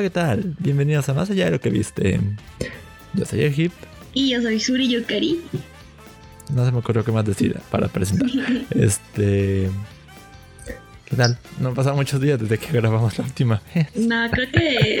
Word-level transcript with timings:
Hola, 0.00 0.08
¿qué 0.08 0.14
tal? 0.14 0.54
Bienvenidos 0.58 1.06
a 1.10 1.12
Más 1.12 1.28
Allá 1.28 1.44
de 1.44 1.50
lo 1.50 1.60
que 1.60 1.68
viste. 1.68 2.18
Yo 3.12 3.26
soy 3.26 3.42
el 3.42 3.60
Hip. 3.60 3.70
Y 4.14 4.30
yo 4.30 4.40
soy 4.40 4.58
Suri 4.58 4.88
Yukari. 4.88 5.42
No 6.54 6.64
se 6.64 6.72
me 6.72 6.78
ocurrió 6.78 7.04
qué 7.04 7.12
más 7.12 7.26
decir 7.26 7.58
para 7.70 7.88
presentar. 7.88 8.30
este. 8.70 9.68
¿Qué 11.04 11.16
tal? 11.16 11.36
No 11.58 11.68
han 11.68 11.74
pasado 11.74 11.96
muchos 11.96 12.18
días 12.18 12.40
desde 12.40 12.56
que 12.56 12.72
grabamos 12.72 13.18
la 13.18 13.24
última 13.24 13.60
vez. 13.74 13.94
No, 13.94 14.30
creo 14.30 14.50
que 14.50 15.00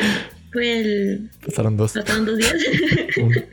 fue 0.52 0.80
el. 0.80 1.30
Pasaron 1.46 1.78
dos. 1.78 1.92
Pasaron 1.94 2.26
dos 2.26 2.36
días. 2.36 2.56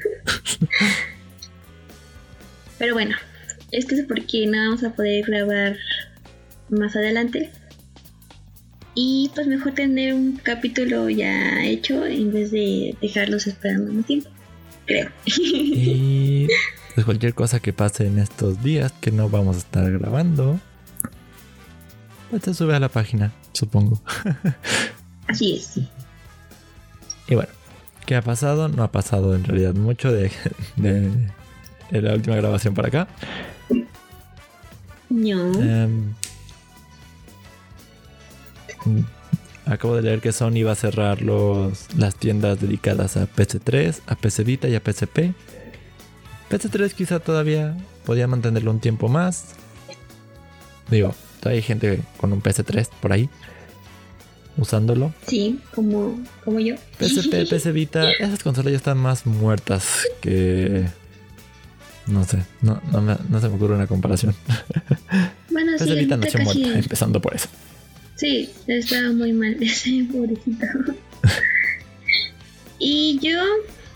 Pero 2.77 2.93
bueno, 2.93 3.15
esto 3.71 3.95
es 3.95 4.05
porque 4.05 4.47
no 4.47 4.57
vamos 4.57 4.83
a 4.83 4.93
poder 4.93 5.23
grabar 5.25 5.77
más 6.71 6.93
adelante. 6.97 7.53
Y 8.99 9.29
pues 9.35 9.45
mejor 9.45 9.73
tener 9.73 10.15
un 10.15 10.37
capítulo 10.37 11.07
ya 11.07 11.63
hecho 11.63 12.03
en 12.03 12.33
vez 12.33 12.49
de 12.49 12.97
dejarlos 12.99 13.45
esperando 13.45 13.91
un 13.91 14.03
tiempo. 14.03 14.27
Creo. 14.87 15.11
Y 15.23 16.47
pues 16.95 17.05
cualquier 17.05 17.35
cosa 17.35 17.59
que 17.59 17.73
pase 17.73 18.07
en 18.07 18.17
estos 18.17 18.63
días 18.63 18.91
que 18.93 19.11
no 19.11 19.29
vamos 19.29 19.57
a 19.57 19.59
estar 19.59 19.91
grabando, 19.91 20.59
pues 22.31 22.41
se 22.41 22.55
sube 22.55 22.75
a 22.75 22.79
la 22.79 22.89
página, 22.89 23.31
supongo. 23.53 24.01
Así 25.27 25.57
es. 25.57 25.77
Y 27.27 27.35
bueno, 27.35 27.51
¿qué 28.07 28.15
ha 28.15 28.23
pasado? 28.23 28.67
No 28.67 28.81
ha 28.81 28.91
pasado 28.91 29.35
en 29.35 29.43
realidad 29.43 29.75
mucho 29.75 30.11
de, 30.11 30.31
de, 30.75 31.11
de 31.91 32.01
la 32.01 32.15
última 32.15 32.35
grabación 32.37 32.73
para 32.73 32.87
acá. 32.87 33.07
No. 35.11 35.53
Em, 35.61 36.15
acabo 39.65 39.95
de 39.95 40.01
leer 40.01 40.21
que 40.21 40.31
Sony 40.31 40.63
va 40.65 40.71
a 40.71 40.75
cerrar 40.75 41.21
los, 41.21 41.87
las 41.97 42.15
tiendas 42.15 42.59
dedicadas 42.61 43.17
a 43.17 43.27
PC3, 43.27 43.99
a 44.07 44.15
PC 44.15 44.43
Vita 44.43 44.67
y 44.67 44.75
a 44.75 44.79
PSP. 44.81 45.33
PC3 46.49 46.91
quizá 46.93 47.19
todavía 47.19 47.75
podía 48.05 48.27
mantenerlo 48.27 48.71
un 48.71 48.79
tiempo 48.79 49.09
más. 49.09 49.55
Digo, 50.89 51.13
todavía 51.41 51.57
hay 51.59 51.63
gente 51.63 52.01
con 52.17 52.31
un 52.31 52.41
PC3 52.41 52.87
por 53.01 53.11
ahí 53.11 53.29
usándolo. 54.57 55.13
Sí, 55.27 55.59
como, 55.75 56.19
como 56.45 56.59
yo. 56.59 56.75
PSP, 56.99 57.47
PC 57.49 57.71
Vita, 57.73 58.09
esas 58.11 58.41
consolas 58.41 58.71
ya 58.71 58.77
están 58.77 58.97
más 58.97 59.25
muertas 59.25 60.03
que... 60.21 60.85
No 62.07 62.23
sé, 62.23 62.37
no, 62.61 62.81
no, 62.93 63.01
me- 63.01 63.17
no 63.27 63.41
se 63.41 63.49
me 63.49 63.55
ocurre 63.55 63.75
una 63.75 63.85
comparación. 63.85 64.33
Bueno, 65.51 65.73
sí, 65.77 65.83
PC 65.83 65.95
Vita 65.95 66.15
no 66.15 66.23
ahorita 66.23 66.39
se 66.39 66.45
casi- 66.45 66.59
muerta, 66.61 66.79
empezando 66.79 67.19
por 67.21 67.35
eso. 67.35 67.49
Sí, 68.17 68.49
estaba 68.65 69.11
muy 69.11 69.31
mal 69.31 69.57
ese 69.61 70.05
pobrecito. 70.11 70.65
y 72.79 73.19
yo, 73.21 73.39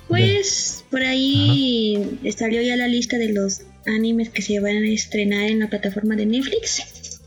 pues, 0.08 0.86
por 0.90 1.02
ahí 1.02 2.20
salió 2.38 2.62
ya 2.62 2.76
la 2.76 2.88
lista 2.88 3.18
de 3.18 3.34
los 3.34 3.62
animes 3.88 4.30
que 4.30 4.44
se 4.44 4.60
van 4.60 4.78
a 4.78 4.92
estrenar 4.92 5.50
en 5.50 5.60
la 5.60 5.70
plataforma 5.70 6.16
de 6.16 6.28
Netflix. 6.28 7.20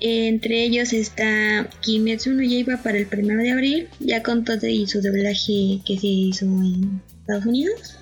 Entre 0.00 0.64
ellos 0.64 0.92
está 0.92 1.68
Kimetsu 1.82 2.32
no 2.32 2.42
Yaiba 2.42 2.82
para 2.82 2.98
el 2.98 3.06
primero 3.06 3.42
de 3.42 3.50
abril, 3.50 3.88
ya 3.98 4.22
con 4.22 4.44
todo 4.44 4.66
y 4.66 4.86
su 4.86 5.00
doblaje 5.00 5.80
que 5.84 5.98
se 5.98 6.06
hizo 6.06 6.44
en 6.44 7.00
Estados 7.20 7.46
Unidos. 7.46 7.96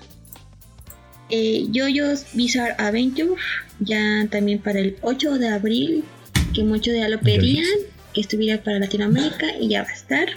Eh, 1.29 1.67
Jojo's 1.73 2.25
Bizarre 2.33 2.75
Adventure, 2.77 3.35
ya 3.79 4.27
también 4.31 4.59
para 4.59 4.79
el 4.79 4.95
8 5.01 5.37
de 5.39 5.49
abril, 5.49 6.03
que 6.53 6.63
muchos 6.63 6.95
ya 6.95 7.09
lo 7.09 7.19
pedían 7.19 7.65
estuviera 8.21 8.61
para 8.61 8.79
Latinoamérica 8.79 9.47
y 9.59 9.69
ya 9.69 9.83
va 9.83 9.89
a 9.89 9.93
estar. 9.93 10.27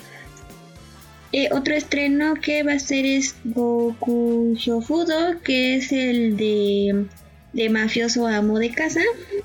Eh, 1.33 1.49
otro 1.53 1.75
estreno 1.75 2.35
que 2.35 2.63
va 2.65 2.73
a 2.73 2.79
ser 2.79 3.07
es 3.07 3.37
Goku 3.45 4.55
Shofudo, 4.57 5.41
que 5.43 5.77
es 5.77 5.93
el 5.93 6.37
de, 6.37 7.07
de 7.53 7.69
mafioso 7.69 8.27
amo 8.27 8.59
de 8.59 8.71
casa. 8.71 9.01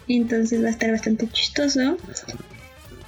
Entonces 0.08 0.64
va 0.64 0.68
a 0.68 0.72
estar 0.72 0.92
bastante 0.92 1.28
chistoso. 1.30 1.98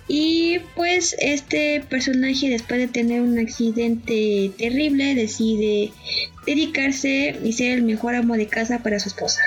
Y 0.08 0.60
pues 0.76 1.16
este 1.20 1.84
personaje 1.90 2.50
después 2.50 2.80
de 2.80 2.88
tener 2.88 3.22
un 3.22 3.38
accidente 3.40 4.52
terrible 4.58 5.16
decide 5.16 5.92
dedicarse 6.46 7.38
y 7.44 7.54
ser 7.54 7.72
el 7.72 7.84
mejor 7.84 8.16
amo 8.16 8.36
de 8.36 8.48
casa 8.48 8.84
para 8.84 9.00
su 9.00 9.10
esposa. 9.10 9.42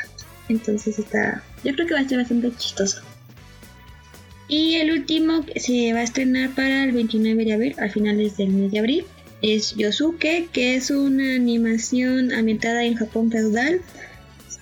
Entonces 0.48 0.98
está, 0.98 1.42
yo 1.64 1.72
creo 1.74 1.86
que 1.86 1.94
va 1.94 2.00
a 2.00 2.08
ser 2.08 2.18
bastante 2.18 2.52
chistoso. 2.56 3.00
Y 4.50 4.74
el 4.74 4.90
último 4.90 5.46
que 5.46 5.60
se 5.60 5.92
va 5.92 6.00
a 6.00 6.02
estrenar 6.02 6.50
para 6.56 6.82
el 6.82 6.90
29 6.90 7.44
de 7.44 7.52
abril, 7.52 7.74
a 7.78 7.88
finales 7.88 8.36
del 8.36 8.48
mes 8.48 8.72
de 8.72 8.80
abril, 8.80 9.04
es 9.42 9.76
Yosuke, 9.76 10.48
que 10.52 10.74
es 10.74 10.90
una 10.90 11.36
animación 11.36 12.32
ambientada 12.32 12.82
en 12.82 12.96
Japón 12.96 13.30
feudal 13.30 13.80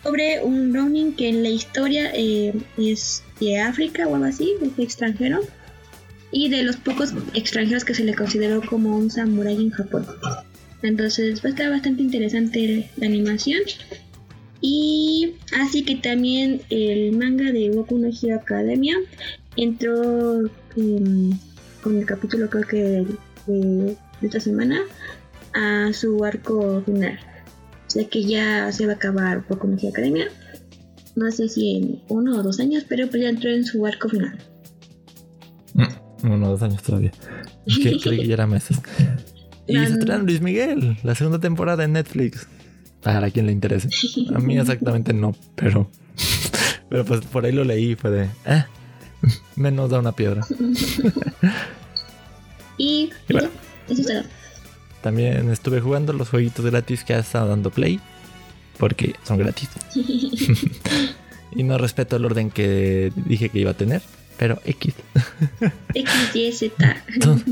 sobre 0.03 0.43
un 0.43 0.75
Ronin 0.75 1.15
que 1.15 1.31
en 1.31 1.43
la 1.43 1.49
historia 1.49 2.13
eh, 2.15 2.53
es 2.77 3.25
de 3.41 3.61
África 3.61 4.07
o 4.07 4.15
algo 4.15 4.27
así, 4.27 4.57
es 4.61 4.79
extranjero, 4.79 5.41
y 6.33 6.51
de 6.51 6.65
los 6.65 6.77
pocos 6.77 7.15
extranjeros 7.33 7.87
que 7.87 7.95
se 7.95 8.05
le 8.05 8.15
consideró 8.15 8.61
como 8.61 8.95
un 8.95 9.11
samurái 9.11 9.57
en 9.57 9.71
Japón. 9.71 10.07
Entonces 10.83 11.43
va 11.43 11.49
a 11.49 11.53
estar 11.53 11.71
bastante 11.71 12.03
interesante 12.03 12.91
la 12.97 13.07
animación. 13.07 13.63
Y 14.61 15.35
así 15.59 15.83
que 15.83 15.97
también 15.97 16.61
el 16.69 17.13
manga 17.13 17.53
de 17.53 17.71
Goku 17.71 17.97
no 17.97 18.09
Hero 18.09 18.37
Academia 18.37 18.97
entró 19.63 20.41
em, 20.77 21.39
con 21.83 21.97
el 21.97 22.07
capítulo 22.07 22.49
creo 22.49 22.65
que 22.65 22.83
de, 22.83 23.07
de 23.47 23.97
esta 24.23 24.41
semana 24.41 24.81
a 25.55 25.93
su 25.93 26.25
arco 26.25 26.83
final. 26.85 27.19
O 27.87 27.91
sea 27.91 28.07
que 28.07 28.23
ya 28.23 28.71
se 28.71 28.87
va 28.87 28.93
a 28.93 28.97
acabar 28.97 29.45
no 29.49 29.79
Hero 29.79 29.89
Academia. 29.89 30.29
No 31.17 31.31
sé 31.31 31.49
si 31.49 31.77
en 31.77 32.03
uno 32.09 32.39
o 32.39 32.43
dos 32.43 32.61
años, 32.61 32.85
pero 32.89 33.09
pues 33.09 33.23
ya 33.23 33.31
entró 33.31 33.51
en 33.51 33.65
su 33.65 33.85
arco 33.87 34.09
final. 34.09 34.39
Mm, 35.75 36.27
Uno 36.33 36.47
o 36.47 36.51
dos 36.51 36.63
años 36.63 36.83
todavía. 36.83 37.13
Creí 37.65 37.99
que 37.99 38.27
ya 38.27 38.35
era 38.35 38.47
meses. 38.47 38.81
Y 39.67 39.75
se 39.75 39.85
estrena 39.85 40.19
Luis 40.19 40.41
Miguel, 40.41 40.97
la 41.03 41.15
segunda 41.15 41.39
temporada 41.41 41.85
en 41.85 41.93
Netflix. 41.93 42.47
Para 43.03 43.31
quien 43.31 43.47
le 43.47 43.53
interese. 43.53 43.89
A 44.35 44.39
mí 44.39 44.59
exactamente 44.59 45.13
no, 45.13 45.35
pero. 45.55 45.91
Pero 46.91 47.05
pues 47.05 47.21
por 47.21 47.45
ahí 47.45 47.53
lo 47.53 47.65
leí 47.65 47.97
fue 47.97 48.11
de. 48.11 48.25
Eh, 48.47 48.65
menos 49.57 49.91
da 49.91 49.99
una 49.99 50.13
piedra. 50.13 50.47
Y, 52.81 53.11
Y 53.29 53.33
bueno. 53.33 53.49
eso 53.89 54.03
es 54.03 54.07
todo. 54.07 54.23
También 55.03 55.51
estuve 55.51 55.81
jugando 55.81 56.13
los 56.13 56.29
jueguitos 56.29 56.65
gratis 56.65 57.03
que 57.03 57.13
ha 57.13 57.19
estado 57.19 57.49
dando 57.49 57.71
Play. 57.71 57.99
Porque 58.79 59.17
son 59.25 59.39
gratis. 59.39 59.69
Y 61.51 61.63
no 61.65 61.79
respeto 61.79 62.17
el 62.17 62.25
orden 62.27 62.51
que 62.51 63.11
dije 63.17 63.49
que 63.49 63.59
iba 63.59 63.73
a 63.73 63.75
tener. 63.75 64.03
Pero 64.37 64.61
X. 64.65 64.95
XYZ. 65.95 66.73
Son, 67.21 67.43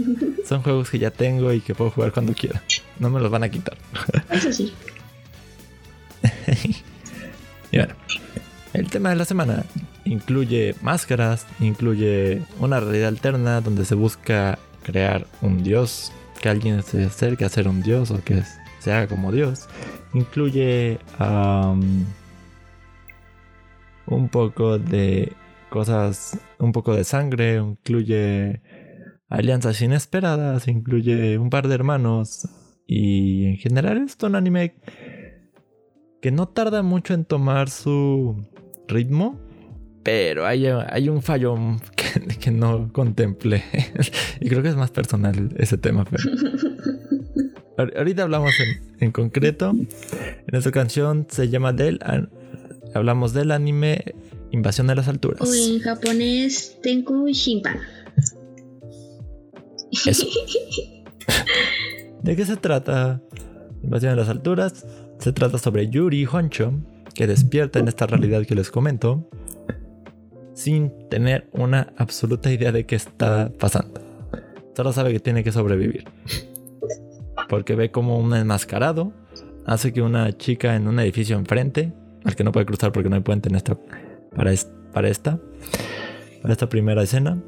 son 0.46 0.62
juegos 0.62 0.90
que 0.90 1.00
ya 1.00 1.10
tengo 1.10 1.52
y 1.52 1.60
que 1.60 1.74
puedo 1.74 1.90
jugar 1.90 2.12
cuando 2.12 2.32
quiera. 2.34 2.62
No 3.00 3.10
me 3.10 3.18
los 3.20 3.30
van 3.30 3.42
a 3.42 3.48
quitar. 3.48 3.76
Eso 4.30 4.52
sí. 4.52 4.72
Y 7.72 7.78
bueno, 7.78 7.94
el 8.74 8.88
tema 8.90 9.10
de 9.10 9.16
la 9.16 9.24
semana 9.24 9.64
incluye 10.06 10.74
máscaras, 10.82 11.46
incluye 11.60 12.42
una 12.58 12.80
realidad 12.80 13.08
alterna 13.08 13.60
donde 13.60 13.84
se 13.84 13.94
busca 13.94 14.58
crear 14.82 15.26
un 15.42 15.62
dios, 15.62 16.12
que 16.40 16.48
alguien 16.48 16.82
se 16.82 17.04
acerque 17.04 17.44
a 17.44 17.48
ser 17.48 17.68
un 17.68 17.82
dios 17.82 18.10
o 18.10 18.22
que 18.22 18.42
se 18.78 18.92
haga 18.92 19.08
como 19.08 19.32
dios. 19.32 19.68
Incluye 20.14 20.98
un 24.06 24.28
poco 24.30 24.78
de 24.78 25.32
cosas, 25.68 26.38
un 26.58 26.72
poco 26.72 26.94
de 26.94 27.04
sangre, 27.04 27.56
incluye 27.56 28.62
alianzas 29.28 29.80
inesperadas, 29.82 30.68
incluye 30.68 31.36
un 31.38 31.50
par 31.50 31.68
de 31.68 31.74
hermanos 31.74 32.48
y 32.86 33.46
en 33.46 33.56
general 33.56 33.98
es 33.98 34.16
un 34.22 34.36
anime 34.36 34.76
que 36.22 36.30
no 36.30 36.46
tarda 36.48 36.82
mucho 36.82 37.14
en 37.14 37.24
tomar 37.24 37.68
su 37.68 38.48
ritmo, 38.86 39.38
pero 40.06 40.46
hay, 40.46 40.66
hay 40.66 41.08
un 41.08 41.20
fallo 41.20 41.56
que, 41.96 42.36
que 42.40 42.52
no 42.52 42.92
contemplé. 42.92 43.64
y 44.40 44.48
creo 44.48 44.62
que 44.62 44.68
es 44.68 44.76
más 44.76 44.92
personal 44.92 45.52
ese 45.58 45.78
tema. 45.78 46.04
Pero... 46.04 46.22
Ahorita 47.98 48.22
hablamos 48.22 48.52
en, 48.60 48.94
en 49.00 49.10
concreto. 49.10 49.70
En 49.70 50.54
esta 50.54 50.70
canción 50.70 51.26
se 51.28 51.48
llama 51.48 51.72
del. 51.72 51.98
Hablamos 52.94 53.32
del 53.32 53.50
anime 53.50 54.14
Invasión 54.52 54.86
de 54.86 54.94
las 54.94 55.08
Alturas. 55.08 55.40
O 55.40 55.52
en 55.52 55.80
japonés, 55.80 56.78
Tenku 56.84 57.26
Shinpan. 57.28 57.80
Eso. 60.06 60.26
¿De 62.22 62.36
qué 62.36 62.46
se 62.46 62.56
trata? 62.56 63.20
Invasión 63.82 64.12
de 64.12 64.16
las 64.16 64.28
alturas. 64.28 64.86
Se 65.18 65.32
trata 65.32 65.58
sobre 65.58 65.88
Yuri 65.88 66.26
Honcho, 66.26 66.72
que 67.12 67.26
despierta 67.26 67.80
en 67.80 67.88
esta 67.88 68.06
realidad 68.06 68.46
que 68.46 68.54
les 68.54 68.70
comento, 68.70 69.28
sin 70.56 70.90
tener 71.10 71.48
una 71.52 71.92
absoluta 71.98 72.50
idea 72.50 72.72
de 72.72 72.86
qué 72.86 72.96
está 72.96 73.52
pasando. 73.58 74.00
Solo 74.74 74.90
sabe 74.92 75.12
que 75.12 75.20
tiene 75.20 75.44
que 75.44 75.52
sobrevivir. 75.52 76.04
Porque 77.48 77.74
ve 77.74 77.90
como 77.90 78.18
un 78.18 78.34
enmascarado 78.34 79.12
hace 79.66 79.92
que 79.92 80.00
una 80.00 80.32
chica 80.36 80.74
en 80.74 80.88
un 80.88 80.98
edificio 80.98 81.36
enfrente, 81.36 81.92
al 82.24 82.34
que 82.34 82.42
no 82.42 82.52
puede 82.52 82.64
cruzar 82.64 82.90
porque 82.90 83.10
no 83.10 83.16
hay 83.16 83.22
puente 83.22 83.50
en 83.50 83.54
esta, 83.54 83.76
para, 84.34 84.52
para 84.94 85.08
esta, 85.10 85.38
para 86.40 86.52
esta 86.52 86.68
primera 86.70 87.02
escena, 87.02 87.38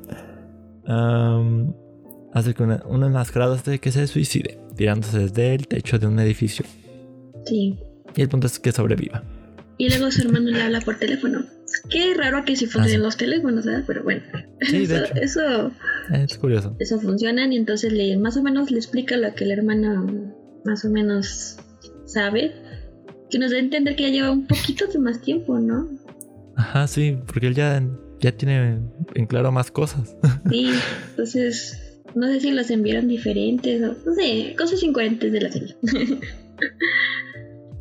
hace 2.34 2.52
que 2.52 2.62
una, 2.62 2.82
un 2.86 3.04
enmascarado 3.04 3.54
hace 3.54 3.78
que 3.78 3.90
se 3.90 4.06
suicide, 4.06 4.58
tirándose 4.76 5.18
desde 5.18 5.54
el 5.54 5.66
techo 5.66 5.98
de 5.98 6.06
un 6.06 6.18
edificio. 6.20 6.66
Sí. 7.46 7.78
Y 8.14 8.20
el 8.20 8.28
punto 8.28 8.48
es 8.48 8.58
que 8.58 8.70
sobreviva. 8.70 9.22
Y 9.78 9.88
luego 9.88 10.10
su 10.10 10.20
hermano 10.22 10.50
le 10.50 10.60
habla 10.60 10.82
por 10.82 10.96
teléfono. 10.98 11.57
Qué 11.90 12.14
raro 12.14 12.44
que 12.44 12.56
si 12.56 12.68
ah, 12.74 12.98
los 12.98 13.16
teléfonos, 13.16 13.64
¿verdad? 13.64 13.84
Pero 13.86 14.02
bueno. 14.02 14.22
Sí, 14.60 14.84
eso, 14.84 15.04
eso, 15.14 15.72
es 16.12 16.38
curioso. 16.38 16.76
Eso 16.78 17.00
funciona 17.00 17.46
y 17.46 17.56
entonces 17.56 17.92
le 17.92 18.16
más 18.16 18.36
o 18.36 18.42
menos 18.42 18.70
le 18.70 18.78
explica 18.78 19.16
lo 19.16 19.34
que 19.34 19.44
el 19.44 19.52
hermano 19.52 20.34
más 20.64 20.84
o 20.84 20.90
menos 20.90 21.58
sabe. 22.04 22.52
Que 23.30 23.38
nos 23.38 23.50
da 23.50 23.58
a 23.58 23.60
entender 23.60 23.94
que 23.96 24.04
ya 24.04 24.08
lleva 24.08 24.30
un 24.30 24.46
poquito 24.46 24.86
de 24.86 24.98
más 24.98 25.20
tiempo, 25.20 25.58
¿no? 25.58 25.88
Ajá, 26.56 26.86
sí, 26.86 27.18
porque 27.26 27.48
él 27.48 27.54
ya, 27.54 27.82
ya 28.20 28.32
tiene 28.32 28.80
en 29.14 29.26
claro 29.26 29.52
más 29.52 29.70
cosas. 29.70 30.16
Sí, 30.50 30.70
entonces 31.10 32.00
no 32.14 32.26
sé 32.26 32.40
si 32.40 32.50
los 32.52 32.70
enviaron 32.70 33.08
diferentes 33.08 33.82
o 33.82 33.94
no 34.06 34.14
sé, 34.14 34.54
cosas 34.56 34.82
incoherentes 34.82 35.32
de 35.32 35.40
la 35.40 35.52
serie. 35.52 35.76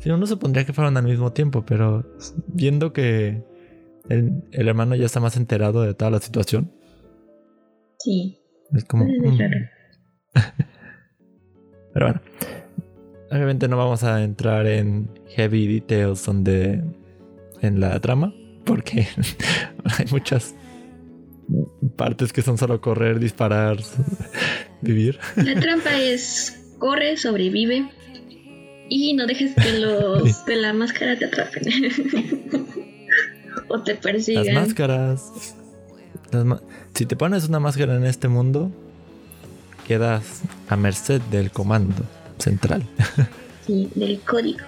Sí, 0.00 0.10
uno 0.10 0.28
supondría 0.28 0.64
que 0.64 0.72
fueron 0.72 0.96
al 0.96 1.02
mismo 1.02 1.32
tiempo, 1.32 1.64
pero 1.66 2.06
viendo 2.46 2.92
que 2.92 3.42
el, 4.08 4.42
hermano 4.52 4.94
ya 4.94 5.06
está 5.06 5.20
más 5.20 5.36
enterado 5.36 5.82
de 5.82 5.94
toda 5.94 6.10
la 6.10 6.20
situación. 6.20 6.72
Sí. 7.98 8.40
Es 8.74 8.84
como. 8.84 9.04
Mm. 9.04 9.38
pero 11.94 12.06
bueno. 12.06 12.20
Obviamente 13.30 13.68
no 13.68 13.76
vamos 13.76 14.04
a 14.04 14.22
entrar 14.22 14.66
en 14.66 15.10
heavy 15.28 15.66
details 15.66 16.24
donde. 16.24 16.82
en 17.60 17.80
la 17.80 17.98
trama. 18.00 18.34
Porque 18.64 19.06
hay 19.98 20.06
muchas 20.10 20.54
partes 21.96 22.32
que 22.32 22.42
son 22.42 22.58
solo 22.58 22.80
correr, 22.80 23.18
disparar, 23.18 23.78
vivir. 24.82 25.18
La 25.36 25.58
trampa 25.58 26.00
es 26.00 26.74
corre, 26.78 27.16
sobrevive, 27.16 27.88
y 28.88 29.14
no 29.14 29.26
dejes 29.26 29.54
que 29.54 29.78
los 29.78 30.44
de 30.46 30.56
la 30.56 30.72
máscara 30.72 31.18
te 31.18 31.26
atrapen. 31.26 31.62
O 33.68 33.80
te 33.82 33.94
persigan. 33.94 34.46
Las 34.46 34.54
máscaras. 34.54 35.32
si 36.94 37.06
te 37.06 37.16
pones 37.16 37.48
una 37.48 37.60
máscara 37.60 37.96
en 37.96 38.04
este 38.04 38.28
mundo, 38.28 38.70
quedas 39.86 40.42
a 40.68 40.76
merced 40.76 41.20
del 41.22 41.50
comando 41.50 42.04
central. 42.38 42.86
sí, 43.66 43.90
del 43.94 44.20
código. 44.20 44.64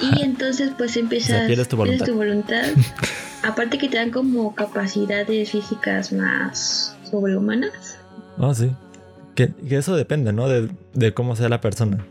Y 0.00 0.22
entonces 0.22 0.72
pues 0.76 0.96
empiezas... 0.96 1.50
O 1.50 1.64
tu 1.66 1.76
voluntad. 1.76 2.06
tu 2.06 2.14
voluntad. 2.14 2.64
Aparte 3.44 3.78
que 3.78 3.88
te 3.88 3.96
dan 3.96 4.10
como 4.10 4.54
capacidades 4.54 5.50
físicas 5.50 6.12
más 6.12 6.96
sobrehumanas. 7.08 7.96
Ah, 8.36 8.52
sí. 8.54 8.70
Que, 9.36 9.54
eso 9.70 9.94
depende, 9.94 10.32
¿no? 10.32 10.48
De, 10.48 10.68
de 10.94 11.14
cómo 11.14 11.36
sea 11.36 11.48
la 11.48 11.60
persona 11.60 12.04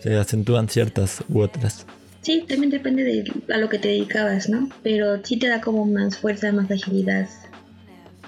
se 0.00 0.16
acentúan 0.16 0.68
ciertas 0.68 1.22
u 1.28 1.40
otras. 1.40 1.86
Sí, 2.22 2.44
también 2.46 2.70
depende 2.70 3.02
de 3.02 3.32
a 3.52 3.58
lo 3.58 3.68
que 3.68 3.78
te 3.78 3.88
dedicabas, 3.88 4.48
¿no? 4.48 4.68
Pero 4.82 5.24
sí 5.24 5.38
te 5.38 5.48
da 5.48 5.60
como 5.60 5.86
más 5.86 6.18
fuerza, 6.18 6.52
más 6.52 6.70
agilidad. 6.70 7.28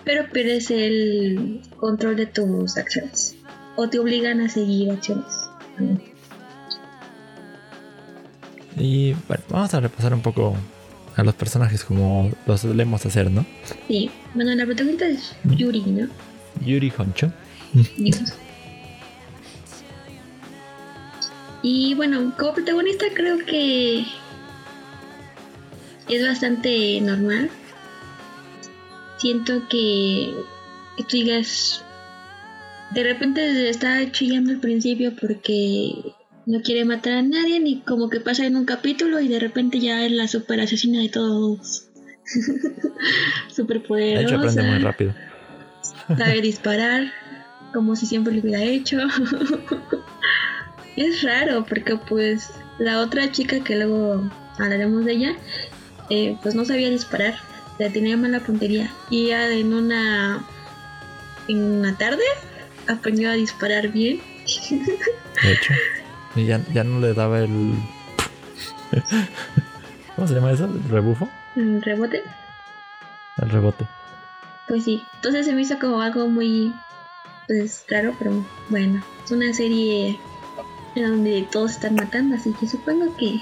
Pero 0.05 0.29
pierdes 0.31 0.71
el 0.71 1.61
control 1.77 2.17
de 2.17 2.27
tus 2.27 2.77
acciones. 2.77 3.37
O 3.77 3.89
te 3.89 3.99
obligan 3.99 4.41
a 4.41 4.49
seguir 4.49 4.91
acciones. 4.91 5.49
Y 8.77 9.13
bueno, 9.29 9.45
vamos 9.51 9.75
a 9.75 9.81
repasar 9.81 10.15
un 10.15 10.23
poco 10.23 10.57
a 11.17 11.23
los 11.23 11.35
personajes 11.35 11.85
como 11.85 12.31
lo 12.47 12.57
solemos 12.57 13.05
hacer, 13.05 13.31
¿no? 13.31 13.45
Sí. 13.89 14.11
Bueno, 14.35 14.55
la 14.55 14.65
protagonista 14.65 15.07
es 15.07 15.35
Yuri, 15.45 15.83
¿no? 15.83 16.09
Yuri 16.65 16.93
Honcho. 16.97 17.31
Y 21.63 21.95
bueno, 21.95 22.35
como 22.37 22.55
protagonista 22.55 23.07
creo 23.15 23.39
que 23.47 24.05
es 26.09 26.27
bastante 26.27 27.01
normal. 27.01 27.51
Siento 29.19 29.69
que, 29.69 30.35
tú 30.97 31.05
digas, 31.13 31.85
de 32.91 33.05
repente 33.05 33.69
está 33.69 34.11
chillando 34.11 34.51
al 34.51 34.59
principio 34.59 35.13
porque 35.15 35.95
no 36.47 36.61
quiere 36.63 36.85
matar 36.85 37.13
a 37.15 37.23
nadie, 37.23 37.61
ni 37.61 37.81
como 37.83 38.11
que 38.11 38.19
pasa 38.19 38.45
en 38.45 38.57
un 38.57 38.65
capítulo 38.65 39.21
y 39.21 39.29
de 39.29 39.39
repente 39.39 39.79
ya 39.79 40.05
es 40.05 40.11
la 40.11 40.27
super 40.27 40.61
asesina 40.61 41.01
de 41.01 41.09
todos. 41.09 41.89
super 43.55 43.83
poderosa. 43.85 44.19
De 44.19 44.25
hecho, 44.25 44.37
aprende 44.37 44.63
muy 44.63 44.79
rápido. 44.83 45.15
Sabe 46.19 46.41
disparar, 46.41 47.13
como 47.73 47.95
si 47.95 48.07
siempre 48.07 48.35
lo 48.35 48.41
hubiera 48.41 48.65
hecho. 48.65 48.99
es 50.97 51.23
raro 51.23 51.65
porque 51.65 51.97
pues 51.97 52.51
la 52.79 53.01
otra 53.01 53.31
chica 53.31 53.63
que 53.63 53.77
luego 53.77 54.31
hablaremos 54.59 55.05
de 55.05 55.13
ella, 55.13 55.37
eh, 56.11 56.37
pues 56.43 56.55
no 56.55 56.65
sabía 56.65 56.91
disparar, 56.91 57.35
o 57.75 57.91
tenía 57.91 58.17
mala 58.17 58.41
puntería 58.41 58.93
y 59.11 59.29
ya 59.29 59.51
en 59.51 59.75
una 59.75 60.45
en 61.49 61.63
una 61.63 61.97
tarde 61.97 62.23
aprendió 62.89 63.31
a 63.31 63.35
disparar 63.35 63.89
bien. 63.89 64.21
De 65.43 65.53
hecho, 65.53 65.75
y 66.37 66.47
ya, 66.47 66.61
ya 66.73 66.85
no 66.85 67.01
le 67.01 67.15
daba 67.15 67.41
el 67.41 67.75
¿Cómo 70.17 70.29
se 70.29 70.35
llama 70.35 70.53
eso? 70.53 70.67
¿El 70.67 70.89
rebufo? 70.89 71.29
¿El 71.57 71.83
rebote? 71.83 72.23
El 73.39 73.51
rebote. 73.51 73.87
Pues 74.69 74.85
sí, 74.85 75.03
entonces 75.17 75.47
se 75.47 75.55
me 75.55 75.63
hizo 75.63 75.79
como 75.79 76.01
algo 76.01 76.29
muy 76.29 76.73
pues 77.49 77.85
raro, 77.89 78.15
pero 78.19 78.45
bueno, 78.69 79.03
es 79.25 79.31
una 79.31 79.53
serie 79.53 80.19
donde 81.01 81.47
todos 81.51 81.73
están 81.73 81.95
matando, 81.95 82.35
así 82.35 82.53
que 82.59 82.67
supongo 82.67 83.17
que... 83.17 83.41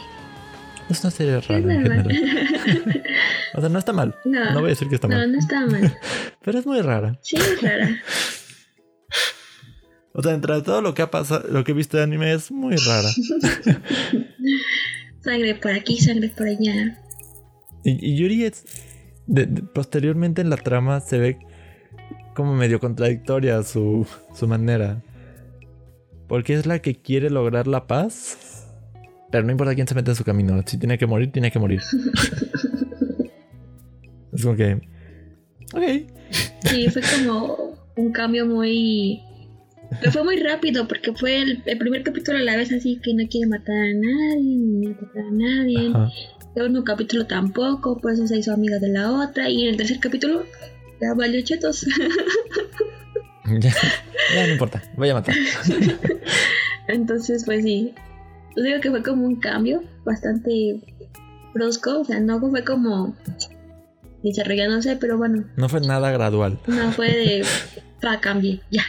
Es 0.89 1.03
una 1.03 1.11
serie 1.11 1.41
rara 1.41 1.59
en 1.59 1.69
general. 1.69 2.09
o 3.55 3.61
sea, 3.61 3.69
no 3.69 3.79
está 3.79 3.93
mal. 3.93 4.17
No, 4.25 4.53
no 4.53 4.61
voy 4.61 4.67
a 4.67 4.71
decir 4.71 4.89
que 4.89 4.97
está 4.97 5.09
mal. 5.09 5.21
No, 5.21 5.35
no 5.35 5.39
está 5.39 5.67
mal. 5.67 5.97
Pero 6.43 6.59
es 6.59 6.67
muy 6.67 6.81
rara. 6.81 7.19
Sí, 7.23 7.37
es 7.37 7.63
rara. 7.63 7.91
o 10.13 10.23
sea, 10.23 10.35
entre 10.35 10.61
todo 10.63 10.83
lo 10.83 10.95
que 10.95 11.03
ha 11.03 11.11
pasado, 11.11 11.49
lo 11.49 11.63
que 11.63 11.73
he 11.73 11.75
visto 11.75 11.97
de 11.97 12.03
anime 12.03 12.33
es 12.33 12.51
muy 12.51 12.77
rara. 12.77 13.09
sangre 15.21 15.55
por 15.55 15.73
aquí, 15.73 15.99
sangre 15.99 16.33
por 16.37 16.49
allá. 16.49 16.99
Y, 17.85 18.17
Yuri 18.17 18.45
es, 18.45 18.65
posteriormente 19.73 20.43
en 20.43 20.51
la 20.51 20.57
trama 20.57 21.01
se 21.01 21.19
ve 21.19 21.39
como 22.35 22.55
medio 22.55 22.81
contradictoria 22.81 23.63
su, 23.63 24.07
su 24.35 24.49
manera. 24.49 25.03
Porque 26.31 26.55
es 26.55 26.65
la 26.65 26.79
que 26.79 26.95
quiere 26.95 27.29
lograr 27.29 27.67
la 27.67 27.87
paz. 27.89 28.65
Pero 29.33 29.45
no 29.45 29.51
importa 29.51 29.75
quién 29.75 29.89
se 29.89 29.97
mete 29.97 30.13
en 30.13 30.17
su 30.17 30.23
camino. 30.23 30.63
Si 30.65 30.79
tiene 30.79 30.97
que 30.97 31.09
morir, 31.09 31.33
tiene 31.33 31.51
que 31.51 31.59
morir. 31.59 31.81
es 34.33 34.45
como 34.45 34.55
que. 34.55 34.75
Ok. 35.75 35.83
Sí, 36.61 36.89
fue 36.89 37.03
como 37.03 37.77
un 37.97 38.13
cambio 38.13 38.47
muy. 38.47 39.21
Pero 39.99 40.13
fue 40.13 40.23
muy 40.23 40.37
rápido 40.37 40.87
porque 40.87 41.13
fue 41.15 41.43
el, 41.43 41.65
primer 41.79 42.05
capítulo 42.05 42.39
a 42.39 42.43
la 42.43 42.57
vez 42.57 42.73
así 42.73 43.01
que 43.03 43.13
no 43.13 43.27
quiere 43.29 43.49
matar 43.49 43.75
a 43.75 43.93
nadie, 43.93 44.57
ni 44.57 44.87
matar 44.87 45.25
a 45.25 45.31
nadie. 45.33 45.87
El 45.87 46.13
segundo 46.55 46.85
capítulo 46.85 47.27
tampoco, 47.27 47.99
pues 48.01 48.21
se 48.25 48.39
hizo 48.39 48.53
amiga 48.53 48.79
de 48.79 48.91
la 48.91 49.11
otra. 49.11 49.51
Y 49.51 49.63
en 49.63 49.71
el 49.71 49.77
tercer 49.77 49.99
capítulo 49.99 50.45
ya 51.01 51.13
valió 51.13 51.43
chetos. 51.43 51.85
ya, 53.61 53.73
ya 54.35 54.47
no 54.47 54.53
importa, 54.53 54.83
voy 54.97 55.09
a 55.09 55.15
matar. 55.15 55.35
Entonces, 56.89 57.45
pues 57.45 57.65
sí. 57.65 57.95
Yo 58.57 58.63
digo 58.65 58.81
que 58.81 58.91
fue 58.91 59.03
como 59.03 59.27
un 59.27 59.37
cambio 59.37 59.83
bastante 60.05 60.81
brusco. 61.55 62.01
O 62.01 62.05
sea, 62.05 62.21
no 62.21 62.41
fue 62.41 62.65
como 62.65 63.15
desarrollándose, 64.23 64.97
pero 64.97 65.17
bueno. 65.17 65.45
No 65.57 65.69
fue 65.69 65.81
nada 65.81 66.11
gradual. 66.11 66.59
No 66.67 66.93
fue 66.93 67.09
de. 67.09 67.47
Pa, 68.01 68.19
cambie, 68.19 68.63
ya. 68.71 68.83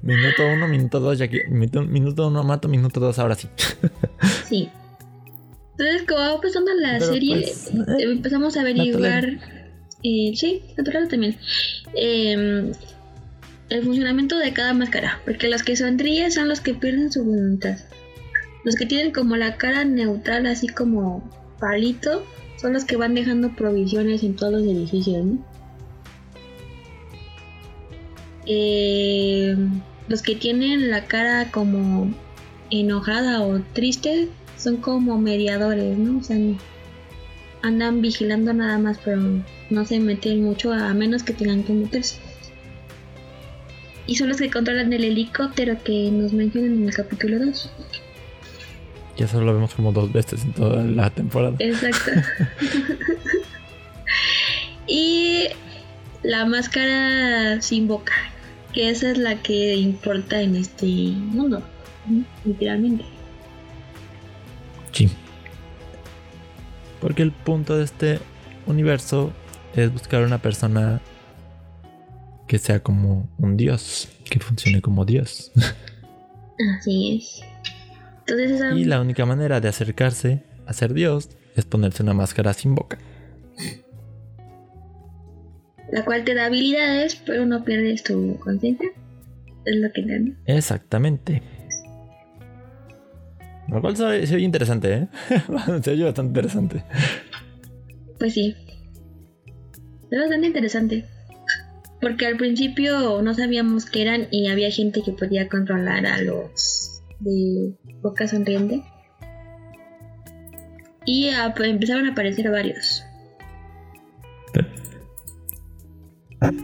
minuto 0.00 0.42
uno, 0.50 0.66
minuto 0.66 0.98
dos, 0.98 1.18
ya 1.18 1.28
que. 1.28 1.44
Minuto, 1.46 2.28
uno 2.28 2.42
mato, 2.42 2.68
minuto 2.68 3.00
dos, 3.00 3.18
ahora 3.18 3.34
sí. 3.34 3.48
sí. 4.48 4.70
Entonces, 5.72 6.08
como 6.08 6.20
va 6.20 6.40
pasando 6.40 6.72
la 6.72 7.00
serie, 7.00 7.42
pues, 7.42 7.70
eh, 7.70 8.04
empezamos 8.04 8.56
a 8.56 8.62
averiguar. 8.62 9.61
Eh, 10.02 10.32
sí, 10.34 10.62
natural 10.76 11.08
también. 11.08 11.36
Eh, 11.94 12.72
el 13.70 13.82
funcionamiento 13.84 14.38
de 14.38 14.52
cada 14.52 14.74
máscara, 14.74 15.20
porque 15.24 15.48
los 15.48 15.62
que 15.62 15.76
sonríen 15.76 16.30
son 16.30 16.48
los 16.48 16.60
que 16.60 16.74
pierden 16.74 17.10
su 17.10 17.24
voluntad. 17.24 17.78
Los 18.64 18.76
que 18.76 18.86
tienen 18.86 19.12
como 19.12 19.36
la 19.36 19.56
cara 19.56 19.84
neutral, 19.84 20.46
así 20.46 20.68
como 20.68 21.22
palito, 21.58 22.24
son 22.60 22.74
los 22.74 22.84
que 22.84 22.96
van 22.96 23.14
dejando 23.14 23.54
provisiones 23.56 24.22
en 24.22 24.36
todos 24.36 24.52
los 24.52 24.62
edificios. 24.62 25.26
Eh, 28.46 29.56
los 30.08 30.22
que 30.22 30.34
tienen 30.34 30.90
la 30.90 31.06
cara 31.06 31.50
como 31.50 32.12
enojada 32.70 33.42
o 33.42 33.60
triste 33.72 34.28
son 34.58 34.76
como 34.78 35.18
mediadores, 35.18 35.96
¿no? 35.96 36.18
O 36.18 36.22
sea, 36.22 36.36
andan 37.62 38.02
vigilando 38.02 38.52
nada 38.52 38.78
más, 38.78 38.98
pero 39.04 39.22
no 39.72 39.84
se 39.84 39.98
meten 39.98 40.44
mucho 40.44 40.72
a 40.72 40.92
menos 40.94 41.22
que 41.22 41.32
tengan 41.32 41.64
que 41.64 41.72
meterse. 41.72 42.16
Y 44.06 44.16
son 44.16 44.28
los 44.28 44.38
que 44.38 44.50
controlan 44.50 44.92
el 44.92 45.04
helicóptero 45.04 45.82
que 45.82 46.10
nos 46.10 46.32
mencionan 46.32 46.74
en 46.74 46.88
el 46.88 46.94
capítulo 46.94 47.38
2. 47.38 47.70
Ya 49.16 49.28
solo 49.28 49.46
lo 49.46 49.54
vemos 49.54 49.74
como 49.74 49.92
dos 49.92 50.12
veces 50.12 50.44
en 50.44 50.52
toda 50.52 50.82
la 50.82 51.10
temporada. 51.10 51.56
Exacto. 51.58 52.10
y 54.86 55.46
la 56.22 56.46
máscara 56.46 57.60
sin 57.62 57.88
boca, 57.88 58.14
que 58.72 58.90
esa 58.90 59.10
es 59.10 59.18
la 59.18 59.42
que 59.42 59.76
importa 59.76 60.40
en 60.40 60.56
este 60.56 60.86
mundo, 60.86 61.62
literalmente. 62.44 63.04
Sí. 64.92 65.08
Porque 67.00 67.22
el 67.22 67.32
punto 67.32 67.76
de 67.76 67.84
este 67.84 68.18
universo 68.66 69.32
es 69.74 69.92
buscar 69.92 70.22
una 70.22 70.38
persona 70.38 71.00
que 72.46 72.58
sea 72.58 72.82
como 72.82 73.28
un 73.38 73.56
dios, 73.56 74.08
que 74.28 74.38
funcione 74.38 74.80
como 74.82 75.04
dios. 75.04 75.52
Así 76.78 77.16
es. 77.16 77.42
Entonces 78.26 78.76
Y 78.76 78.84
la 78.84 79.00
única 79.00 79.26
manera 79.26 79.60
de 79.60 79.68
acercarse 79.68 80.42
a 80.66 80.72
ser 80.72 80.94
dios 80.94 81.30
es 81.56 81.64
ponerse 81.64 82.02
una 82.02 82.14
máscara 82.14 82.52
sin 82.52 82.74
boca. 82.74 82.98
La 85.90 86.04
cual 86.04 86.24
te 86.24 86.34
da 86.34 86.46
habilidades, 86.46 87.16
pero 87.16 87.44
no 87.44 87.64
pierdes 87.64 88.02
tu 88.02 88.38
conciencia. 88.38 88.88
Es 89.64 89.76
lo 89.76 89.92
que 89.92 90.00
entiendo. 90.00 90.34
Exactamente. 90.46 91.42
Lo 93.68 93.80
cual 93.80 93.96
se, 93.96 94.04
oye 94.04 94.40
interesante, 94.40 94.94
¿eh? 94.94 95.08
se 95.82 95.90
oye 95.90 96.04
bastante 96.04 96.28
interesante. 96.28 96.84
Pues 98.18 98.34
sí. 98.34 98.56
Es 100.12 100.18
bastante 100.18 100.46
interesante. 100.46 101.04
Porque 102.02 102.26
al 102.26 102.36
principio 102.36 103.22
no 103.22 103.32
sabíamos 103.32 103.86
qué 103.86 104.02
eran 104.02 104.28
y 104.30 104.48
había 104.48 104.70
gente 104.70 105.02
que 105.02 105.12
podía 105.12 105.48
controlar 105.48 106.04
a 106.04 106.20
los 106.20 107.02
de 107.20 107.72
boca 108.02 108.28
sonriente. 108.28 108.82
Y 111.06 111.30
empezaron 111.30 112.06
a 112.06 112.12
aparecer 112.12 112.50
varios. 112.50 113.02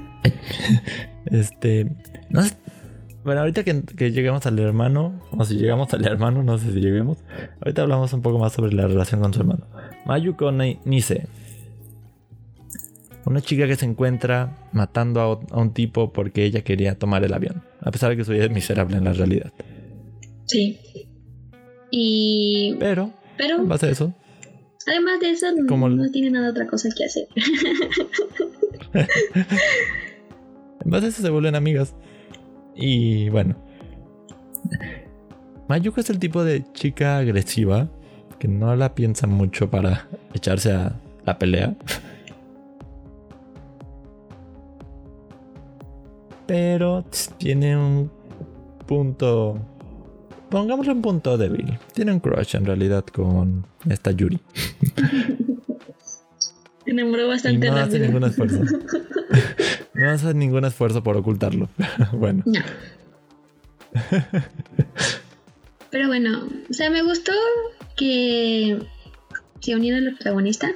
Este. 1.27 1.91
Bueno, 3.25 3.41
ahorita 3.41 3.65
que, 3.65 3.83
lleguemos 4.11 4.47
al 4.47 4.59
hermano, 4.59 5.21
o 5.31 5.45
si 5.45 5.57
llegamos 5.57 5.93
al 5.93 6.07
hermano, 6.07 6.43
no 6.43 6.59
sé 6.59 6.73
si 6.73 6.81
lleguemos. 6.81 7.19
Ahorita 7.61 7.83
hablamos 7.83 8.13
un 8.13 8.23
poco 8.23 8.39
más 8.39 8.53
sobre 8.53 8.73
la 8.75 8.87
relación 8.87 9.21
con 9.21 9.33
su 9.33 9.41
hermano. 9.41 9.67
Mayuko 10.07 10.53
Nise. 10.53 11.29
Una 13.25 13.41
chica 13.41 13.67
que 13.67 13.77
se 13.77 13.85
encuentra 13.85 14.57
matando 14.73 15.21
a, 15.21 15.57
un 15.59 15.73
tipo 15.73 16.13
porque 16.13 16.45
ella 16.45 16.63
quería 16.63 16.99
tomar 16.99 17.25
el 17.25 17.35
avión. 17.35 17.63
A 17.81 17.91
pesar 17.91 18.11
de 18.11 18.17
que 18.17 18.25
su 18.25 18.33
vida 18.33 18.45
es 18.45 18.51
miserable 18.51 18.97
en 18.97 19.05
la 19.05 19.13
realidad. 19.13 19.53
Sí. 20.47 20.79
Y. 21.91 22.77
Pero. 22.79 23.13
Pero. 23.37 23.57
En 23.57 23.69
base 23.69 23.87
a 23.87 23.91
eso. 23.91 24.15
Además 24.87 25.21
de 25.21 25.31
eso, 25.31 25.47
no, 25.53 25.89
no 25.89 26.11
tiene 26.11 26.31
nada 26.31 26.51
otra 26.51 26.67
cosa 26.67 26.89
que 26.97 27.05
hacer. 27.05 27.29
en 28.95 30.91
base 30.91 31.07
a 31.07 31.09
eso 31.11 31.21
se 31.21 31.31
vuelven 31.31 31.55
amigas. 31.55 31.95
Y 32.75 33.29
bueno. 33.29 33.57
Mayuko 35.69 36.01
es 36.01 36.09
el 36.09 36.19
tipo 36.19 36.43
de 36.45 36.65
chica 36.73 37.19
agresiva 37.19 37.91
que 38.39 38.49
no 38.49 38.75
la 38.77 38.95
piensa 38.95 39.27
mucho 39.27 39.71
para 39.71 40.09
echarse 40.33 40.73
a 40.73 40.99
la 41.27 41.39
pelea. 41.39 41.77
Pero 46.49 47.05
tiene 47.37 47.77
un 47.77 48.11
punto. 48.87 49.61
Pongámosle 50.49 50.93
un 50.93 51.03
punto 51.03 51.37
débil. 51.37 51.79
Tiene 51.93 52.11
un 52.11 52.21
crush 52.21 52.57
en 52.57 52.65
realidad 52.65 53.05
con 53.05 53.67
esta 53.89 54.13
Yuri. 54.13 54.41
Se 56.85 56.91
enamoró 56.93 57.29
bastante 57.29 57.67
y 57.67 57.71
no 57.71 57.77
hace 57.77 57.99
ningún 57.99 58.25
esfuerzo. 58.25 58.63
no 59.95 60.11
hace 60.11 60.33
ningún 60.33 60.65
esfuerzo 60.65 61.03
por 61.03 61.19
ocultarlo. 61.19 61.69
bueno. 62.13 62.43
No. 62.47 62.61
Pero 65.91 66.09
bueno, 66.09 66.49
o 66.71 66.73
sea, 66.73 66.89
me 66.89 67.03
gustó 67.03 67.33
que 67.95 68.79
se 69.61 69.77
uniera 69.77 69.99
el 69.99 70.15
protagonista. 70.15 70.71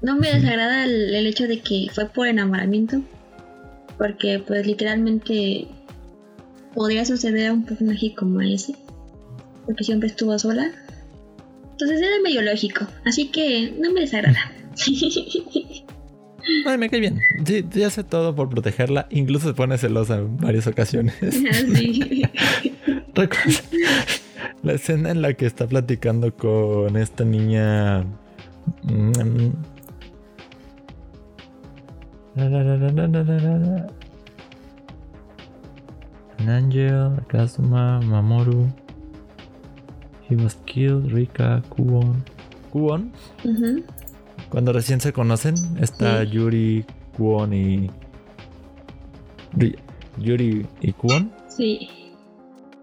No 0.00 0.16
me 0.16 0.32
desagrada 0.32 0.84
el, 0.84 1.14
el, 1.14 1.26
hecho 1.26 1.46
de 1.46 1.60
que 1.60 1.88
fue 1.92 2.06
por 2.06 2.26
enamoramiento. 2.26 3.02
Porque 3.98 4.42
pues 4.46 4.66
literalmente 4.66 5.66
podría 6.74 7.04
suceder 7.04 7.48
a 7.48 7.52
un 7.52 7.64
personaje 7.64 8.14
como 8.14 8.40
ese. 8.40 8.74
Porque 9.64 9.84
siempre 9.84 10.08
estuvo 10.08 10.38
sola. 10.38 10.70
Entonces 11.72 12.00
era 12.00 12.20
medio 12.22 12.42
lógico. 12.42 12.86
Así 13.04 13.28
que 13.28 13.74
no 13.78 13.92
me 13.92 14.00
desagrada. 14.00 14.38
Ay, 16.64 16.78
me 16.78 16.88
cae 16.88 17.00
bien. 17.00 17.20
Sí, 17.44 17.64
hace 17.82 18.04
todo 18.04 18.34
por 18.34 18.48
protegerla. 18.48 19.06
Incluso 19.10 19.48
se 19.48 19.54
pone 19.54 19.76
celosa 19.78 20.18
en 20.18 20.36
varias 20.36 20.66
ocasiones. 20.66 21.14
la 24.62 24.72
escena 24.72 25.10
en 25.10 25.22
la 25.22 25.34
que 25.34 25.46
está 25.46 25.66
platicando 25.66 26.34
con 26.34 26.96
esta 26.96 27.24
niña. 27.24 28.04
Mm, 32.36 33.88
Angel, 36.48 37.16
Kazuma, 37.28 38.00
Mamoru. 38.04 38.68
He 40.28 40.36
was 40.36 40.56
killed, 40.66 41.10
Rika, 41.12 41.62
Kuon. 41.70 42.22
Kuon. 42.72 43.12
Cuando 44.50 44.72
recién 44.72 45.00
se 45.00 45.12
conocen, 45.12 45.54
está 45.80 46.24
Yuri, 46.24 46.84
Kwon 47.16 47.54
y. 47.54 47.90
Yuri 50.18 50.66
y 50.82 50.92
Kwon. 50.92 51.32
Sí. 51.48 51.88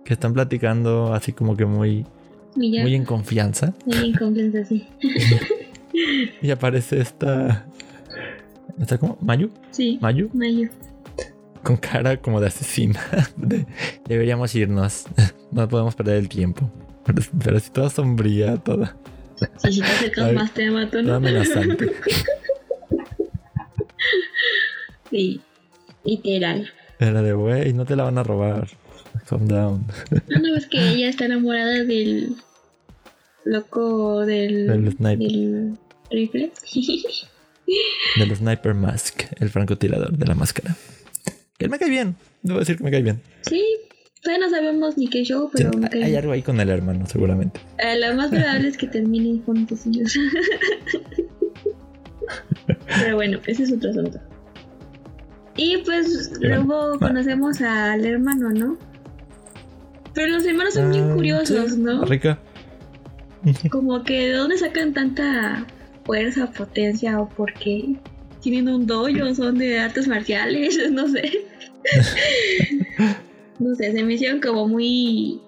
Que 0.03 0.13
están 0.13 0.33
platicando 0.33 1.13
así 1.13 1.31
como 1.31 1.55
que 1.55 1.65
muy. 1.65 2.05
Muy 2.55 2.95
en 2.95 3.05
confianza. 3.05 3.74
Muy 3.86 4.10
en 4.10 4.13
confianza, 4.13 4.65
sí. 4.65 4.88
y 6.41 6.50
aparece 6.50 7.00
esta. 7.01 7.67
¿Está 8.80 8.98
como? 8.98 9.18
¿Mayu? 9.22 9.50
Sí. 9.72 9.98
¿Mayu? 10.01 10.30
Mayu. 10.34 10.70
Con 11.63 11.77
cara 11.77 12.18
como 12.18 12.42
de 12.42 12.48
asesina. 12.48 13.00
deberíamos 14.08 14.53
irnos. 14.56 15.06
No 15.51 15.70
podemos 15.70 15.94
perder 15.94 16.18
el 16.18 16.30
tiempo. 16.30 16.68
Pero, 17.06 17.22
pero 17.44 17.58
así 17.58 17.70
toda 17.70 17.92
sombría, 17.92 18.58
toda. 18.58 18.98
Si 19.58 19.82
te 19.82 19.86
acercas 19.86 20.34
más 20.34 20.51
te 20.51 20.72
mato, 20.72 21.00
¿no? 21.03 21.13
amenazante. 21.13 21.92
sí, 25.12 25.42
literal. 26.03 26.72
Era 26.98 27.22
de, 27.22 27.36
wey, 27.36 27.72
no 27.74 27.86
te 27.86 27.96
la 27.96 28.06
van 28.06 28.18
a 28.18 28.24
robar. 28.24 28.68
Calm 29.30 29.48
down. 29.48 29.86
No, 30.27 30.39
no, 30.39 30.56
es 30.56 30.65
que 30.65 30.89
ella 30.89 31.10
está 31.10 31.25
enamorada 31.25 31.84
del 31.84 32.36
loco 33.46 34.25
del, 34.25 34.65
del 34.65 34.92
sniper. 34.92 35.27
Del 35.27 35.77
rifle. 36.10 36.51
Del 38.17 38.36
sniper 38.36 38.74
mask, 38.74 39.24
el 39.39 39.50
francotirador 39.50 40.17
de 40.17 40.25
la 40.25 40.36
máscara. 40.36 40.75
Que 41.58 41.65
él 41.65 41.72
me 41.72 41.79
cae 41.79 41.89
bien. 41.89 42.15
Debo 42.41 42.60
decir 42.60 42.77
que 42.77 42.84
me 42.84 42.91
cae 42.91 43.01
bien. 43.01 43.22
Sí, 43.41 43.63
Todavía 44.24 44.46
no 44.46 44.51
sabemos 44.51 44.98
ni 44.98 45.10
qué 45.10 45.24
show, 45.24 45.50
pero. 45.51 45.72
hay 45.91 46.15
algo 46.15 46.32
ahí 46.32 46.41
con 46.41 46.58
el 46.60 46.70
hermano, 46.70 47.05
seguramente. 47.05 47.60
Eh, 47.77 48.00
lo 48.00 48.15
más 48.15 48.29
probable 48.29 48.70
es 48.70 48.77
que 48.77 48.88
terminen 48.88 49.43
juntos 49.43 49.86
ellos. 49.86 50.17
pero 52.88 53.17
bueno, 53.17 53.39
ese 53.46 53.63
es 53.63 53.74
otro 53.74 53.89
asunto. 53.89 54.22
Y 55.58 55.77
pues 55.79 56.32
luego 56.39 56.98
conocemos 57.00 57.60
al 57.62 58.05
hermano, 58.05 58.50
¿no? 58.51 58.77
Pero 60.13 60.32
los 60.32 60.46
hermanos 60.46 60.74
son 60.74 60.89
bien 60.89 61.12
ah, 61.12 61.15
curiosos, 61.15 61.77
¿no? 61.77 62.05
Rica. 62.05 62.39
Como 63.70 64.03
que 64.03 64.27
de 64.27 64.34
dónde 64.34 64.58
sacan 64.58 64.93
tanta 64.93 65.67
fuerza, 66.05 66.51
potencia 66.51 67.19
o 67.19 67.29
por 67.29 67.53
qué 67.53 67.95
tienen 68.41 68.67
un 68.69 68.86
dojo, 68.88 69.33
son 69.36 69.57
de 69.57 69.79
artes 69.79 70.07
marciales, 70.07 70.77
no 70.91 71.07
sé 71.07 71.31
no 73.60 73.75
sé, 73.75 73.91
se 73.91 74.03
me 74.03 74.13
hicieron 74.13 74.39
como 74.41 74.67
muy 74.67 75.39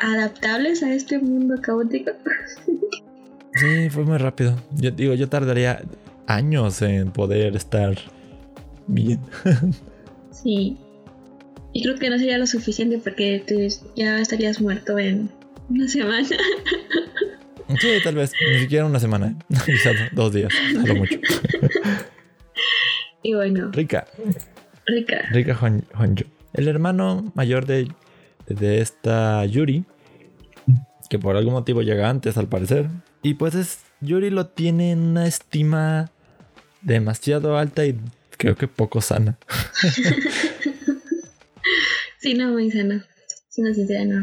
adaptables 0.00 0.82
a 0.82 0.92
este 0.94 1.18
mundo 1.18 1.56
caótico. 1.60 2.10
Sí, 3.54 3.88
fue 3.90 4.04
muy 4.04 4.18
rápido. 4.18 4.56
Yo 4.76 4.90
digo, 4.90 5.14
yo 5.14 5.28
tardaría 5.28 5.82
años 6.26 6.82
en 6.82 7.10
poder 7.10 7.56
estar 7.56 7.96
bien. 8.86 9.20
Sí. 10.30 10.76
Y 11.72 11.82
creo 11.84 11.94
que 11.96 12.10
no 12.10 12.18
sería 12.18 12.36
lo 12.38 12.46
suficiente 12.46 12.98
porque 12.98 13.42
te- 13.46 13.68
ya 13.96 14.20
estarías 14.20 14.60
muerto 14.60 14.98
en 14.98 15.30
una 15.70 15.88
semana. 15.88 16.26
Sí, 17.80 17.88
tal 18.02 18.14
vez. 18.16 18.32
Ni 18.52 18.60
siquiera 18.60 18.84
una 18.86 19.00
semana. 19.00 19.28
¿eh? 19.28 19.36
Quizás 19.66 19.94
dos 20.12 20.32
días. 20.32 20.52
A 20.82 20.86
lo 20.86 20.94
mucho. 20.96 21.18
y 23.22 23.34
bueno, 23.34 23.70
rica. 23.72 24.06
Rika 24.86 25.56
Hon- 25.60 25.84
Honjo. 25.94 26.24
El 26.52 26.68
hermano 26.68 27.32
mayor 27.34 27.66
de, 27.66 27.88
de 28.46 28.80
esta 28.80 29.44
Yuri. 29.46 29.84
Que 31.10 31.18
por 31.18 31.36
algún 31.36 31.52
motivo 31.54 31.82
llega 31.82 32.08
antes, 32.10 32.36
al 32.36 32.48
parecer. 32.48 32.86
Y 33.22 33.34
pues 33.34 33.54
es. 33.54 33.78
Yuri 34.00 34.28
lo 34.30 34.46
tiene 34.48 34.90
en 34.92 34.98
una 35.00 35.26
estima 35.26 36.10
demasiado 36.82 37.56
alta 37.56 37.86
y 37.86 37.98
creo 38.36 38.56
que 38.56 38.68
poco 38.68 39.00
sana. 39.00 39.38
Sí, 42.18 42.32
no, 42.34 42.52
muy 42.52 42.70
sano. 42.70 43.02
Siendo 43.50 43.74
sincera, 43.74 44.04
no. 44.06 44.22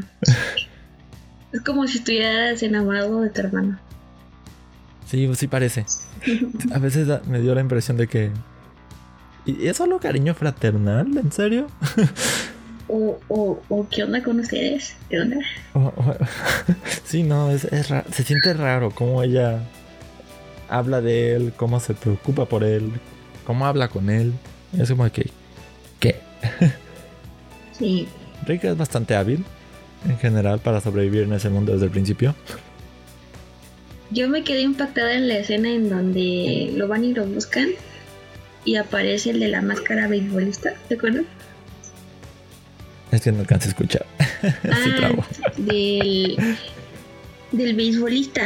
Es 1.54 1.62
como 1.62 1.88
si 1.88 1.98
estuvieras 2.00 2.62
enamorado 2.64 3.22
de 3.22 3.30
tu 3.30 3.42
hermano. 3.42 3.78
Sí, 5.08 5.30
sí 5.36 5.48
parece. 5.48 5.86
A 6.74 6.80
veces 6.80 7.08
me 7.28 7.42
dio 7.42 7.54
la 7.56 7.62
impresión 7.62 7.98
de 7.98 8.08
que. 8.08 8.32
¿Y 9.46 9.68
es 9.68 9.78
solo 9.78 10.00
cariño 10.00 10.34
fraternal? 10.36 11.18
¿En 11.18 11.32
serio? 11.32 11.68
O, 12.88 13.20
o, 13.28 13.62
o 13.70 13.88
¿qué 13.90 14.04
onda 14.04 14.22
con 14.24 14.40
ustedes? 14.40 14.96
¿Qué 15.10 15.20
onda? 15.20 15.38
Sí, 17.04 17.24
no, 17.24 17.52
es, 17.52 17.66
es 17.66 17.90
ra- 17.90 18.06
se 18.14 18.24
siente 18.24 18.54
raro 18.54 18.92
cómo 18.92 19.22
ella 19.24 19.60
habla 20.70 21.02
de 21.02 21.36
él, 21.36 21.54
cómo 21.58 21.82
se 21.82 21.94
preocupa 21.94 22.46
por 22.46 22.64
él, 22.64 22.90
cómo 23.46 23.66
habla 23.66 23.90
con 23.90 24.10
él. 24.10 24.32
Es 24.78 24.90
como 24.90 25.10
que. 25.12 25.30
¿Qué? 26.00 26.20
Sí. 27.78 28.08
Rika 28.46 28.70
es 28.70 28.78
bastante 28.78 29.16
hábil 29.16 29.44
en 30.08 30.18
general 30.18 30.60
para 30.60 30.82
sobrevivir 30.82 31.24
en 31.24 31.34
ese 31.34 31.50
mundo 31.50 31.74
desde 31.74 31.86
el 31.86 31.92
principio. 31.92 32.36
Yo 34.10 34.28
me 34.28 34.44
quedé 34.44 34.62
impactada 34.62 35.14
en 35.14 35.28
la 35.28 35.38
escena 35.38 35.70
en 35.72 35.90
donde 35.90 36.72
lo 36.76 36.88
van 36.88 37.06
y 37.06 37.14
lo 37.14 37.26
buscan 37.26 37.70
y 38.66 38.76
aparece 38.76 39.30
el 39.32 39.40
de 39.40 39.48
la 39.48 39.62
máscara 39.62 40.08
beisbolista, 40.08 40.74
¿te 40.90 40.96
acuerdas? 40.96 41.24
Es 43.12 43.22
que 43.22 43.32
no 43.32 43.40
alcanza 43.42 43.68
a 43.68 43.70
escuchar. 43.70 44.06
Trabo. 44.98 45.24
del, 45.58 46.38
del 47.52 47.76
beisbolista. 47.76 48.44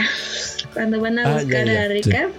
Cuando 0.74 1.00
van 1.00 1.20
a 1.20 1.24
Ah, 1.36 1.42
buscar 1.42 1.66
ya, 1.66 1.74
ya, 1.74 1.84
a 1.84 1.88
Rica. 1.88 2.30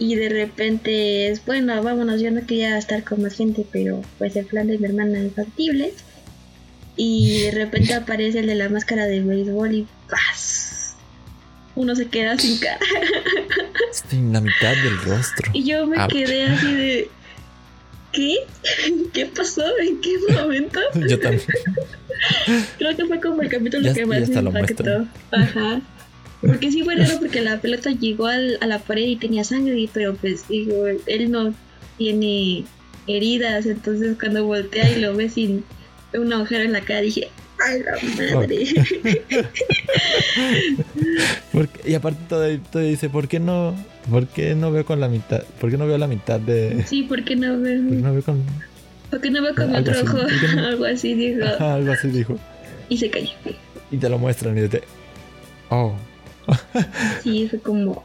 Y 0.00 0.14
de 0.14 0.28
repente 0.28 1.28
es, 1.28 1.44
bueno, 1.44 1.82
vámonos, 1.82 2.20
yo 2.20 2.30
no 2.30 2.46
quería 2.46 2.78
estar 2.78 3.02
con 3.02 3.22
más 3.22 3.34
gente, 3.34 3.66
pero 3.72 4.02
pues 4.18 4.36
el 4.36 4.46
plan 4.46 4.68
de 4.68 4.78
mi 4.78 4.86
hermana 4.86 5.18
es 5.20 5.32
factible. 5.34 5.92
Y 6.98 7.42
de 7.42 7.50
repente 7.52 7.94
aparece 7.94 8.40
el 8.40 8.48
de 8.48 8.56
la 8.56 8.68
máscara 8.68 9.06
de 9.06 9.20
béisbol 9.22 9.72
y 9.74 9.86
¡paz! 10.10 10.96
Uno 11.76 11.94
se 11.94 12.06
queda 12.06 12.36
sin 12.36 12.58
cara. 12.58 12.80
Sin 14.10 14.32
la 14.32 14.40
mitad 14.40 14.74
del 14.82 14.98
rostro. 15.02 15.50
Y 15.54 15.62
yo 15.64 15.86
me 15.86 15.96
quedé 16.08 16.46
así 16.46 16.72
de... 16.74 17.10
¿Qué? 18.12 18.34
¿Qué 19.12 19.26
pasó? 19.26 19.62
¿En 19.80 20.00
qué 20.00 20.16
momento? 20.32 20.80
Yo 21.08 21.20
también. 21.20 21.42
Creo 22.78 22.96
que 22.96 23.04
fue 23.04 23.20
como 23.20 23.42
el 23.42 23.48
capítulo 23.48 23.82
Ya- 23.84 23.94
que 23.94 24.06
más 24.06 24.28
me 24.28 24.34
impactó. 24.40 25.06
Ajá. 25.30 25.80
Porque 26.40 26.72
sí 26.72 26.82
fue 26.82 26.96
raro 26.96 27.18
porque 27.20 27.40
la 27.42 27.60
pelota 27.60 27.90
llegó 27.90 28.26
al- 28.26 28.58
a 28.60 28.66
la 28.66 28.78
pared 28.80 29.06
y 29.06 29.16
tenía 29.16 29.44
sangre, 29.44 29.88
pero 29.92 30.14
pues 30.16 30.48
digo, 30.48 30.86
él 31.06 31.30
no 31.30 31.54
tiene 31.96 32.64
heridas, 33.06 33.66
entonces 33.66 34.16
cuando 34.18 34.44
voltea 34.44 34.90
y 34.90 35.00
lo 35.00 35.14
ve 35.14 35.28
sin 35.28 35.64
un 36.14 36.32
agujero 36.32 36.64
en 36.64 36.72
la 36.72 36.80
cara 36.80 37.00
dije, 37.00 37.28
¡ay 37.66 37.82
la 37.82 38.34
madre! 38.36 38.64
Porque- 41.52 41.90
y 41.90 41.94
aparte 41.94 42.20
todavía, 42.28 42.60
todavía 42.70 42.90
dice, 42.92 43.08
¿por 43.08 43.28
qué 43.28 43.40
no? 43.40 43.74
¿Por 44.10 44.26
qué 44.28 44.54
no 44.54 44.70
veo 44.70 44.84
con 44.84 45.00
la 45.00 45.08
mitad? 45.08 45.42
¿Por 45.60 45.70
qué 45.70 45.76
no 45.76 45.86
veo 45.86 45.98
la 45.98 46.06
mitad 46.06 46.40
de.? 46.40 46.84
sí, 46.86 47.02
¿por 47.02 47.24
qué 47.24 47.36
no 47.36 47.54
¿Por 47.54 47.64
qué 47.64 47.70
veo? 47.74 47.82
no 47.82 48.12
veo 48.12 48.22
con.? 48.22 48.42
¿Por 49.10 49.20
qué 49.20 49.30
no 49.30 49.42
veo 49.42 49.54
con 49.54 49.70
mi 49.70 49.76
otro 49.78 50.00
ojo? 50.02 50.18
Algo 50.66 50.84
así 50.84 51.14
dijo. 51.14 51.44
Ajá, 51.44 51.74
algo 51.74 51.92
así 51.92 52.08
dijo. 52.08 52.38
Y 52.88 52.98
se 52.98 53.10
cayó. 53.10 53.30
Y 53.90 53.96
te 53.96 54.08
lo 54.08 54.18
muestran 54.18 54.56
y 54.58 54.62
dice, 54.62 54.82
oh. 55.70 55.94
Sí, 57.22 57.46
fue 57.48 57.58
como... 57.60 58.04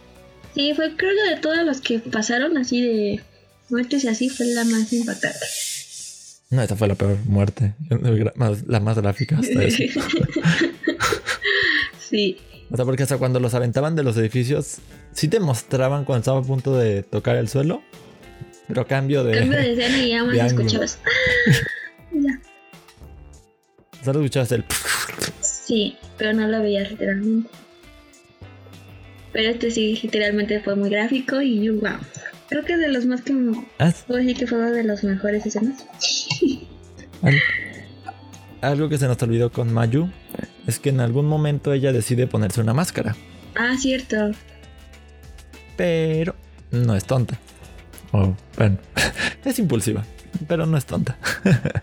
Sí, 0.55 0.73
fue 0.75 0.95
creo 0.95 1.11
que 1.15 1.35
de 1.35 1.41
todos 1.41 1.65
los 1.65 1.81
que 1.81 1.99
pasaron 1.99 2.57
así 2.57 2.81
de 2.81 3.21
muertes 3.69 4.03
y 4.03 4.07
así 4.07 4.29
fue 4.29 4.45
la 4.47 4.63
más 4.65 4.91
impactante. 4.93 5.39
No, 6.53 6.61
esa 6.61 6.75
fue 6.75 6.87
la 6.87 6.93
peor 6.93 7.17
muerte. 7.25 7.73
La 8.67 8.79
más 8.79 8.97
gráfica 8.99 9.39
hasta 9.39 9.63
eso. 9.63 9.99
sí, 11.99 12.37
O 12.69 12.75
sea, 12.75 12.85
porque 12.85 13.01
hasta 13.01 13.17
cuando 13.17 13.39
los 13.39 13.55
aventaban 13.55 13.95
de 13.95 14.03
los 14.03 14.15
edificios, 14.17 14.77
sí 15.13 15.27
te 15.27 15.39
mostraban 15.39 16.05
cuando 16.05 16.19
estaba 16.19 16.39
a 16.39 16.43
punto 16.43 16.77
de 16.77 17.01
tocar 17.01 17.37
el 17.37 17.49
suelo. 17.49 17.81
Pero 18.67 18.85
cambio 18.85 19.23
de. 19.23 19.39
cambio 19.39 19.57
de 19.57 19.73
escena 19.73 19.97
y 19.97 20.09
ya 20.09 20.23
más 20.25 20.37
escuchabas. 20.37 20.99
Ya. 22.15 22.39
Solo 24.05 24.19
escuchabas 24.19 24.51
el. 24.51 24.63
Sí, 25.41 25.97
pero 26.19 26.33
no 26.33 26.47
lo 26.47 26.61
veías 26.61 26.91
literalmente. 26.91 27.49
Pero 29.31 29.49
este 29.49 29.71
sí, 29.71 29.99
literalmente 30.03 30.59
fue 30.59 30.75
muy 30.75 30.91
gráfico 30.91 31.41
y 31.41 31.67
wow. 31.69 31.97
Creo 32.49 32.63
que 32.63 32.73
es 32.73 32.79
de 32.79 32.89
los 32.89 33.07
más 33.07 33.23
que 33.23 33.33
Ah, 33.79 33.91
puedo 34.05 34.19
decir 34.19 34.37
que 34.37 34.45
fue 34.45 34.59
uno 34.59 34.69
de 34.69 34.83
los 34.83 35.03
mejores 35.03 35.43
escenas. 35.43 35.87
Al- 37.23 37.41
Algo 38.61 38.87
que 38.89 38.97
se 38.97 39.07
nos 39.07 39.21
olvidó 39.23 39.51
con 39.51 39.73
Mayu 39.73 40.09
es 40.67 40.79
que 40.79 40.89
en 40.89 40.99
algún 41.01 41.25
momento 41.25 41.73
ella 41.73 41.91
decide 41.91 42.27
ponerse 42.27 42.61
una 42.61 42.73
máscara, 42.73 43.15
Ah, 43.55 43.75
cierto. 43.77 44.31
pero 45.75 46.35
no 46.71 46.95
es 46.95 47.03
tonta. 47.05 47.37
O 48.11 48.33
bueno, 48.57 48.77
es 49.45 49.59
impulsiva, 49.59 50.03
pero 50.47 50.65
no 50.65 50.77
es 50.77 50.85
tonta. 50.85 51.17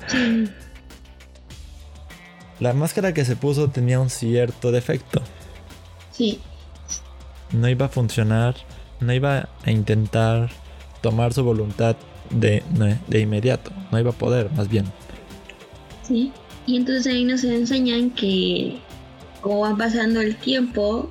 Sí. 0.06 0.48
La 2.60 2.74
máscara 2.74 3.14
que 3.14 3.24
se 3.24 3.36
puso 3.36 3.70
tenía 3.70 3.98
un 4.00 4.10
cierto 4.10 4.70
defecto. 4.70 5.22
Sí, 6.12 6.40
No 7.52 7.68
iba 7.70 7.86
a 7.86 7.88
funcionar, 7.88 8.54
no 9.00 9.14
iba 9.14 9.48
a 9.64 9.70
intentar 9.70 10.50
tomar 11.00 11.32
su 11.32 11.42
voluntad 11.42 11.96
de, 12.28 12.62
de 13.08 13.20
inmediato, 13.20 13.70
no 13.90 13.98
iba 13.98 14.10
a 14.10 14.14
poder, 14.14 14.50
más 14.52 14.68
bien. 14.68 14.84
Sí. 16.10 16.32
Y 16.66 16.76
entonces 16.76 17.06
ahí 17.06 17.24
nos 17.24 17.42
enseñan 17.44 18.10
que 18.10 18.76
como 19.40 19.60
va 19.60 19.76
pasando 19.76 20.20
el 20.20 20.36
tiempo, 20.36 21.10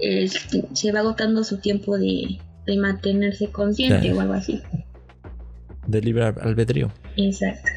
es- 0.00 0.46
se 0.72 0.92
va 0.92 1.00
agotando 1.00 1.42
su 1.42 1.58
tiempo 1.58 1.98
de, 1.98 2.38
de 2.66 2.76
mantenerse 2.78 3.48
consciente 3.48 4.12
o 4.12 4.20
algo 4.20 4.34
así. 4.34 4.60
De 5.88 6.00
libre 6.00 6.24
albedrío. 6.24 6.92
Exacto. 7.16 7.68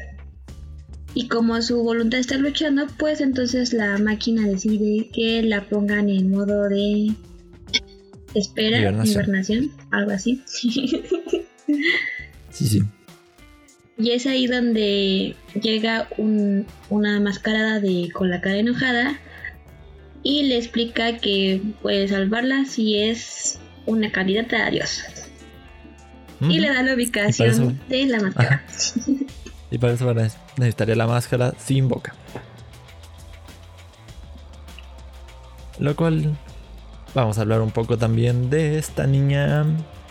Y 1.14 1.26
como 1.28 1.60
su 1.62 1.82
voluntad 1.82 2.20
está 2.20 2.36
luchando, 2.36 2.86
pues 2.98 3.20
entonces 3.20 3.72
la 3.72 3.98
máquina 3.98 4.46
decide 4.46 5.08
que 5.12 5.42
la 5.42 5.68
pongan 5.68 6.08
en 6.08 6.30
modo 6.30 6.68
de 6.68 7.12
espera, 8.34 8.78
Hibernación. 8.80 9.14
hibernación, 9.14 9.70
algo 9.90 10.10
así. 10.12 10.42
Sí, 12.50 12.66
sí. 12.66 12.82
Y 13.98 14.12
es 14.12 14.26
ahí 14.26 14.46
donde 14.46 15.34
llega 15.60 16.08
un- 16.18 16.66
una 16.88 17.20
mascarada 17.20 17.80
de 17.80 18.10
con 18.12 18.30
la 18.30 18.40
cara 18.40 18.56
enojada 18.58 19.18
y 20.22 20.44
le 20.44 20.56
explica 20.56 21.18
que 21.18 21.60
puede 21.82 22.06
salvarla 22.08 22.64
si 22.64 22.98
es 22.98 23.58
una 23.86 24.12
candidata 24.12 24.66
a 24.66 24.70
Dios. 24.70 25.02
Y 26.40 26.60
le 26.60 26.68
da 26.68 26.82
la 26.82 26.94
ubicación 26.94 27.50
eso- 27.50 27.72
de 27.88 28.06
la 28.06 28.20
máscara. 28.20 28.64
Y 29.70 29.78
para 29.78 29.94
eso 29.94 30.14
necesitaría 30.56 30.94
la 30.94 31.06
máscara 31.08 31.52
sin 31.58 31.88
boca. 31.88 32.14
Lo 35.78 35.94
cual 35.96 36.36
vamos 37.14 37.38
a 37.38 37.42
hablar 37.42 37.60
un 37.60 37.70
poco 37.70 37.98
también 37.98 38.50
de 38.50 38.78
esta 38.78 39.06
niña 39.06 39.64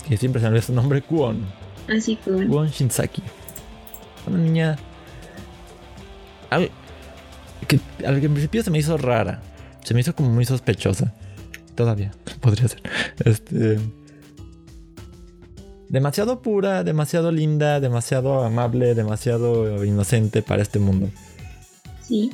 que 0.07 0.17
siempre 0.17 0.41
se 0.41 0.45
me 0.45 0.49
olvida 0.49 0.61
su 0.63 0.73
nombre, 0.73 1.01
Kwon. 1.01 1.45
Así 1.95 2.15
que 2.17 2.31
bueno. 2.31 2.51
Kwon 2.51 2.69
Shinsaki. 2.69 3.21
Una 4.27 4.37
niña 4.37 4.77
al, 6.49 6.69
que 7.67 7.79
al 8.05 8.19
principio 8.19 8.63
se 8.63 8.71
me 8.71 8.79
hizo 8.79 8.97
rara. 8.97 9.41
Se 9.83 9.93
me 9.93 10.01
hizo 10.01 10.13
como 10.15 10.29
muy 10.29 10.45
sospechosa. 10.45 11.13
Todavía 11.75 12.11
podría 12.41 12.67
ser. 12.67 12.81
Este 13.23 13.79
demasiado 15.89 16.41
pura, 16.41 16.83
demasiado 16.83 17.31
linda, 17.31 17.79
demasiado 17.79 18.43
amable, 18.43 18.93
demasiado 18.95 19.83
inocente 19.85 20.41
para 20.41 20.61
este 20.61 20.79
mundo. 20.79 21.09
Sí. 22.01 22.31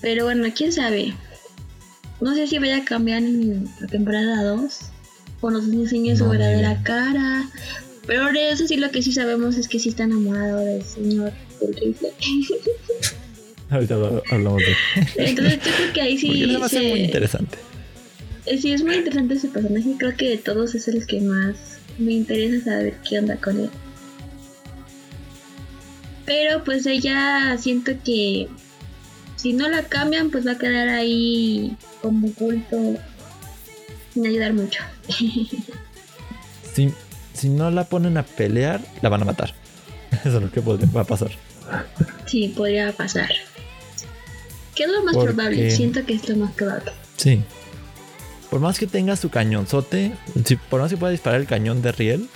Pero 0.00 0.24
bueno, 0.24 0.46
quién 0.54 0.72
sabe. 0.72 1.14
No 2.20 2.34
sé 2.34 2.46
si 2.46 2.58
vaya 2.58 2.78
a 2.78 2.84
cambiar 2.84 3.22
en 3.22 3.68
la 3.80 3.86
temporada 3.86 4.42
2. 4.44 4.78
O 5.40 5.50
nos 5.50 5.64
enseñe 5.68 6.16
su 6.16 6.24
No, 6.24 6.30
verdadera 6.30 6.82
cara. 6.82 7.48
Pero 8.08 8.32
de 8.32 8.50
eso 8.50 8.66
sí 8.66 8.78
lo 8.78 8.90
que 8.90 9.02
sí 9.02 9.12
sabemos 9.12 9.58
es 9.58 9.68
que 9.68 9.78
sí 9.78 9.90
está 9.90 10.04
enamorado 10.04 10.60
del 10.60 10.82
señor 10.82 11.30
del 11.60 11.74
rifle. 11.76 12.08
Ahorita 13.70 13.96
hablamos 14.30 14.62
de 14.62 14.74
Entonces 15.26 15.58
yo 15.62 15.70
creo 15.76 15.92
que 15.92 16.00
ahí 16.00 16.16
sí... 16.16 16.28
Porque 16.40 16.56
va 16.56 16.66
a 16.66 16.68
ser 16.70 16.90
muy 16.90 17.00
interesante. 17.00 17.58
Eh, 18.46 18.56
sí, 18.56 18.72
es 18.72 18.82
muy 18.82 18.94
interesante 18.94 19.34
ese 19.34 19.48
personaje. 19.48 19.94
Creo 19.98 20.16
que 20.16 20.30
de 20.30 20.38
todos 20.38 20.74
es 20.74 20.88
el 20.88 21.06
que 21.06 21.20
más 21.20 21.80
me 21.98 22.12
interesa 22.12 22.64
saber 22.64 22.94
qué 23.06 23.18
onda 23.18 23.36
con 23.36 23.60
él. 23.60 23.70
Pero 26.24 26.64
pues 26.64 26.86
ella 26.86 27.58
siento 27.58 27.92
que 28.02 28.48
si 29.36 29.52
no 29.52 29.68
la 29.68 29.82
cambian, 29.82 30.30
pues 30.30 30.46
va 30.46 30.52
a 30.52 30.58
quedar 30.58 30.88
ahí 30.88 31.76
como 32.00 32.32
culto 32.32 32.96
sin 34.14 34.26
ayudar 34.26 34.54
mucho. 34.54 34.82
si, 36.74 36.90
si 37.38 37.48
no 37.48 37.70
la 37.70 37.84
ponen 37.84 38.16
a 38.18 38.24
pelear, 38.24 38.80
la 39.00 39.08
van 39.08 39.22
a 39.22 39.24
matar. 39.24 39.54
Eso 40.24 40.36
es 40.38 40.42
lo 40.42 40.50
que 40.50 40.60
va 40.60 41.02
a 41.02 41.04
pasar. 41.04 41.30
Sí, 42.26 42.52
podría 42.56 42.92
pasar. 42.92 43.30
¿Qué 44.74 44.84
es 44.84 44.90
lo 44.90 45.02
más 45.04 45.16
probable? 45.16 45.70
Siento 45.70 46.04
que 46.04 46.14
es 46.14 46.28
lo 46.28 46.36
más 46.36 46.52
probable. 46.52 46.92
Sí. 47.16 47.42
Por 48.50 48.60
más 48.60 48.78
que 48.78 48.86
tenga 48.86 49.16
su 49.16 49.28
cañonzote, 49.28 50.12
si, 50.44 50.56
por 50.56 50.80
más 50.80 50.90
que 50.90 50.96
pueda 50.96 51.12
disparar 51.12 51.40
el 51.40 51.46
cañón 51.46 51.82
de 51.82 51.92
Riel, 51.92 52.28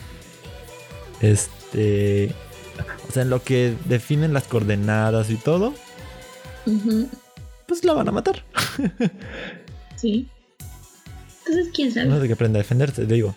este. 1.20 2.34
O 3.08 3.12
sea, 3.12 3.22
en 3.22 3.30
lo 3.30 3.42
que 3.42 3.74
definen 3.86 4.32
las 4.32 4.44
coordenadas 4.44 5.30
y 5.30 5.36
todo, 5.36 5.74
pues 7.66 7.84
la 7.84 7.92
van 7.92 8.08
a 8.08 8.12
matar. 8.12 8.44
sí. 9.96 10.28
Entonces, 11.46 11.72
quién 11.74 11.92
sabe. 11.92 12.06
No 12.06 12.20
de 12.20 12.26
que 12.26 12.34
aprenda 12.34 12.58
a 12.58 12.62
defenderse, 12.62 13.06
digo. 13.06 13.34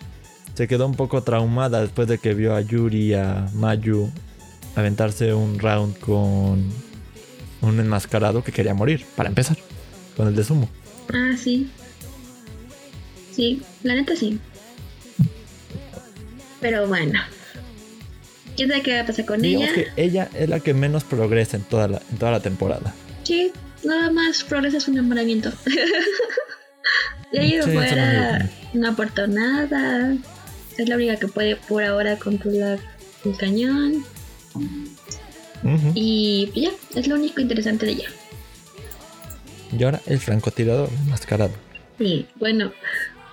Se 0.56 0.66
quedó 0.66 0.86
un 0.86 0.94
poco 0.94 1.22
traumada 1.22 1.82
después 1.82 2.08
de 2.08 2.16
que 2.16 2.32
vio 2.32 2.54
a 2.54 2.62
Yuri 2.62 3.08
y 3.08 3.14
a 3.14 3.46
Mayu 3.52 4.10
aventarse 4.74 5.34
un 5.34 5.58
round 5.58 5.98
con 5.98 6.64
un 7.60 7.80
enmascarado 7.80 8.42
que 8.42 8.52
quería 8.52 8.72
morir, 8.72 9.04
para 9.16 9.28
empezar, 9.28 9.58
con 10.16 10.28
el 10.28 10.34
de 10.34 10.44
sumo. 10.44 10.70
Ah, 11.12 11.34
sí. 11.36 11.70
Sí, 13.32 13.60
la 13.82 13.96
neta 13.96 14.16
sí. 14.16 14.40
Pero 16.62 16.88
bueno. 16.88 17.20
¿Quién 18.56 18.70
sabe 18.70 18.82
qué 18.82 18.94
va 18.94 19.00
a 19.02 19.06
pasar 19.06 19.26
con 19.26 19.42
Digamos 19.42 19.68
ella? 19.76 19.92
que 19.94 20.02
ella 20.02 20.30
es 20.34 20.48
la 20.48 20.60
que 20.60 20.72
menos 20.72 21.04
progresa 21.04 21.58
en 21.58 21.64
toda 21.64 21.86
la, 21.86 22.02
en 22.10 22.16
toda 22.16 22.32
la 22.32 22.40
temporada. 22.40 22.94
Sí, 23.24 23.52
nada 23.84 24.10
más 24.10 24.42
progresa 24.42 24.80
su 24.80 24.90
enamoramiento. 24.90 25.52
de 27.32 27.40
ahí 27.40 27.60
sí, 27.62 27.70
fuera 27.70 28.50
no 28.72 28.88
aportó 28.88 29.26
nada. 29.26 30.16
Es 30.78 30.88
la 30.88 30.96
única 30.96 31.16
que 31.16 31.28
puede 31.28 31.56
por 31.56 31.82
ahora 31.82 32.18
controlar 32.18 32.78
el 33.24 33.36
cañón. 33.36 34.04
Y 35.94 36.52
ya, 36.54 36.70
es 36.94 37.08
lo 37.08 37.16
único 37.16 37.40
interesante 37.40 37.86
de 37.86 37.92
ella. 37.92 38.08
Y 39.76 39.82
ahora 39.82 40.00
el 40.06 40.18
francotirador 40.20 40.90
enmascarado. 41.04 41.54
Sí, 41.98 42.26
bueno, 42.36 42.72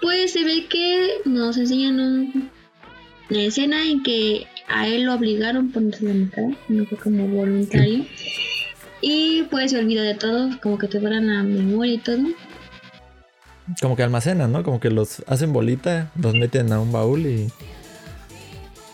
pues 0.01 0.33
se 0.33 0.43
ve 0.43 0.67
que 0.67 1.21
nos 1.25 1.57
enseñan 1.57 2.49
una 3.29 3.41
escena 3.41 3.87
en 3.87 4.03
que 4.03 4.47
a 4.67 4.87
él 4.87 5.03
lo 5.03 5.13
obligaron 5.13 5.69
a 5.69 5.73
ponerse 5.73 6.05
la 6.05 6.13
mitad, 6.13 6.43
no 6.69 6.85
fue 6.85 6.97
como 6.97 7.27
voluntario. 7.27 8.05
Y 9.01 9.43
pues 9.43 9.71
se 9.71 9.79
olvida 9.79 10.01
de 10.01 10.15
todo, 10.15 10.49
como 10.61 10.77
que 10.77 10.87
te 10.87 10.99
fueran 10.99 11.27
la 11.27 11.43
memoria 11.43 11.93
y 11.95 11.97
todo. 11.97 12.23
Como 13.81 13.95
que 13.95 14.03
almacenan, 14.03 14.51
¿no? 14.51 14.63
Como 14.63 14.79
que 14.79 14.89
los 14.89 15.23
hacen 15.27 15.53
bolita, 15.53 16.11
los 16.19 16.33
meten 16.35 16.71
a 16.73 16.79
un 16.79 16.91
baúl 16.91 17.25
y. 17.25 17.51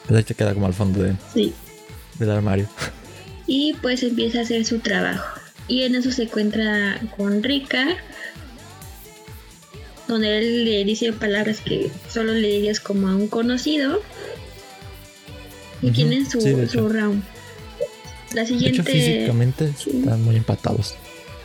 Pues 0.07 0.17
ahí 0.17 0.23
se 0.23 0.35
queda 0.35 0.53
como 0.53 0.65
al 0.65 0.73
fondo 0.73 1.03
de, 1.03 1.15
sí. 1.33 1.53
del 2.17 2.31
armario. 2.31 2.67
Y 3.45 3.73
pues 3.81 4.03
empieza 4.03 4.39
a 4.39 4.41
hacer 4.43 4.65
su 4.65 4.79
trabajo. 4.79 5.39
Y 5.67 5.83
en 5.83 5.95
eso 5.95 6.11
se 6.11 6.23
encuentra 6.23 6.99
con 7.17 7.43
Rika, 7.43 7.97
donde 10.07 10.39
él 10.39 10.65
le 10.65 10.83
dice 10.83 11.13
palabras 11.13 11.61
que 11.61 11.91
solo 12.11 12.33
le 12.33 12.47
dirías 12.47 12.79
como 12.79 13.07
a 13.07 13.15
un 13.15 13.27
conocido. 13.27 14.01
Y 15.81 15.91
tienen 15.91 16.29
su, 16.29 16.41
su 16.41 16.89
round. 16.89 17.23
La 18.33 18.45
siguiente. 18.45 18.83
De 18.83 18.91
hecho, 18.91 19.13
físicamente 19.13 19.65
están 19.65 20.23
muy 20.23 20.35
empatados. 20.35 20.95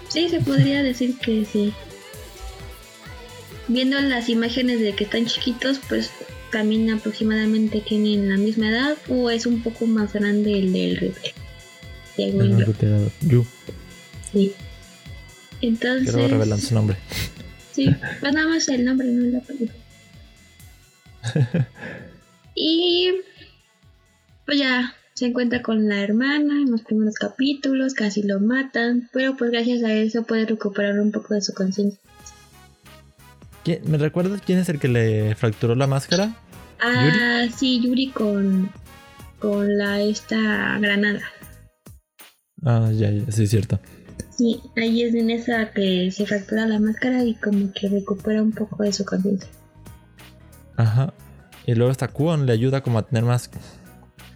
Sí, 0.09 0.29
se 0.29 0.41
podría 0.41 0.83
decir 0.83 1.19
que 1.19 1.45
sí. 1.45 1.73
Viendo 3.68 3.98
las 4.00 4.29
imágenes 4.29 4.81
de 4.81 4.94
que 4.94 5.05
están 5.05 5.27
chiquitos, 5.27 5.81
pues 5.88 6.11
también 6.53 6.90
aproximadamente 6.90 7.81
tienen 7.81 8.29
la 8.29 8.37
misma 8.37 8.68
edad 8.68 8.96
o 9.09 9.31
es 9.31 9.46
un 9.46 9.62
poco 9.62 9.87
más 9.87 10.12
grande 10.12 10.59
el 10.59 10.72
del 10.72 10.96
rifle. 10.96 11.35
El 12.16 12.64
Yu. 13.22 13.44
Sí. 14.33 14.53
Entonces. 15.61 16.14
Quiero 16.14 16.29
revelar 16.29 16.61
su 16.61 16.74
nombre. 16.74 16.96
Sí, 17.72 17.90
pues 18.20 18.33
nada 18.33 18.48
más 18.48 18.68
el 18.68 18.85
nombre, 18.85 19.09
no 19.09 19.38
la 19.38 19.40
película. 19.40 19.72
y 22.55 23.11
pues 24.44 24.59
ya 24.59 24.94
se 25.14 25.27
encuentra 25.27 25.62
con 25.62 25.88
la 25.88 26.03
hermana 26.03 26.61
en 26.61 26.70
los 26.70 26.83
primeros 26.83 27.14
capítulos, 27.14 27.94
casi 27.94 28.22
lo 28.22 28.40
matan, 28.40 29.09
pero 29.12 29.37
pues 29.37 29.50
gracias 29.50 29.83
a 29.83 29.92
eso 29.92 30.24
puede 30.24 30.44
recuperar 30.44 31.00
un 31.00 31.12
poco 31.12 31.35
de 31.35 31.40
su 31.40 31.55
conciencia. 31.55 31.98
¿Me 33.87 33.98
recuerdas 33.98 34.42
quién 34.44 34.59
es 34.59 34.68
el 34.68 34.79
que 34.79 34.88
le 34.88 35.35
fracturó 35.35 35.74
la 35.74 35.87
máscara? 35.87 36.35
Ah, 36.81 37.44
¿Yuri? 37.44 37.53
sí, 37.53 37.81
Yuri 37.81 38.11
con, 38.11 38.70
con 39.38 39.79
la 39.79 40.00
esta 40.00 40.79
granada. 40.79 41.22
Ah, 42.62 42.90
ya, 42.92 43.11
ya, 43.11 43.31
sí, 43.31 43.44
es 43.44 43.50
cierto. 43.50 43.81
Sí, 44.37 44.61
ahí 44.77 45.03
es 45.03 45.14
en 45.14 45.31
esa 45.31 45.70
que 45.70 46.11
se 46.11 46.27
fractura 46.27 46.66
la 46.66 46.79
máscara 46.81 47.24
y 47.24 47.35
como 47.35 47.72
que 47.72 47.88
recupera 47.88 48.42
un 48.42 48.53
poco 48.53 48.83
de 48.83 48.92
su 48.92 49.05
conciencia. 49.05 49.48
Ajá. 50.77 51.14
Y 51.66 51.74
luego 51.74 51.92
esta 51.92 52.09
Kuon 52.09 52.46
le 52.46 52.53
ayuda 52.53 52.83
como 52.83 52.98
a 52.98 53.07
tener 53.07 53.24
más 53.24 53.50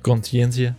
conciencia 0.02 0.76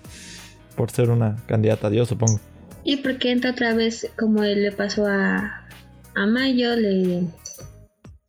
por 0.75 0.89
ser 0.89 1.09
una 1.09 1.35
candidata 1.47 1.88
a 1.88 1.89
Dios, 1.89 2.07
supongo. 2.07 2.39
Y 2.83 2.97
porque 2.97 3.31
entra 3.31 3.51
otra 3.51 3.73
vez, 3.73 4.09
como 4.17 4.41
le 4.41 4.71
pasó 4.71 5.05
a, 5.05 5.67
a 6.15 6.25
Mayo, 6.25 6.75
le, 6.75 7.23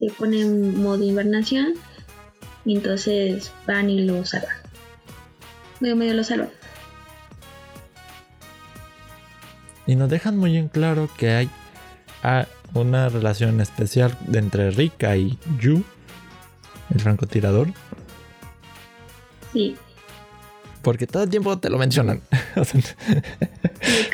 le 0.01 0.11
pone 0.11 0.45
un 0.45 0.83
modo 0.83 1.05
invernación 1.05 1.75
y 2.65 2.77
entonces 2.77 3.53
van 3.67 3.91
y 3.91 4.03
lo 4.05 4.25
salvan. 4.25 4.57
Medio 5.81 5.97
medio 5.97 6.15
lo 6.15 6.25
salvan. 6.25 6.51
Y 9.87 9.97
nos 9.97 10.09
dejan 10.09 10.37
muy 10.37 10.57
en 10.57 10.69
claro 10.69 11.09
que 11.17 11.31
hay 11.31 11.51
una 12.75 13.09
relación 13.09 13.61
especial 13.61 14.17
entre 14.33 14.71
Rika 14.71 15.17
y 15.17 15.39
Yu, 15.59 15.83
el 16.95 17.01
francotirador. 17.01 17.69
Sí. 19.53 19.77
Porque 20.83 21.07
todo 21.07 21.25
el 21.25 21.31
tiempo 21.31 21.59
te 21.59 21.69
lo 21.71 21.79
mencionan. 21.79 22.23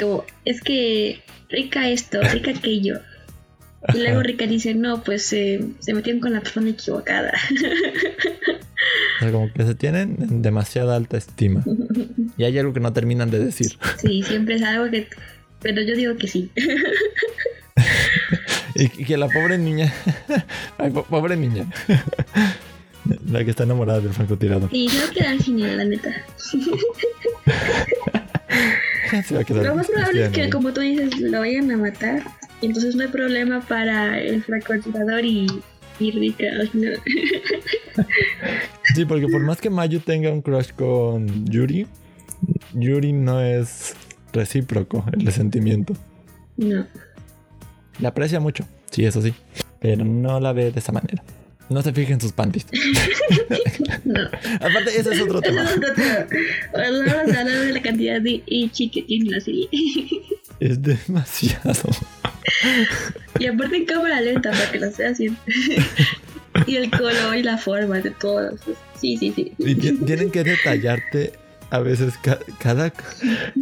como, 0.00 0.24
es 0.44 0.60
que 0.62 1.22
Rika 1.48 1.88
esto, 1.88 2.20
Rika 2.22 2.50
aquello. 2.52 2.98
Y 3.94 3.98
luego 3.98 4.22
Rika 4.22 4.46
dice, 4.46 4.74
no, 4.74 5.02
pues 5.02 5.24
se 5.24 5.60
metieron 5.92 6.20
con 6.20 6.32
la 6.32 6.40
persona 6.40 6.70
equivocada. 6.70 7.32
O 9.16 9.18
sea, 9.18 9.32
como 9.32 9.50
que 9.50 9.64
se 9.64 9.74
tienen 9.74 10.16
en 10.20 10.42
demasiada 10.42 10.94
alta 10.94 11.16
estima. 11.16 11.64
Y 12.36 12.44
hay 12.44 12.58
algo 12.58 12.74
que 12.74 12.80
no 12.80 12.92
terminan 12.92 13.30
de 13.30 13.38
decir. 13.38 13.78
Sí, 13.98 14.22
siempre 14.22 14.56
es 14.56 14.62
algo 14.62 14.90
que 14.90 15.08
pero 15.60 15.82
yo 15.82 15.94
digo 15.96 16.16
que 16.16 16.28
sí. 16.28 16.50
y 18.74 18.88
que 18.88 19.16
la 19.16 19.28
pobre 19.28 19.58
niña. 19.58 19.92
Ay, 20.78 20.90
pobre 20.90 21.36
niña. 21.36 21.66
la 23.26 23.44
que 23.44 23.50
está 23.50 23.64
enamorada 23.64 24.00
del 24.00 24.12
francotirador. 24.12 24.70
Sí, 24.70 24.88
se 24.88 24.98
va 24.98 25.06
a 25.06 25.10
quedar 25.10 25.42
sin 25.42 25.76
la 25.76 25.84
neta. 25.84 26.14
se 29.26 29.34
va 29.34 29.40
a 29.40 29.44
quedar 29.44 29.64
Lo 29.64 29.74
más 29.74 29.88
probable 29.88 30.26
es 30.26 30.30
que, 30.30 30.50
como 30.50 30.72
tú 30.72 30.82
dices, 30.82 31.18
lo 31.18 31.40
vayan 31.40 31.68
a 31.70 31.76
matar. 31.76 32.22
Y 32.60 32.66
entonces 32.66 32.94
no 32.96 33.02
hay 33.02 33.08
problema 33.08 33.60
para 33.60 34.20
el 34.20 34.42
francotirador 34.42 35.24
y, 35.24 35.46
y 36.00 36.10
Rika. 36.10 36.46
sí, 38.94 39.04
porque 39.04 39.28
por 39.28 39.42
más 39.42 39.60
que 39.60 39.70
Mayu 39.70 40.00
tenga 40.00 40.30
un 40.30 40.42
crush 40.42 40.72
con 40.72 41.46
Yuri, 41.46 41.86
Yuri 42.74 43.12
no 43.12 43.40
es 43.40 43.94
recíproco 44.32 45.04
el 45.12 45.30
sentimiento. 45.32 45.94
No. 46.56 46.86
La 48.00 48.10
aprecia 48.10 48.40
mucho, 48.40 48.64
sí, 48.90 49.04
eso 49.04 49.22
sí. 49.22 49.34
Pero 49.80 50.04
no 50.04 50.40
la 50.40 50.52
ve 50.52 50.70
de 50.70 50.78
esa 50.78 50.92
manera. 50.92 51.22
No 51.68 51.82
se 51.82 51.92
fije 51.92 52.12
en 52.12 52.20
sus 52.20 52.32
panties. 52.32 52.66
no. 54.04 54.20
Aparte, 54.60 54.98
ese 54.98 55.14
es 55.14 55.20
otro 55.20 55.40
tema. 55.40 55.64
es 55.64 55.76
otro 55.76 55.94
tema. 55.94 56.26
Vamos 56.72 57.12
a 57.12 57.40
hablar 57.40 57.46
de 57.46 57.72
la 57.72 57.82
cantidad 57.82 58.20
de 58.20 58.42
ichi 58.46 58.88
que 58.88 59.02
tiene 59.02 59.30
la 59.30 59.40
serie. 59.40 59.68
es 60.60 60.80
demasiado. 60.82 61.90
y 63.38 63.46
aparte 63.46 63.76
en 63.76 63.84
cámara 63.84 64.20
lenta 64.20 64.50
para 64.50 64.70
que 64.70 64.78
lo 64.78 64.90
sea 64.90 65.10
así. 65.10 65.36
y 66.66 66.76
el 66.76 66.90
color 66.90 67.36
y 67.36 67.42
la 67.42 67.58
forma 67.58 68.00
de 68.00 68.10
todo. 68.10 68.52
Sí, 69.00 69.16
sí, 69.16 69.32
sí. 69.34 69.52
Y 69.58 69.74
tienen 69.74 70.30
que 70.30 70.44
detallarte 70.44 71.32
a 71.70 71.80
veces 71.80 72.14
cada, 72.58 72.92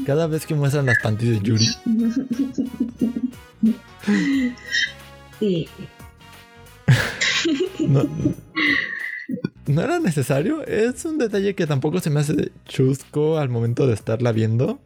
cada 0.07 0.27
vez 0.27 0.47
que 0.47 0.55
muestran 0.55 0.87
las 0.87 0.99
panties 1.01 1.41
de 1.41 1.41
Yuri. 1.41 1.69
Sí. 5.41 5.69
No, 7.81 8.07
no 9.67 9.83
era 9.83 9.99
necesario. 9.99 10.65
Es 10.67 11.05
un 11.05 11.19
detalle 11.19 11.55
que 11.55 11.67
tampoco 11.67 12.01
se 12.01 12.11
me 12.11 12.21
hace 12.21 12.53
chusco 12.67 13.39
al 13.39 13.49
momento 13.49 13.87
de 13.87 13.95
estarla 13.95 14.33
viendo. 14.33 14.79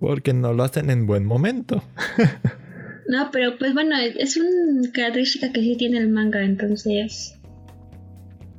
Porque 0.00 0.32
no 0.32 0.54
lo 0.54 0.64
hacen 0.64 0.90
en 0.90 1.06
buen 1.06 1.26
momento. 1.26 1.82
no, 3.08 3.30
pero 3.30 3.58
pues 3.58 3.74
bueno, 3.74 3.96
es 3.98 4.36
una 4.38 4.90
característica 4.92 5.52
que 5.52 5.60
sí 5.60 5.76
tiene 5.76 5.98
el 5.98 6.08
manga, 6.08 6.42
entonces. 6.42 7.36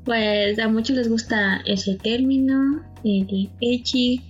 Pues 0.05 0.57
a 0.59 0.67
muchos 0.67 0.95
les 0.95 1.09
gusta 1.09 1.61
ese 1.65 1.95
término, 1.95 2.83
el 3.03 3.49
echi. 3.59 4.21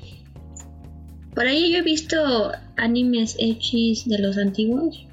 Por 1.36 1.48
ahí 1.48 1.72
yo 1.72 1.80
he 1.80 1.82
visto 1.82 2.52
animes 2.78 3.36
echis 3.40 4.08
de 4.08 4.20
los 4.20 4.38
antiguos, 4.38 5.06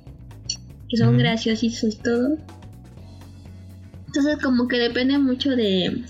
que 0.89 0.97
son 0.97 1.19
graciosos 1.19 1.83
y 1.83 1.97
todo. 1.97 2.39
Entonces 4.07 4.39
como 4.43 4.67
que 4.69 4.79
depende 4.79 5.19
mucho 5.19 5.51
de, 5.51 6.03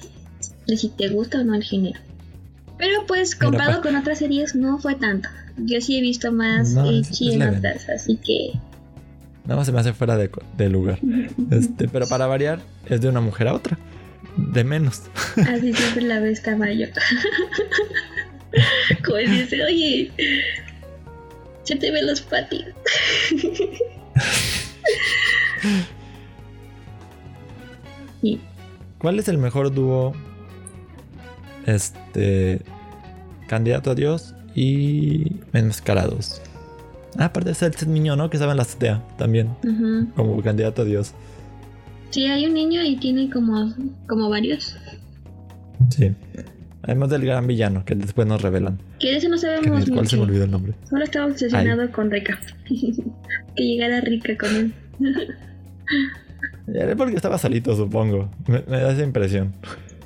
de 0.67 0.77
si 0.77 0.89
te 0.89 1.09
gusta 1.09 1.41
o 1.41 1.45
no 1.45 1.55
el 1.55 1.65
género. 1.65 2.01
Pero 2.79 3.05
pues 3.07 3.35
comparado 3.35 3.83
con 3.83 3.97
otras 3.97 4.19
series 4.19 4.55
no 4.55 4.79
fue 4.79 4.95
tanto. 4.95 5.29
Yo 5.57 5.81
sí 5.81 5.99
he 5.99 6.01
visto 6.01 6.33
más 6.33 6.77
en 6.77 7.43
otras, 7.43 7.89
así 7.89 8.17
que... 8.17 8.53
Nada 9.45 9.57
más 9.57 9.67
se 9.67 9.73
me 9.73 9.81
hace 9.81 9.93
fuera 9.93 10.17
de, 10.17 10.31
de 10.57 10.69
lugar. 10.69 11.01
este, 11.51 11.89
pero 11.89 12.07
para 12.07 12.27
variar, 12.27 12.61
es 12.87 13.01
de 13.01 13.09
una 13.09 13.21
mujer 13.21 13.49
a 13.49 13.55
otra. 13.55 13.79
De 14.37 14.63
menos. 14.63 15.03
Así 15.37 15.73
siempre 15.73 16.03
la 16.03 16.21
ves 16.21 16.41
caballo. 16.41 16.87
Como 19.05 19.19
dice, 19.19 19.65
oye, 19.65 20.13
se 21.65 21.77
te 21.77 21.91
ven 21.91 22.07
los 22.07 22.21
patis. 22.21 22.67
¿Cuál 28.99 29.19
es 29.19 29.29
el 29.29 29.39
mejor 29.39 29.73
dúo? 29.73 30.13
Este. 31.69 32.61
Candidato 33.47 33.91
a 33.93 33.95
Dios 33.95 34.35
y 34.55 35.37
Enmascarados. 35.53 36.43
Ah, 37.17 37.27
aparte 37.27 37.51
es 37.51 37.63
el 37.63 37.93
niño, 37.93 38.17
¿no? 38.17 38.31
Que 38.31 38.37
estaba 38.37 38.53
en 38.53 38.59
la 38.59 38.63
azotea 38.63 39.03
también. 39.17 39.51
Como 40.15 40.43
candidato 40.43 40.83
a 40.83 40.85
Dios. 40.85 41.15
Sí, 42.11 42.27
hay 42.27 42.47
un 42.47 42.55
niño 42.55 42.83
y 42.85 42.97
tiene 42.97 43.31
como, 43.31 43.75
como 44.07 44.31
varios. 44.31 44.77
Sí. 45.91 46.15
Además 46.83 47.11
del 47.11 47.25
gran 47.25 47.47
villano, 47.47 47.85
que 47.85 47.95
después 47.95 48.27
nos 48.27 48.41
revelan. 48.41 48.79
Que 48.99 49.09
de 49.09 49.17
ese 49.19 49.29
no 49.29 49.37
sabemos 49.37 49.81
mucho. 49.81 49.93
¿Cuál 49.93 50.07
se 50.07 50.17
me 50.17 50.23
olvidó 50.23 50.45
el 50.45 50.51
nombre? 50.51 50.75
Solo 50.89 51.05
estaba 51.05 51.27
obsesionado 51.27 51.91
con 51.93 52.11
Rika. 52.11 52.39
que 52.67 53.63
llegara 53.63 54.01
Rika 54.01 54.37
con 54.39 54.57
él. 54.57 54.75
Era 56.73 56.97
porque 56.97 57.17
estaba 57.17 57.37
solito, 57.39 57.75
supongo. 57.77 58.31
Me, 58.47 58.61
da 58.63 58.93
esa 58.93 59.03
impresión. 59.03 59.53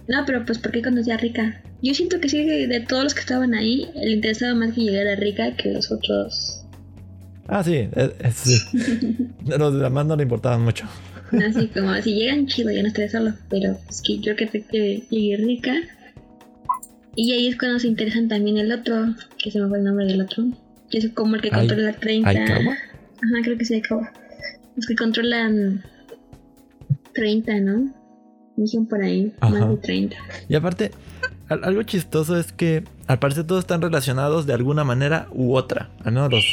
No, 0.09 0.25
pero 0.27 0.45
pues 0.45 0.59
porque 0.59 0.83
conocía 0.83 1.15
a 1.15 1.19
Rika. 1.19 1.63
Yo 1.83 1.95
siento 1.95 2.21
que 2.21 2.29
sí, 2.29 2.45
de 2.45 2.81
todos 2.81 3.05
los 3.05 3.15
que 3.15 3.21
estaban 3.21 3.55
ahí, 3.55 3.89
le 3.95 4.13
interesaba 4.13 4.55
más 4.55 4.75
que 4.75 4.83
llegara 4.83 5.17
Rika 5.17 5.57
que 5.57 5.73
los 5.73 5.91
otros. 5.91 6.65
Ah, 7.49 7.63
sí, 7.63 7.89
sí. 8.35 8.59
los 9.59 9.79
demás 9.79 10.07
no 10.07 10.17
le 10.17 10.23
importaban 10.23 10.63
mucho. 10.63 10.87
Así 11.33 11.69
como, 11.69 11.95
si 12.03 12.15
llegan 12.15 12.47
chido, 12.47 12.71
ya 12.71 12.83
no 12.83 12.89
estoy 12.89 13.09
solo. 13.09 13.33
Pero 13.49 13.79
es 13.89 14.03
que 14.03 14.19
yo 14.19 14.37
creo 14.37 14.51
que 14.51 15.05
llegue 15.11 15.37
Rika. 15.39 15.75
Y 17.15 17.33
ahí 17.33 17.49
es 17.49 17.59
cuando 17.59 17.79
se 17.79 17.89
interesan 17.89 18.29
también 18.29 18.59
el 18.59 18.73
otro, 18.73 19.15
que 19.39 19.51
se 19.51 19.61
me 19.61 19.69
fue 19.69 19.79
el 19.79 19.85
nombre 19.85 20.07
del 20.07 20.23
otro. 20.23 20.45
Que 20.91 20.99
es 20.99 21.09
como 21.11 21.37
el 21.37 21.43
que 21.43 21.51
controla 21.51 21.83
la 21.83 21.93
30. 21.93 22.29
¿Aikawa? 22.29 22.73
Ajá, 22.73 23.43
creo 23.43 23.59
que 23.59 23.65
sí, 23.65 23.75
Aikawa. 23.75 24.13
Los 24.77 24.87
que 24.87 24.95
controlan 24.95 25.83
30, 27.15 27.61
¿no? 27.61 28.02
Dicen 28.57 28.87
por 28.87 29.03
ahí, 29.03 29.33
más 29.41 29.69
de 29.69 29.77
30. 29.77 30.17
Y 30.49 30.55
aparte, 30.55 30.91
algo 31.49 31.83
chistoso 31.83 32.39
es 32.39 32.53
que 32.53 32.85
al 33.07 33.19
parecer 33.19 33.47
todos 33.47 33.61
están 33.61 33.83
relacionados 33.83 34.47
de 34.47 34.53
alguna 34.53 34.85
manera 34.85 35.29
u 35.33 35.55
otra, 35.55 35.91
al 36.05 36.13
menos 36.13 36.31
los, 36.31 36.45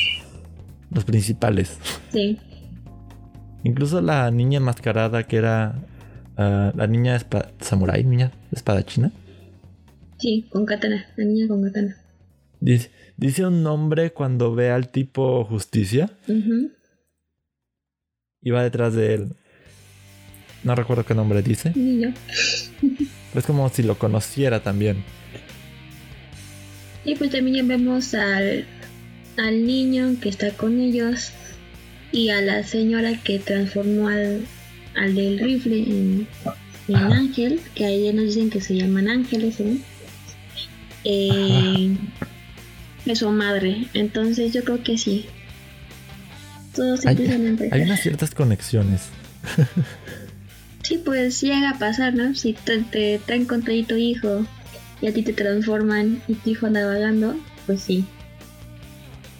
los 0.91 1.05
principales. 1.05 1.77
Sí. 2.11 2.39
Incluso 3.63 4.01
la 4.01 4.31
niña 4.31 4.57
enmascarada 4.57 5.23
que 5.23 5.37
era 5.37 5.75
uh, 6.37 6.77
la 6.77 6.87
niña 6.87 7.19
samurai, 7.59 8.03
niña 8.03 8.31
espadachina. 8.51 9.11
Sí, 10.17 10.47
con 10.49 10.65
katana, 10.65 11.05
la 11.15 11.25
niña 11.25 11.47
con 11.47 11.63
katana. 11.63 11.97
Dice, 12.59 12.91
dice 13.17 13.45
un 13.45 13.63
nombre 13.63 14.11
cuando 14.11 14.53
ve 14.53 14.71
al 14.71 14.89
tipo 14.89 15.45
justicia. 15.45 16.09
Y 18.41 18.51
va 18.51 18.63
detrás 18.63 18.93
de 18.93 19.13
él. 19.13 19.35
No 20.63 20.75
recuerdo 20.75 21.05
qué 21.05 21.15
nombre 21.15 21.41
dice. 21.41 21.71
Ni 21.75 22.01
yo. 22.01 22.09
es 23.35 23.45
como 23.45 23.69
si 23.69 23.83
lo 23.83 23.97
conociera 23.97 24.61
también. 24.61 25.03
Y 27.05 27.15
pues 27.15 27.31
también 27.31 27.67
vemos 27.67 28.13
al, 28.13 28.65
al 29.37 29.65
niño 29.65 30.15
que 30.21 30.29
está 30.29 30.51
con 30.51 30.79
ellos 30.79 31.31
y 32.11 32.29
a 32.29 32.41
la 32.41 32.63
señora 32.63 33.17
que 33.23 33.39
transformó 33.39 34.09
al, 34.09 34.45
al 34.95 35.15
del 35.15 35.39
rifle 35.39 35.77
en, 35.77 36.27
en 36.87 36.95
ángel, 36.95 37.61
que 37.75 37.85
ahí 37.85 38.11
nos 38.13 38.25
dicen 38.25 38.49
que 38.49 38.61
se 38.61 38.75
llaman 38.75 39.07
ángeles, 39.07 39.59
¿eh? 39.59 39.77
eh 41.05 41.95
es 43.05 43.19
su 43.19 43.29
madre. 43.31 43.87
Entonces 43.93 44.53
yo 44.53 44.63
creo 44.63 44.83
que 44.83 44.97
sí. 44.97 45.25
Todos 46.75 47.05
hay, 47.05 47.17
hay 47.71 47.81
unas 47.81 48.01
ciertas 48.01 48.35
conexiones. 48.35 49.07
Sí, 50.89 50.97
pues 50.97 51.39
llega 51.41 51.69
a 51.69 51.77
pasar, 51.77 52.15
¿no? 52.15 52.33
Si 52.33 52.53
te, 52.53 52.79
te 52.79 53.21
traen 53.23 53.45
contra 53.45 53.75
tu 53.87 53.95
hijo 53.95 54.47
y 54.99 55.05
a 55.05 55.13
ti 55.13 55.21
te 55.21 55.33
transforman 55.33 56.19
y 56.27 56.33
tu 56.33 56.49
hijo 56.49 56.65
anda 56.65 56.83
vagando, 56.83 57.39
pues 57.67 57.83
sí. 57.83 58.05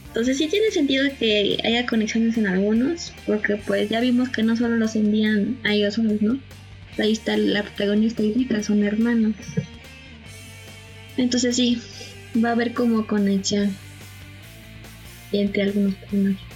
Entonces 0.09 0.37
sí 0.37 0.47
tiene 0.47 0.69
sentido 0.69 1.09
que 1.17 1.57
haya 1.63 1.87
conexiones 1.87 2.37
en 2.37 2.45
algunos, 2.45 3.13
porque 3.25 3.55
pues 3.55 3.89
ya 3.89 3.99
vimos 3.99 4.29
que 4.29 4.43
no 4.43 4.55
solo 4.55 4.77
los 4.77 4.95
envían 4.95 5.57
a 5.63 5.73
ellos 5.73 5.95
solos, 5.95 6.21
¿no? 6.21 6.39
Ahí 6.99 7.13
está 7.13 7.35
la 7.35 7.63
protagonista 7.63 8.21
y 8.21 8.31
Rika, 8.31 8.61
son 8.61 8.83
hermanos. 8.83 9.33
Entonces 11.17 11.55
sí, 11.55 11.81
va 12.45 12.49
a 12.49 12.51
haber 12.51 12.75
como 12.75 13.07
conexión 13.07 13.75
entre 15.31 15.63
algunos 15.63 15.95
personajes. 15.95 16.48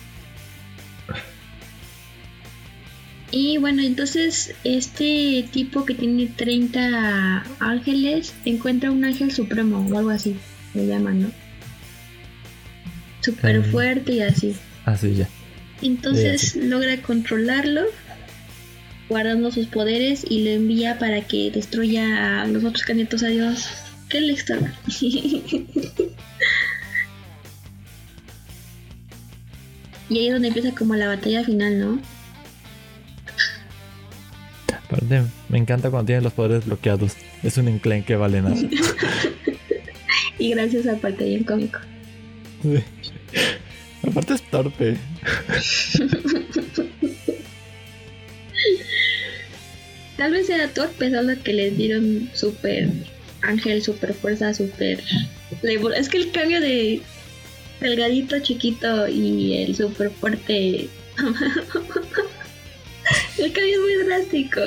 Y 3.35 3.57
bueno, 3.57 3.81
entonces 3.81 4.53
este 4.63 5.49
tipo 5.51 5.85
que 5.85 5.95
tiene 5.95 6.27
30 6.27 7.43
ángeles 7.59 8.31
encuentra 8.45 8.91
un 8.91 9.03
ángel 9.05 9.31
supremo 9.31 9.83
o 9.89 9.97
algo 9.97 10.11
así, 10.11 10.35
le 10.75 10.85
llaman, 10.85 11.23
¿no? 11.23 11.31
Súper 13.21 13.55
eh, 13.55 13.63
fuerte 13.63 14.13
y 14.13 14.21
así. 14.21 14.55
Así 14.85 15.15
ya. 15.15 15.27
Entonces 15.81 16.55
logra 16.55 17.01
controlarlo, 17.01 17.81
guardando 19.09 19.49
sus 19.49 19.65
poderes 19.65 20.23
y 20.29 20.43
lo 20.43 20.51
envía 20.51 20.99
para 20.99 21.21
que 21.21 21.49
destruya 21.49 22.43
a 22.43 22.47
los 22.47 22.63
otros 22.63 22.83
candidatos 22.83 23.23
a 23.23 23.29
Dios. 23.29 23.67
¿Qué 24.09 24.21
le 24.21 24.33
y 30.09 30.19
ahí 30.19 30.27
es 30.27 30.33
donde 30.33 30.49
empieza 30.49 30.75
como 30.75 30.93
la 30.93 31.07
batalla 31.07 31.43
final, 31.43 31.79
¿no? 31.79 32.12
Me 35.49 35.57
encanta 35.57 35.89
cuando 35.89 36.07
tienes 36.07 36.23
los 36.23 36.33
poderes 36.33 36.65
bloqueados. 36.65 37.13
Es 37.43 37.57
un 37.57 37.67
enclenque 37.67 38.15
vale 38.15 38.41
nada. 38.41 38.55
y 40.39 40.51
gracias 40.51 40.87
a 40.87 40.95
parte 40.97 41.33
el 41.33 41.45
cómico. 41.45 41.79
Sí. 42.61 42.83
Aparte 44.07 44.33
es 44.33 44.41
torpe. 44.49 44.97
Tal 50.17 50.31
vez 50.31 50.49
era 50.49 50.67
torpe, 50.69 51.09
solo 51.09 51.33
que 51.43 51.53
les 51.53 51.75
dieron 51.75 52.29
super 52.33 52.89
ángel, 53.41 53.81
super 53.81 54.13
fuerza, 54.13 54.53
super... 54.53 55.01
Es 55.95 56.09
que 56.09 56.17
el 56.17 56.31
cambio 56.31 56.61
de 56.61 57.01
delgadito, 57.79 58.39
chiquito 58.39 59.07
y 59.07 59.63
el 59.63 59.75
super 59.75 60.09
fuerte 60.11 60.89
El 63.43 63.51
cambio 63.51 63.73
es 63.73 63.81
muy 63.81 63.95
drástico. 64.05 64.61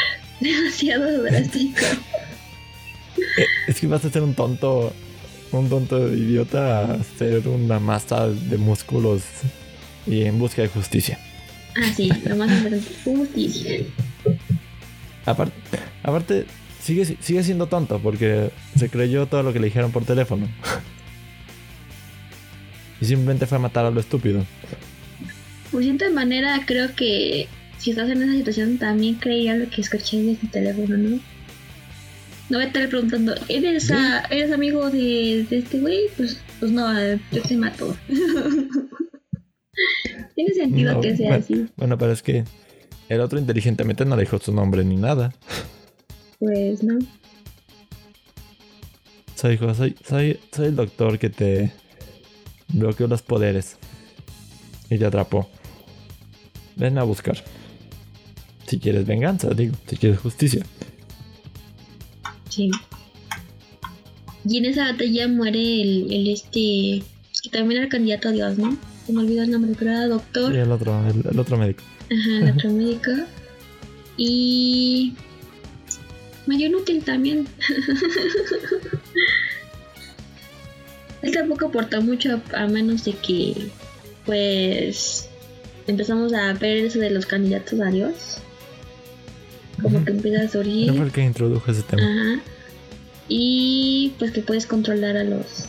Demasiado 0.40 1.22
drástico. 1.24 1.80
Eh, 3.36 3.46
es 3.66 3.80
que 3.80 3.88
vas 3.88 4.04
a 4.04 4.10
ser 4.10 4.22
un 4.22 4.34
tonto, 4.34 4.92
un 5.50 5.68
tonto 5.68 6.14
idiota 6.14 6.92
a 6.92 7.02
ser 7.18 7.48
una 7.48 7.80
masa 7.80 8.28
de 8.28 8.56
músculos 8.56 9.22
y 10.06 10.22
en 10.22 10.38
busca 10.38 10.62
de 10.62 10.68
justicia. 10.68 11.18
Ah, 11.76 11.92
sí, 11.96 12.08
lo 12.24 12.36
más 12.36 12.52
importante, 12.52 12.86
justicia. 13.02 13.80
Aparte, 15.26 15.52
aparte 16.04 16.46
sigue, 16.80 17.16
sigue 17.20 17.42
siendo 17.42 17.66
tonto 17.66 17.98
porque 17.98 18.52
se 18.78 18.88
creyó 18.88 19.26
todo 19.26 19.42
lo 19.42 19.52
que 19.52 19.58
le 19.58 19.66
dijeron 19.66 19.90
por 19.90 20.04
teléfono. 20.04 20.48
y 23.00 23.06
simplemente 23.06 23.46
fue 23.46 23.58
a 23.58 23.60
matar 23.60 23.86
a 23.86 23.90
lo 23.90 23.98
estúpido. 23.98 24.46
Pues 25.72 25.84
de 25.84 25.96
cierta 25.96 26.14
manera 26.14 26.62
creo 26.64 26.94
que 26.94 27.48
si 27.80 27.90
estás 27.90 28.10
en 28.10 28.22
esa 28.22 28.34
situación 28.34 28.76
también 28.76 29.14
creía 29.14 29.56
lo 29.56 29.68
que 29.70 29.80
escuché 29.80 30.22
de 30.22 30.34
tu 30.34 30.46
teléfono, 30.48 30.98
¿no? 30.98 31.18
No 32.50 32.58
voy 32.58 32.64
a 32.64 32.66
estar 32.66 32.86
preguntando, 32.88 33.34
¿eres, 33.48 33.90
¿eres 34.28 34.52
amigo 34.52 34.90
de, 34.90 35.46
este 35.50 35.80
güey? 35.80 36.08
Pues, 36.16 36.38
pues 36.58 36.70
no, 36.72 36.92
yo 37.32 37.42
te 37.42 37.56
mato. 37.56 37.96
Tiene 40.34 40.52
sentido 40.52 41.00
que 41.00 41.16
sea 41.16 41.36
así. 41.36 41.68
Bueno, 41.76 41.96
pero 41.96 42.12
es 42.12 42.22
que 42.22 42.44
el 43.08 43.20
otro 43.20 43.38
inteligentemente 43.38 44.04
no 44.04 44.16
dijo 44.16 44.38
su 44.38 44.52
nombre 44.52 44.84
ni 44.84 44.96
nada. 44.96 45.32
Pues 46.38 46.82
no. 46.82 46.98
Soy, 49.36 49.56
soy, 49.56 49.96
soy, 50.06 50.38
soy 50.52 50.66
el 50.66 50.76
doctor 50.76 51.18
que 51.18 51.30
te 51.30 51.72
bloqueó 52.68 53.06
los 53.06 53.22
poderes 53.22 53.78
y 54.90 54.98
te 54.98 55.06
atrapó. 55.06 55.48
Ven 56.76 56.98
a 56.98 57.04
buscar. 57.04 57.42
Si 58.70 58.78
quieres 58.78 59.04
venganza, 59.04 59.50
digo, 59.50 59.74
si 59.88 59.96
quieres 59.96 60.20
justicia. 60.20 60.64
Sí. 62.48 62.70
Y 64.44 64.58
en 64.58 64.66
esa 64.66 64.92
batalla 64.92 65.26
muere 65.26 65.58
el, 65.58 66.12
el 66.12 66.28
este, 66.28 67.02
que 67.42 67.50
también 67.50 67.78
era 67.78 67.86
el 67.86 67.90
candidato 67.90 68.28
a 68.28 68.30
Dios, 68.30 68.58
¿no? 68.58 68.76
Se 69.04 69.12
me 69.12 69.22
olvidó 69.22 69.42
el 69.42 69.50
nombre, 69.50 69.72
pero 69.76 69.90
era 69.90 70.06
doctor. 70.06 70.52
Sí, 70.52 70.58
el 70.58 70.70
otro, 70.70 71.04
el, 71.08 71.36
otro 71.36 71.58
médico. 71.58 71.82
Ajá, 72.04 72.44
el 72.44 72.50
otro 72.52 72.70
médico. 72.70 73.10
Y 74.16 75.14
medio 76.46 76.68
inútil 76.68 77.02
también. 77.02 77.48
Él 81.22 81.32
tampoco 81.32 81.66
aporta 81.66 81.98
mucho 81.98 82.40
a 82.54 82.68
menos 82.68 83.04
de 83.04 83.14
que 83.14 83.68
pues 84.24 85.28
empezamos 85.88 86.32
a 86.32 86.52
ver 86.52 86.84
eso 86.84 87.00
de 87.00 87.10
los 87.10 87.26
candidatos 87.26 87.80
a 87.80 87.90
Dios. 87.90 88.40
Como 89.82 90.04
que 90.04 90.10
empieza 90.10 90.44
a 90.44 90.48
surgir. 90.48 90.92
fue 90.92 91.06
el 91.06 91.12
que 91.12 91.24
introdujo 91.24 91.70
ese 91.70 91.82
tema. 91.82 92.02
Ajá. 92.02 92.42
Y 93.28 94.12
pues 94.18 94.32
que 94.32 94.42
puedes 94.42 94.66
controlar 94.66 95.16
a 95.16 95.24
los 95.24 95.66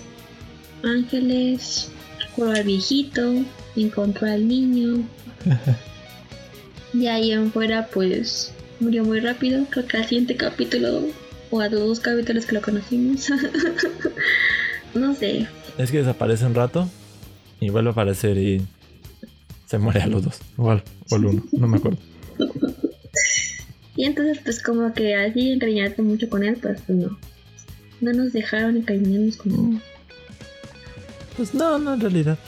ángeles, 0.83 1.91
o 2.37 2.45
al 2.45 2.63
viejito, 2.63 3.43
encontró 3.75 4.27
al 4.27 4.47
niño. 4.47 5.03
y 6.93 7.07
ahí 7.07 7.31
en 7.31 7.51
fuera 7.51 7.87
pues 7.87 8.53
murió 8.79 9.03
muy 9.05 9.19
rápido. 9.19 9.65
Creo 9.69 9.85
que 9.85 9.97
al 9.97 10.05
siguiente 10.05 10.35
capítulo 10.35 11.05
o 11.51 11.59
a 11.59 11.69
los 11.69 11.79
dos 11.81 11.99
capítulos 11.99 12.45
que 12.45 12.55
lo 12.55 12.61
conocimos. 12.61 13.29
no 14.95 15.13
sé. 15.15 15.47
Es 15.77 15.91
que 15.91 15.99
desaparece 15.99 16.45
un 16.45 16.55
rato 16.55 16.89
y 17.59 17.69
vuelve 17.69 17.89
a 17.89 17.91
aparecer 17.91 18.37
y 18.37 18.65
se 19.67 19.77
muere 19.77 20.01
a 20.01 20.07
los 20.07 20.23
dos. 20.23 20.39
Igual, 20.57 20.83
o 21.09 21.15
al 21.15 21.25
uno, 21.27 21.43
no 21.51 21.67
me 21.67 21.77
acuerdo. 21.77 21.99
Y 24.01 24.05
entonces 24.05 24.39
pues 24.43 24.63
como 24.63 24.91
que 24.95 25.13
así 25.13 25.51
encariñarte 25.51 26.01
mucho 26.01 26.27
con 26.27 26.43
él, 26.43 26.57
pues, 26.59 26.81
pues 26.87 26.97
no. 26.97 27.19
No 27.99 28.11
nos 28.11 28.33
dejaron 28.33 28.77
encariñarnos 28.77 29.37
con 29.37 29.51
él. 29.51 29.81
Pues 31.37 31.53
no, 31.53 31.77
no 31.77 31.93
en 31.93 32.01
realidad. 32.01 32.39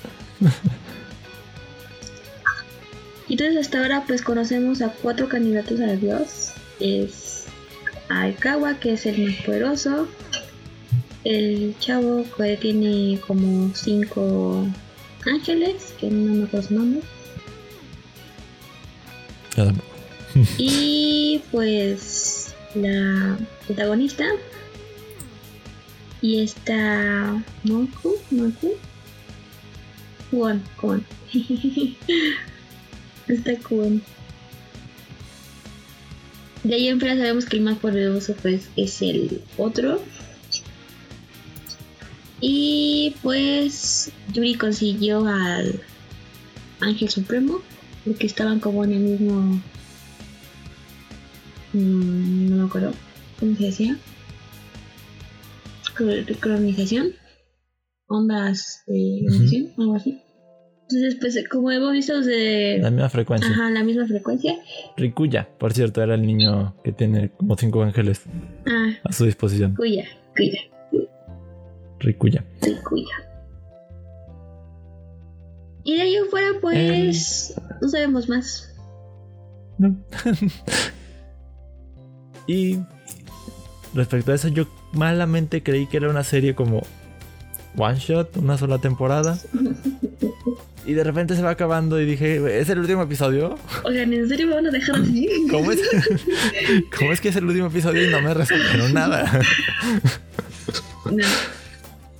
Y 3.27 3.33
entonces 3.33 3.67
hasta 3.67 3.81
ahora 3.81 4.03
pues 4.07 4.23
conocemos 4.23 4.81
a 4.81 4.89
cuatro 4.89 5.29
candidatos 5.29 5.79
a 5.79 5.95
Dios. 5.95 6.53
Es 6.79 7.43
Aikawa, 8.09 8.79
que 8.79 8.93
es 8.93 9.05
el 9.05 9.23
más 9.23 9.35
poderoso. 9.45 10.07
El 11.23 11.75
chavo 11.79 12.25
que 12.35 12.57
tiene 12.57 13.19
como 13.27 13.71
cinco 13.75 14.65
ángeles, 15.23 15.93
que 15.99 16.09
no 16.09 16.33
me 16.33 16.43
acuerdo 16.45 16.67
su 16.67 16.73
nombre. 16.73 17.01
Y 20.57 21.41
pues 21.51 22.53
la 22.75 23.37
protagonista. 23.65 24.25
Y 26.21 26.41
está 26.41 27.43
Moku, 27.63 28.15
Moku. 28.31 28.73
Juan, 30.31 30.63
Juan. 30.77 31.05
Está 33.27 33.57
cool. 33.67 34.01
De 36.63 36.75
ahí 36.75 36.87
en 36.87 36.99
fuera 36.99 37.17
sabemos 37.17 37.45
que 37.45 37.57
el 37.57 37.63
más 37.63 37.77
poderoso 37.77 38.35
pues 38.41 38.69
es 38.75 39.01
el 39.01 39.41
otro. 39.57 40.01
Y 42.39 43.15
pues 43.21 44.11
Yuri 44.33 44.55
consiguió 44.55 45.25
al 45.27 45.81
Ángel 46.79 47.09
Supremo. 47.09 47.61
Porque 48.05 48.27
estaban 48.27 48.59
como 48.59 48.83
en 48.83 48.93
el 48.93 48.99
mismo... 48.99 49.61
Mm, 51.73 52.49
no 52.49 52.55
me 52.57 52.63
acuerdo. 52.63 52.91
¿Cómo 53.39 53.55
se 53.55 53.65
decía? 53.65 53.97
Cronización. 56.39 57.13
Ondas 58.07 58.83
de 58.87 59.25
uh 59.27 59.81
algo 59.81 59.95
así. 59.95 60.21
Entonces, 60.83 61.17
pues, 61.19 61.49
como 61.49 61.71
hemos 61.71 61.93
visto 61.93 62.21
de... 62.21 62.77
La 62.81 62.91
misma 62.91 63.09
frecuencia. 63.09 63.49
Ajá, 63.49 63.69
la 63.71 63.83
misma 63.83 64.05
frecuencia. 64.05 64.55
Rikuya, 64.97 65.49
por 65.57 65.73
cierto, 65.73 66.03
era 66.03 66.15
el 66.15 66.25
niño 66.25 66.75
que 66.83 66.91
tiene 66.91 67.31
como 67.31 67.57
cinco 67.57 67.81
ángeles 67.81 68.23
ah, 68.67 68.91
a 69.03 69.11
su 69.11 69.25
disposición. 69.25 69.71
Rikuya, 69.71 70.05
Rikuya. 70.35 70.61
Rikuya. 71.99 72.45
Rikuya. 72.61 73.15
Y 75.85 75.95
de 75.95 76.01
ahí 76.01 76.15
afuera, 76.17 76.49
pues, 76.61 77.55
no 77.81 77.89
sabemos 77.89 78.29
más. 78.29 78.75
No. 79.79 79.97
y 82.47 82.79
respecto 83.93 84.31
a 84.31 84.35
eso, 84.35 84.47
yo 84.47 84.67
malamente 84.93 85.63
creí 85.63 85.87
que 85.87 85.97
era 85.97 86.09
una 86.09 86.23
serie 86.23 86.55
como 86.55 86.85
one 87.77 87.99
shot, 87.99 88.37
una 88.37 88.57
sola 88.57 88.79
temporada. 88.79 89.37
Y 90.85 90.93
de 90.93 91.03
repente 91.03 91.35
se 91.35 91.41
va 91.41 91.51
acabando 91.51 91.99
y 92.01 92.05
dije, 92.05 92.59
¿es 92.59 92.69
el 92.69 92.79
último 92.79 93.03
episodio? 93.03 93.57
Oigan, 93.85 94.11
¿en 94.11 94.27
serio 94.27 94.47
me 94.47 94.55
van 94.55 94.67
a 94.67 94.69
dejar 94.69 94.97
así? 94.97 95.29
¿Cómo 95.49 95.71
es, 95.71 95.79
¿Cómo 96.97 97.13
es 97.13 97.21
que 97.21 97.29
es 97.29 97.35
el 97.37 97.45
último 97.45 97.67
episodio 97.67 98.05
y 98.05 98.11
no 98.11 98.21
me 98.21 98.33
resolvieron 98.33 98.93
nada? 98.93 99.39
No. 101.05 101.25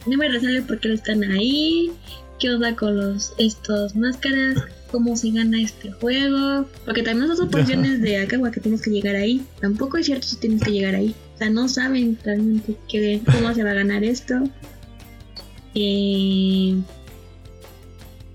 No 0.05 0.17
me 0.17 0.27
resuelve 0.29 0.61
por 0.63 0.79
qué 0.79 0.93
están 0.93 1.23
ahí. 1.23 1.91
¿Qué 2.39 2.49
onda 2.49 2.75
con 2.75 2.97
los 2.97 3.33
estos 3.37 3.95
máscaras? 3.95 4.57
¿Cómo 4.91 5.15
se 5.15 5.31
gana 5.31 5.61
este 5.61 5.91
juego? 5.91 6.67
Porque 6.85 7.01
también 7.03 7.35
son 7.35 7.47
opciones 7.47 8.01
de 8.01 8.17
Akawa 8.17 8.51
que 8.51 8.59
tienes 8.59 8.81
que 8.81 8.91
llegar 8.91 9.15
ahí. 9.15 9.45
Tampoco 9.59 9.97
es 9.97 10.05
cierto 10.05 10.27
si 10.27 10.35
tienes 10.37 10.61
que 10.61 10.71
llegar 10.71 10.95
ahí. 10.95 11.15
O 11.35 11.37
sea, 11.37 11.49
no 11.49 11.67
saben 11.67 12.17
realmente 12.23 12.75
qué, 12.89 13.21
cómo 13.25 13.53
se 13.53 13.63
va 13.63 13.71
a 13.71 13.75
ganar 13.75 14.03
esto. 14.03 14.35
Eh, 15.73 16.75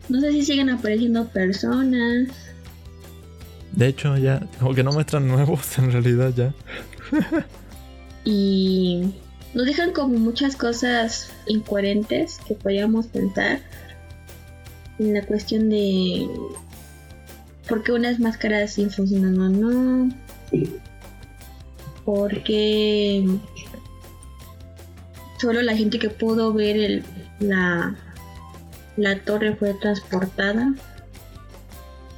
no 0.09 0.21
sé 0.21 0.33
si 0.33 0.45
siguen 0.45 0.71
apareciendo 0.71 1.29
personas. 1.29 2.29
De 3.73 3.87
hecho, 3.87 4.17
ya, 4.17 4.41
como 4.59 4.75
que 4.75 4.83
no 4.83 4.93
muestran 4.93 5.29
nuevos 5.29 5.79
en 5.79 5.93
realidad 5.93 6.33
ya. 6.35 6.55
y 8.25 9.13
nos 9.55 9.67
dejan 9.67 9.93
como 9.93 10.19
muchas 10.19 10.57
cosas 10.57 11.31
incoherentes 11.47 12.39
que 12.47 12.55
podríamos 12.55 13.07
pensar. 13.07 13.61
En 14.99 15.15
la 15.15 15.23
cuestión 15.23 15.71
de 15.71 16.29
por 17.69 17.83
qué 17.83 17.93
unas 17.93 18.19
máscaras 18.19 18.73
sí 18.73 18.87
funcionan 18.87 19.41
o 19.41 19.49
no. 19.49 20.15
Porque 22.05 23.27
solo 25.39 25.63
la 25.63 25.77
gente 25.77 25.99
que 25.99 26.11
pudo 26.11 26.53
ver 26.53 26.77
el, 26.77 27.05
la 27.39 27.97
la 28.99 29.21
torre 29.21 29.55
fue 29.55 29.75
transportada 29.75 30.75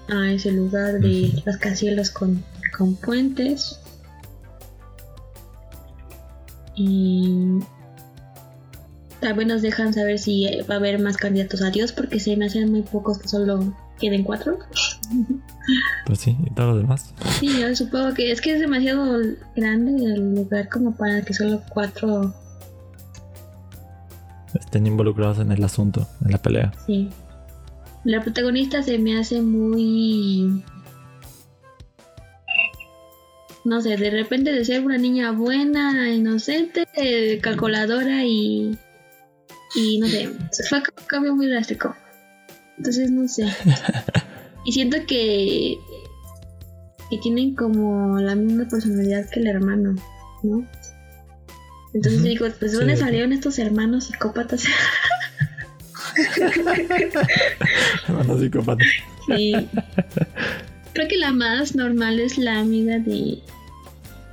a 0.09 0.33
ese 0.33 0.51
lugar 0.51 0.99
de 0.99 1.43
rascacielos 1.45 2.11
con, 2.11 2.43
con 2.76 2.97
puentes. 2.97 3.78
Y 6.74 7.59
también 9.21 9.49
nos 9.49 9.62
dejan 9.62 9.93
saber 9.93 10.18
si 10.18 10.49
va 10.68 10.75
a 10.75 10.79
haber 10.79 10.99
más 11.01 11.16
candidatos 11.16 11.62
a 11.62 11.71
Dios, 11.71 11.93
porque 11.93 12.21
se 12.21 12.37
me 12.37 12.47
hacen 12.47 12.71
muy 12.71 12.83
pocos 12.83 13.18
que 13.18 13.29
solo 13.29 13.75
queden 13.99 14.25
cuatro. 14.25 14.59
Pues 16.07 16.18
sí, 16.18 16.37
y 16.45 16.51
todo 16.53 16.73
lo 16.73 16.79
demás. 16.79 17.14
Sí, 17.39 17.61
yo 17.61 17.77
supongo 17.77 18.12
que 18.14 18.33
es 18.33 18.41
que 18.41 18.55
es 18.55 18.61
demasiado 18.61 19.21
grande 19.55 20.05
el 20.05 20.35
lugar 20.35 20.68
como 20.68 20.97
para 20.97 21.23
que 21.23 21.33
solo 21.33 21.62
cuatro 21.68 22.35
estén 24.59 24.87
involucrados 24.87 25.39
en 25.39 25.53
el 25.53 25.62
asunto, 25.62 26.09
en 26.25 26.33
la 26.33 26.39
pelea. 26.39 26.73
Sí. 26.87 27.09
La 28.05 28.23
protagonista 28.23 28.83
se 28.83 28.99
me 28.99 29.18
hace 29.18 29.43
muy... 29.43 30.64
no 33.64 33.81
sé, 33.83 33.97
de 33.97 34.11
repente 34.11 34.53
de 34.53 34.64
ser 34.64 34.85
una 34.85 34.97
niña 34.97 35.33
buena, 35.33 36.11
inocente, 36.11 36.87
eh, 36.95 37.39
calculadora 37.43 38.25
y, 38.25 38.77
y 39.75 39.99
no 39.99 40.09
sé, 40.09 40.29
fue 40.68 40.79
un 40.79 41.07
cambio 41.07 41.35
muy 41.35 41.47
drástico. 41.47 41.95
Entonces, 42.77 43.11
no 43.11 43.29
sé. 43.29 43.45
Y 44.64 44.73
siento 44.73 44.99
que, 45.07 45.79
que 47.09 47.18
tienen 47.18 47.55
como 47.55 48.18
la 48.21 48.35
misma 48.35 48.68
personalidad 48.68 49.29
que 49.31 49.41
el 49.41 49.47
hermano, 49.47 49.95
¿no? 50.43 50.66
Entonces 51.95 52.23
digo, 52.23 52.47
pues 52.59 52.73
¿dónde 52.73 52.97
salieron 52.97 53.33
estos 53.33 53.59
hermanos 53.59 54.05
psicópatas? 54.05 54.64
hermanos 58.07 58.41
psicópatas. 58.41 58.87
Sí. 59.27 59.55
Creo 60.93 61.09
que 61.09 61.16
la 61.16 61.33
más 61.33 61.75
normal 61.75 62.21
es 62.21 62.37
la 62.39 62.61
amiga 62.61 62.99
de. 62.99 63.39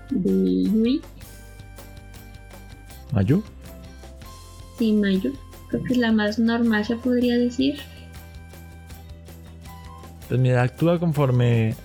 de 0.10 0.64
Yui. 0.64 1.02
¿Mayu? 3.14 3.44
Sí, 4.78 4.94
Mayu. 4.94 5.34
Creo 5.70 5.84
que 5.84 5.94
es 5.94 6.00
la 6.00 6.12
más 6.12 6.40
normal, 6.40 6.86
se 6.86 6.96
podría 6.96 7.38
decir. 7.38 7.80
Pues 10.28 10.40
mira, 10.40 10.62
actúa 10.64 11.00
conforme 11.00 11.76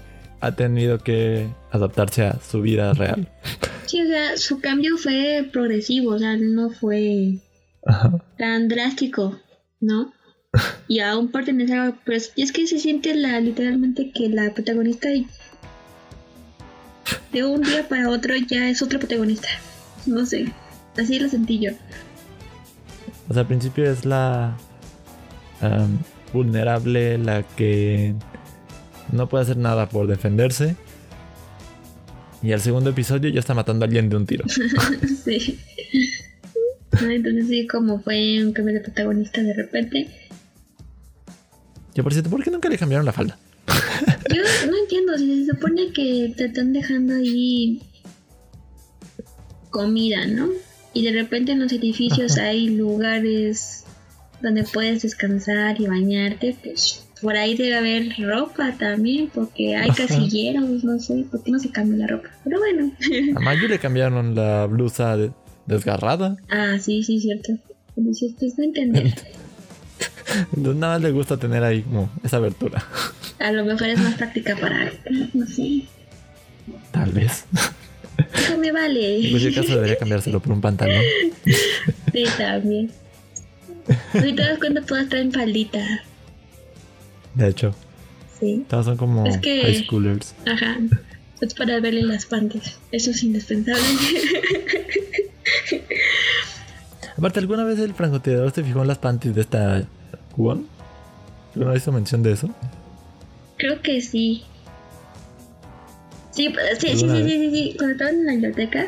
ha 0.40 0.52
tenido 0.52 0.98
que 0.98 1.48
adaptarse 1.70 2.24
a 2.24 2.40
su 2.40 2.60
vida 2.60 2.92
real. 2.94 3.28
Sí, 3.86 4.00
o 4.00 4.06
sea, 4.06 4.38
su 4.38 4.58
cambio 4.58 4.96
fue 4.96 5.46
progresivo, 5.52 6.14
o 6.14 6.18
sea, 6.18 6.38
no 6.38 6.70
fue 6.70 7.40
tan 8.38 8.68
drástico, 8.68 9.38
¿no? 9.80 10.14
Y 10.88 11.00
aún 11.00 11.30
pertenece 11.30 11.74
a... 11.74 11.94
Pero 12.02 12.16
es 12.16 12.52
que 12.52 12.66
se 12.66 12.78
siente 12.78 13.14
la 13.14 13.38
literalmente 13.40 14.10
que 14.10 14.30
la 14.30 14.54
protagonista 14.54 15.10
de 17.32 17.44
un 17.44 17.60
día 17.60 17.86
para 17.86 18.08
otro 18.08 18.34
ya 18.36 18.70
es 18.70 18.80
otra 18.80 18.98
protagonista. 18.98 19.48
No 20.06 20.24
sé, 20.24 20.50
así 20.96 21.18
lo 21.18 21.28
sentí 21.28 21.58
yo. 21.58 21.72
O 23.32 23.34
sea, 23.34 23.40
al 23.40 23.46
principio 23.48 23.90
es 23.90 24.04
la 24.04 24.58
vulnerable, 26.34 27.16
la 27.16 27.42
que 27.56 28.14
no 29.10 29.26
puede 29.26 29.44
hacer 29.44 29.56
nada 29.56 29.88
por 29.88 30.06
defenderse. 30.06 30.76
Y 32.42 32.52
al 32.52 32.60
segundo 32.60 32.90
episodio 32.90 33.30
ya 33.30 33.40
está 33.40 33.54
matando 33.54 33.84
a 33.84 33.86
alguien 33.86 34.10
de 34.10 34.16
un 34.16 34.26
tiro. 34.26 34.44
sí. 35.24 35.58
Entonces 37.00 37.48
sí, 37.48 37.66
como 37.66 38.00
fue 38.02 38.44
un 38.44 38.52
cambio 38.52 38.74
de 38.74 38.80
protagonista 38.80 39.42
de 39.42 39.54
repente. 39.54 40.08
Yo 41.94 42.02
por 42.02 42.12
cierto, 42.12 42.28
¿por 42.28 42.44
qué 42.44 42.50
nunca 42.50 42.68
le 42.68 42.76
cambiaron 42.76 43.06
la 43.06 43.14
falda? 43.14 43.38
Yo 44.28 44.42
no 44.70 44.76
entiendo, 44.76 45.16
si 45.16 45.46
se 45.46 45.52
supone 45.52 45.90
que 45.94 46.34
te 46.36 46.44
están 46.44 46.74
dejando 46.74 47.14
ahí 47.14 47.80
comida, 49.70 50.26
¿no? 50.26 50.50
Y 50.94 51.04
de 51.04 51.12
repente 51.12 51.52
en 51.52 51.60
los 51.60 51.72
edificios 51.72 52.36
hay 52.38 52.68
lugares 52.68 53.84
donde 54.42 54.64
puedes 54.64 55.02
descansar 55.02 55.80
y 55.80 55.86
bañarte, 55.86 56.56
pues 56.62 57.06
por 57.22 57.36
ahí 57.36 57.56
debe 57.56 57.76
haber 57.76 58.12
ropa 58.18 58.72
también, 58.76 59.30
porque 59.32 59.76
hay 59.76 59.90
casilleros, 59.90 60.82
no 60.82 60.98
sé, 60.98 61.24
¿por 61.30 61.42
qué 61.42 61.52
no 61.52 61.60
se 61.60 61.70
cambia 61.70 61.98
la 61.98 62.06
ropa? 62.08 62.28
Pero 62.42 62.58
bueno. 62.58 62.92
A 63.36 63.40
Mayu 63.40 63.68
le 63.68 63.78
cambiaron 63.78 64.34
la 64.34 64.66
blusa 64.66 65.16
desgarrada. 65.66 66.36
Ah, 66.50 66.78
sí, 66.80 67.04
sí, 67.04 67.20
cierto. 67.20 67.52
Entonces, 67.96 68.34
pues 68.38 68.58
no 68.58 68.64
entender. 68.64 69.14
nada 70.56 70.94
más 70.94 71.02
le 71.02 71.12
gusta 71.12 71.36
tener 71.36 71.62
ahí 71.62 71.82
como 71.82 72.10
esa 72.24 72.38
abertura. 72.38 72.84
A 73.38 73.52
lo 73.52 73.64
mejor 73.64 73.88
es 73.88 74.00
más 74.00 74.14
práctica 74.14 74.56
para, 74.56 74.92
no 75.32 75.46
sé. 75.46 75.84
Tal 76.90 77.12
vez. 77.12 77.44
Eso 78.34 78.58
me 78.58 78.72
vale. 78.72 79.24
En 79.24 79.30
cualquier 79.30 79.54
caso 79.54 79.74
debería 79.74 79.96
cambiárselo 79.96 80.40
por 80.40 80.52
un 80.52 80.60
pantalón. 80.60 81.02
Sí, 82.12 82.24
también. 82.36 82.90
Si 84.12 84.32
te 84.32 84.42
das 84.42 84.58
cuenta, 84.58 84.82
todas 84.82 85.08
traen 85.08 85.32
faldita. 85.32 85.80
De 87.34 87.48
hecho. 87.48 87.74
Sí. 88.38 88.64
Todas 88.68 88.86
son 88.86 88.96
como 88.96 89.24
high 89.24 89.84
schoolers. 89.84 90.34
Ajá. 90.46 90.78
Es 91.40 91.54
para 91.54 91.80
verle 91.80 92.02
las 92.02 92.26
panties. 92.26 92.78
Eso 92.92 93.10
es 93.10 93.22
indispensable. 93.22 93.82
Aparte, 97.16 97.40
¿alguna 97.40 97.64
vez 97.64 97.78
el 97.78 97.94
francotirador 97.94 98.52
se 98.52 98.62
fijó 98.62 98.82
en 98.82 98.88
las 98.88 98.98
panties 98.98 99.34
de 99.34 99.40
esta 99.40 99.84
Juan? 100.32 100.66
¿Alguna 101.54 101.72
vez 101.72 101.82
hizo 101.82 101.92
mención 101.92 102.22
de 102.22 102.32
eso? 102.32 102.50
Creo 103.58 103.80
que 103.82 104.00
sí. 104.00 104.44
Sí, 106.32 106.52
sí, 106.78 106.88
sí, 106.88 106.98
sí, 106.98 107.08
sí, 107.08 107.24
sí, 107.28 107.50
sí, 107.50 107.74
Cuando 107.76 107.92
estaban 107.92 108.14
en 108.14 108.26
la 108.26 108.32
biblioteca, 108.32 108.86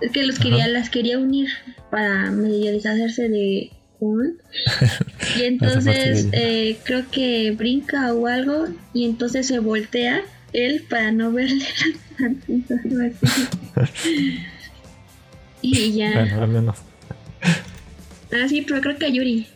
es 0.00 0.10
que 0.10 0.22
los 0.24 0.38
quería, 0.38 0.68
las 0.68 0.90
quería 0.90 1.18
unir 1.18 1.48
para 1.90 2.30
medio 2.30 2.72
deshacerse 2.72 3.28
de 3.28 3.70
y 5.38 5.42
entonces 5.42 6.28
eh, 6.32 6.76
creo 6.84 7.10
que 7.10 7.52
brinca 7.52 8.12
o 8.12 8.26
algo 8.26 8.66
y 8.92 9.06
entonces 9.06 9.46
se 9.46 9.58
voltea 9.58 10.20
él 10.52 10.84
para 10.88 11.12
no 11.12 11.32
verle 11.32 11.64
y 15.62 15.92
ya. 15.92 16.12
Bueno, 16.12 16.42
al 16.42 16.48
menos. 16.48 16.76
Ah, 18.32 18.48
sí, 18.48 18.62
pero 18.62 18.80
creo 18.80 18.98
que 18.98 19.06
a 19.06 19.08
Yuri. 19.08 19.46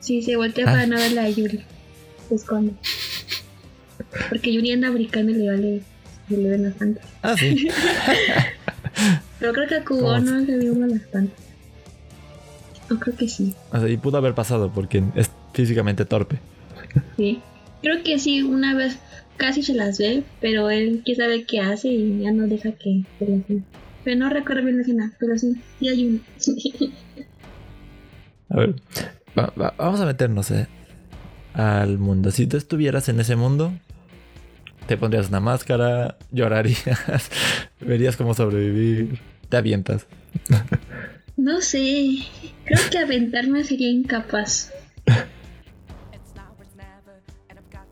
Sí, 0.00 0.22
se 0.22 0.36
voltea 0.36 0.66
para 0.66 0.82
ah. 0.82 0.86
no 0.86 0.96
verle 0.96 1.20
a 1.20 1.28
Yuri. 1.30 1.62
Se 2.28 2.34
esconde. 2.34 2.74
Porque 4.28 4.52
Yuri 4.52 4.72
anda 4.72 4.90
brincando 4.90 5.32
y 5.32 5.34
le 5.34 5.48
vale. 5.50 5.82
Y 6.28 6.36
le 6.36 6.50
ven 6.50 6.62
las 6.64 6.74
plantas. 6.74 7.04
Ah, 7.22 7.36
sí. 7.36 7.68
pero 9.38 9.52
creo 9.52 9.68
que 9.68 9.74
a 9.76 9.84
Kubo 9.84 10.18
no 10.18 10.38
le 10.40 10.58
vio 10.58 10.74
las 10.74 11.02
plantas. 11.02 11.44
Yo 12.90 12.98
creo 12.98 13.16
que 13.16 13.28
sí. 13.28 13.54
O 13.72 13.78
sea, 13.78 13.88
y 13.88 13.96
pudo 13.96 14.18
haber 14.18 14.34
pasado 14.34 14.72
porque 14.72 15.02
es 15.14 15.30
físicamente 15.52 16.04
torpe. 16.04 16.38
Sí. 17.16 17.40
Creo 17.82 18.02
que 18.02 18.18
sí, 18.18 18.42
una 18.42 18.74
vez 18.74 18.98
casi 19.36 19.62
se 19.62 19.74
las 19.74 19.98
ve, 19.98 20.22
pero 20.40 20.70
él 20.70 21.02
quién 21.04 21.16
sabe 21.16 21.44
qué 21.44 21.60
hace 21.60 21.88
y 21.88 22.20
ya 22.22 22.32
no 22.32 22.46
deja 22.46 22.72
que 22.72 23.04
se 23.18 23.26
las 23.26 23.46
vea. 23.48 23.60
Pero 24.04 24.18
no 24.18 24.30
recuerdo 24.30 24.62
bien 24.62 24.76
la 24.76 24.82
escena, 24.82 25.12
pero 25.18 25.36
sí, 25.36 25.60
sí 25.78 25.88
hay 25.88 26.06
uno. 26.06 26.20
a 28.50 28.56
ver, 28.56 28.74
vamos 29.76 30.00
a 30.00 30.06
meternos 30.06 30.50
eh, 30.50 30.68
al 31.54 31.98
mundo. 31.98 32.30
Si 32.30 32.46
tú 32.46 32.56
estuvieras 32.56 33.08
en 33.08 33.20
ese 33.20 33.36
mundo, 33.36 33.72
te 34.86 34.96
pondrías 34.96 35.28
una 35.28 35.40
máscara, 35.40 36.16
llorarías, 36.30 37.30
verías 37.80 38.16
cómo 38.16 38.34
sobrevivir, 38.34 39.18
te 39.48 39.56
avientas. 39.56 40.06
No 41.36 41.60
sé, 41.60 42.18
creo 42.64 42.90
que 42.90 42.98
aventarme 42.98 43.64
sería 43.64 43.90
incapaz. 43.90 44.72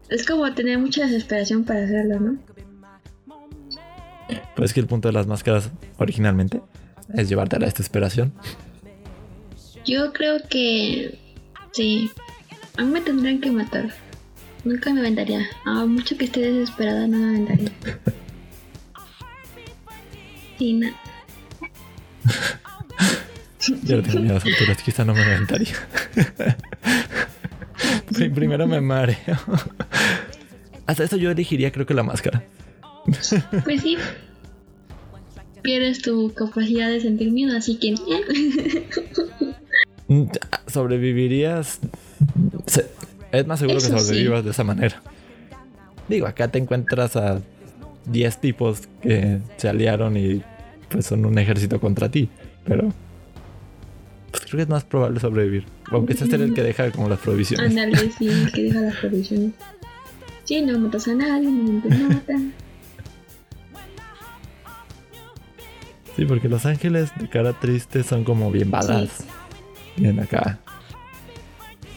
Es 0.08 0.26
como 0.26 0.52
tener 0.54 0.78
mucha 0.78 1.06
desesperación 1.06 1.64
para 1.64 1.84
hacerlo, 1.84 2.20
¿no? 2.20 2.38
Pues 4.56 4.72
que 4.72 4.80
el 4.80 4.86
punto 4.86 5.08
de 5.08 5.12
las 5.12 5.26
máscaras 5.26 5.70
originalmente 5.98 6.62
es 7.12 7.28
llevarte 7.28 7.56
a 7.56 7.58
la 7.58 7.66
desesperación. 7.66 8.32
Yo 9.84 10.12
creo 10.12 10.38
que 10.48 11.18
sí. 11.72 12.10
A 12.76 12.82
mí 12.82 12.90
me 12.90 13.00
tendrían 13.00 13.40
que 13.40 13.50
matar. 13.50 13.92
Nunca 14.64 14.92
me 14.92 15.00
aventaría. 15.00 15.46
A 15.64 15.84
mucho 15.84 16.16
que 16.16 16.24
esté 16.24 16.40
desesperada 16.40 17.06
no 17.06 17.18
me 17.18 17.28
aventaría. 17.28 17.72
Sí, 20.58 20.72
no. 20.74 20.88
Yo 23.82 24.02
tengo 24.02 24.20
miedo 24.20 24.32
a 24.32 24.34
las 24.34 24.44
alturas, 24.44 24.82
quizá 24.82 25.04
no 25.04 25.14
me 25.14 25.22
aventaría. 25.22 25.74
Primero 28.34 28.66
me 28.66 28.80
mareo. 28.80 29.38
Hasta 30.86 31.04
eso 31.04 31.16
yo 31.16 31.30
elegiría 31.30 31.72
creo 31.72 31.86
que 31.86 31.94
la 31.94 32.02
máscara. 32.02 32.44
Pues 33.64 33.82
sí. 33.82 33.96
Pierdes 35.62 36.02
tu 36.02 36.32
capacidad 36.34 36.88
de 36.88 37.00
sentir 37.00 37.32
miedo, 37.32 37.56
así 37.56 37.78
que... 37.78 37.94
Mm, 40.06 40.26
Sobrevivirías... 40.66 41.80
Es 43.34 43.46
más 43.46 43.58
seguro 43.58 43.78
que 43.78 43.86
sobrevivas 43.86 44.44
de 44.44 44.50
esa 44.50 44.64
manera. 44.64 45.02
Digo, 46.08 46.26
acá 46.26 46.48
te 46.48 46.58
encuentras 46.58 47.16
a 47.16 47.40
10 48.06 48.40
tipos 48.40 48.82
que 49.02 49.38
se 49.56 49.68
aliaron 49.68 50.16
y 50.16 50.42
pues 50.88 51.06
son 51.06 51.24
un 51.24 51.38
ejército 51.38 51.80
contra 51.80 52.10
ti. 52.10 52.28
Pero 52.64 52.92
pues 54.30 54.44
creo 54.44 54.56
que 54.58 54.62
es 54.62 54.68
más 54.68 54.84
probable 54.84 55.20
sobrevivir. 55.20 55.64
Aunque 55.90 56.12
este 56.12 56.24
es 56.26 56.32
el 56.32 56.54
que 56.54 56.62
deja 56.62 56.90
como 56.90 57.08
las 57.08 57.20
provisiones. 57.20 57.70
Ándale, 57.70 58.10
sí, 58.18 58.28
el 58.28 58.52
que 58.52 58.62
deja 58.64 58.80
las 58.80 58.96
provisiones. 58.96 59.52
Sí, 60.44 60.60
no 60.60 60.78
matas 60.78 61.08
a 61.08 61.14
nadie, 61.14 61.50
no 61.50 61.82
te 61.82 61.88
mata. 61.88 62.34
Sí, 66.16 66.24
porque 66.26 66.48
los 66.48 66.64
ángeles 66.66 67.10
de 67.18 67.28
cara 67.28 67.52
triste 67.54 68.02
son 68.02 68.24
como 68.24 68.50
bien 68.50 68.70
balas. 68.70 69.24
Bien 69.96 70.20
acá. 70.20 70.58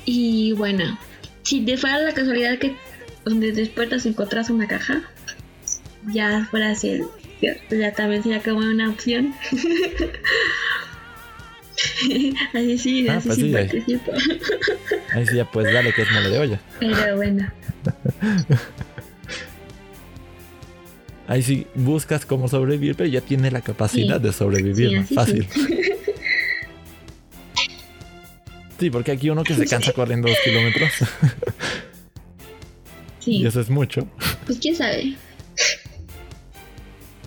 Y 0.06 0.54
bueno, 0.54 0.98
si 1.48 1.62
te 1.62 1.78
fuera 1.78 2.00
la 2.00 2.14
casualidad 2.14 2.60
que 2.60 2.76
donde 3.24 3.54
despiertas 3.54 4.06
encontrás 4.06 4.50
una 4.50 4.68
caja, 4.68 5.02
ya 6.14 6.46
fuera 6.52 6.72
así 6.72 7.02
Ya 7.42 7.94
también 7.94 8.22
sería 8.24 8.42
como 8.44 8.58
una 8.60 8.90
opción. 8.90 9.34
así 12.54 12.78
sí, 12.78 13.08
Ah, 13.08 13.18
así 13.18 13.28
pues 13.28 13.38
sí 13.40 13.50
participo. 13.52 14.12
Ahí 15.14 15.26
sí 15.26 15.36
ya 15.38 15.50
pues 15.50 15.72
dale 15.72 15.94
que 15.94 16.02
es 16.02 16.12
mole 16.12 16.30
de 16.30 16.40
olla. 16.40 16.60
Pero 16.80 17.16
bueno. 17.16 17.50
Ahí 21.28 21.42
sí 21.44 21.68
buscas 21.76 22.26
cómo 22.26 22.48
sobrevivir, 22.48 22.96
pero 22.96 23.10
ya 23.10 23.20
tiene 23.22 23.52
la 23.52 23.62
capacidad 23.62 24.18
Sí. 24.18 24.24
de 24.28 24.34
sobrevivir, 24.34 24.98
así 25.00 25.14
Fácil. 25.16 25.48
Sí, 25.54 25.87
porque 28.92 29.12
aquí 29.12 29.30
uno 29.30 29.44
que 29.44 29.56
se 29.56 29.66
cansa 29.66 29.92
corriendo 29.96 30.28
dos 30.28 30.38
kilómetros. 30.44 30.92
Sí, 33.20 33.40
y 33.40 33.46
eso 33.46 33.60
es 33.60 33.70
mucho. 33.70 34.08
pues 34.46 34.58
quién 34.58 34.74
sabe. 34.74 35.18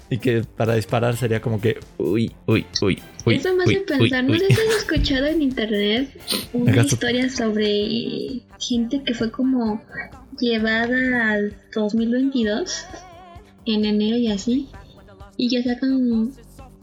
Y 0.08 0.16
que 0.16 0.42
para 0.56 0.74
disparar 0.74 1.14
sería 1.14 1.42
como 1.42 1.60
que. 1.60 1.78
Uy, 1.98 2.32
uy, 2.46 2.64
uy, 2.80 3.02
uy. 3.26 3.34
Eso 3.36 3.54
me 3.54 3.64
uy, 3.66 3.74
hace 3.76 3.84
pensar, 3.84 4.24
uy, 4.24 4.28
no 4.28 4.32
uy. 4.32 4.40
sé 4.40 4.46
si 4.46 4.60
has 4.62 4.76
escuchado 4.76 5.26
en 5.26 5.42
internet 5.42 6.08
una 6.54 6.82
historia 6.82 7.28
sobre 7.28 8.40
gente 8.58 9.02
que 9.04 9.12
fue 9.12 9.30
como 9.30 9.82
llevada 10.40 11.32
al 11.32 11.54
2022 11.74 12.86
en 13.66 13.84
enero 13.84 14.16
y 14.16 14.28
así 14.28 14.68
y 15.36 15.50
ya 15.50 15.62
sacan 15.62 16.32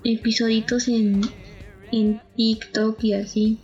episoditos 0.04 0.88
en, 0.88 1.22
en 1.92 2.22
TikTok 2.36 3.04
y 3.04 3.14
así 3.14 3.58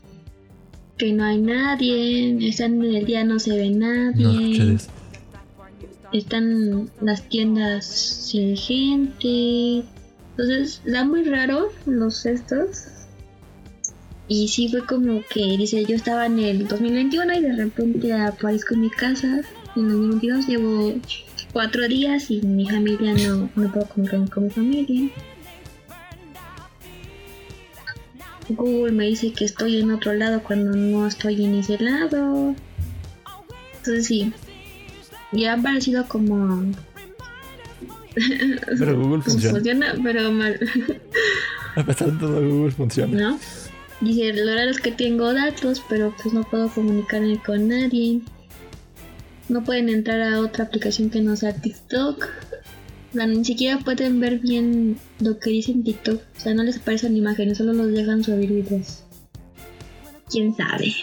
que 0.97 1.11
no 1.11 1.23
hay 1.23 1.39
nadie, 1.39 2.47
están 2.47 2.83
en 2.83 2.95
el 2.95 3.05
día 3.05 3.23
no 3.23 3.39
se 3.39 3.57
ve 3.57 3.69
nadie, 3.69 4.59
No 4.59 4.77
están 6.13 6.89
las 7.01 7.27
tiendas 7.27 7.85
sin 7.85 8.55
gente. 8.55 9.83
Entonces, 10.31 10.81
da 10.85 11.03
muy 11.03 11.23
raro 11.23 11.69
los 11.85 12.25
estos. 12.25 12.85
Y 14.27 14.47
sí 14.47 14.69
fue 14.69 14.85
como 14.85 15.21
que 15.29 15.57
dice, 15.57 15.83
yo 15.85 15.95
estaba 15.95 16.25
en 16.25 16.39
el 16.39 16.67
2021 16.67 17.33
y 17.33 17.41
de 17.41 17.53
repente 17.53 18.13
aparezco 18.13 18.75
en 18.75 18.81
mi 18.81 18.89
casa. 18.89 19.41
En 19.75 19.85
el 19.85 19.91
2022 19.91 20.47
llevo 20.47 20.93
cuatro 21.51 21.87
días 21.87 22.31
y 22.31 22.41
mi 22.41 22.67
familia 22.69 23.13
no, 23.13 23.49
no 23.55 23.71
puedo 23.71 23.87
comunicarme 23.87 24.29
con 24.29 24.43
mi 24.45 24.49
familia. 24.49 25.09
Google 28.55 28.91
me 28.93 29.05
dice 29.05 29.31
que 29.31 29.45
estoy 29.45 29.79
en 29.79 29.91
otro 29.91 30.13
lado 30.13 30.41
cuando 30.43 30.75
no 30.75 31.07
estoy 31.07 31.43
en 31.45 31.55
ese 31.55 31.77
lado. 31.79 32.55
Entonces 33.77 34.05
sí, 34.07 34.33
ya 35.31 35.53
han 35.53 35.63
parecido 35.63 36.07
como 36.07 36.71
Pero 38.79 38.99
Google 38.99 39.21
funciona. 39.25 39.55
funciona, 39.55 39.93
pero 40.03 40.31
mal, 40.31 40.59
A 41.75 41.83
pesar 41.83 42.11
de 42.11 42.19
todo, 42.19 42.41
Google 42.47 42.71
funciona. 42.71 43.19
¿no? 43.31 43.39
Dice, 44.01 44.33
lo 44.33 44.53
raro 44.53 44.69
es 44.69 44.79
que 44.79 44.91
tengo 44.91 45.33
datos, 45.33 45.81
pero 45.89 46.13
pues 46.21 46.33
no 46.33 46.43
puedo 46.43 46.69
comunicarme 46.69 47.37
con 47.43 47.67
nadie. 47.67 48.21
No 49.49 49.63
pueden 49.63 49.89
entrar 49.89 50.21
a 50.21 50.39
otra 50.39 50.65
aplicación 50.65 51.09
que 51.09 51.21
no 51.21 51.35
sea 51.35 51.53
TikTok. 51.53 52.27
O 53.13 53.15
sea, 53.15 53.27
ni 53.27 53.45
siquiera 53.45 53.77
pueden 53.77 54.19
ver 54.19 54.39
bien 54.39 54.97
lo 55.19 55.37
que 55.37 55.51
dice 55.51 55.71
en 55.71 55.83
TikTok. 55.83 56.19
O 56.35 56.39
sea, 56.39 56.55
no 56.55 56.63
les 56.63 56.77
aparecen 56.77 57.15
imágenes, 57.15 57.59
solo 57.59 57.73
los 57.73 57.91
dejan 57.91 58.23
subir 58.23 58.51
videos. 58.51 59.03
¿Quién 60.31 60.55
sabe? 60.55 60.95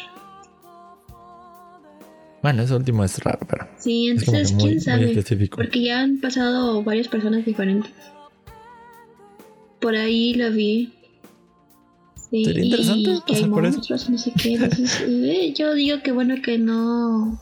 Bueno, 2.42 2.62
eso 2.62 2.76
último 2.76 3.04
es 3.04 3.16
raro, 3.18 3.46
pero. 3.48 3.68
Sí, 3.78 4.08
entonces, 4.08 4.52
muy, 4.52 4.62
¿quién 4.64 4.80
sabe? 4.80 5.22
Porque 5.50 5.82
ya 5.82 6.00
han 6.00 6.20
pasado 6.20 6.82
varias 6.82 7.06
personas 7.06 7.44
diferentes. 7.44 7.92
Por 9.80 9.94
ahí 9.94 10.34
lo 10.34 10.50
vi. 10.50 10.92
Sí, 12.28 12.44
Sería 12.44 12.64
interesante 12.64 13.00
y 13.00 13.04
que 13.04 13.11
hay 13.12 13.22
pasar 13.22 13.50
por 13.50 13.66
eso. 13.66 13.76
monstruos, 13.76 14.11
no 14.11 14.18
sé 14.18 14.32
qué. 14.36 14.54
Entonces, 14.54 15.04
eh, 15.06 15.54
yo 15.56 15.74
digo 15.74 16.02
que 16.02 16.11
bueno 16.11 16.36
que 16.42 16.58
no, 16.58 17.40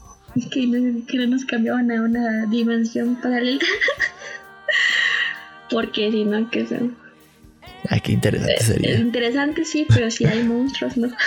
que 0.50 0.66
no. 0.66 1.06
Que 1.06 1.16
no 1.16 1.26
nos 1.28 1.46
cambiaban 1.46 1.90
a 1.90 2.02
una 2.02 2.46
dimensión 2.46 3.16
paralela. 3.20 3.60
Porque 5.70 6.10
si 6.10 6.24
no, 6.24 6.50
que 6.50 6.66
son. 6.66 6.96
Ay, 7.88 8.00
qué 8.00 8.12
interesante 8.12 8.54
Es 8.58 8.66
sería. 8.66 8.98
interesante, 8.98 9.64
sí, 9.64 9.86
pero 9.88 10.10
si 10.10 10.24
hay 10.26 10.42
monstruos, 10.42 10.96
¿no? 10.96 11.08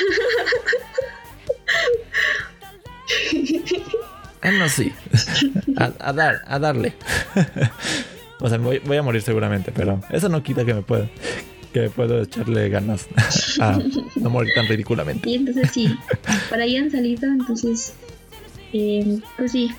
Ah, 4.44 4.52
no, 4.52 4.68
sí. 4.70 4.92
A, 5.78 5.92
a 6.00 6.14
dar, 6.14 6.42
a 6.48 6.58
darle. 6.58 6.94
o 8.40 8.50
sea, 8.50 8.58
voy, 8.58 8.80
voy 8.80 8.98
a 8.98 9.04
morir 9.04 9.22
seguramente, 9.22 9.72
pero 9.72 10.02
eso 10.10 10.30
no 10.30 10.42
quita 10.42 10.66
que 10.66 10.74
me 10.74 10.82
pueda. 10.82 11.08
Que 11.74 11.90
puedo 11.90 12.24
echarle 12.24 12.68
ganas 12.70 13.08
a 13.62 13.80
no 14.16 14.30
morir 14.30 14.52
tan 14.56 14.68
ridículamente. 14.68 15.30
Y 15.30 15.36
entonces 15.36 15.70
sí, 15.72 15.96
por 16.50 16.60
ahí 16.60 16.76
han 16.76 16.90
salido, 16.92 17.28
entonces, 17.30 17.94
eh, 18.74 19.20
pues 19.38 19.52
sí, 19.54 19.72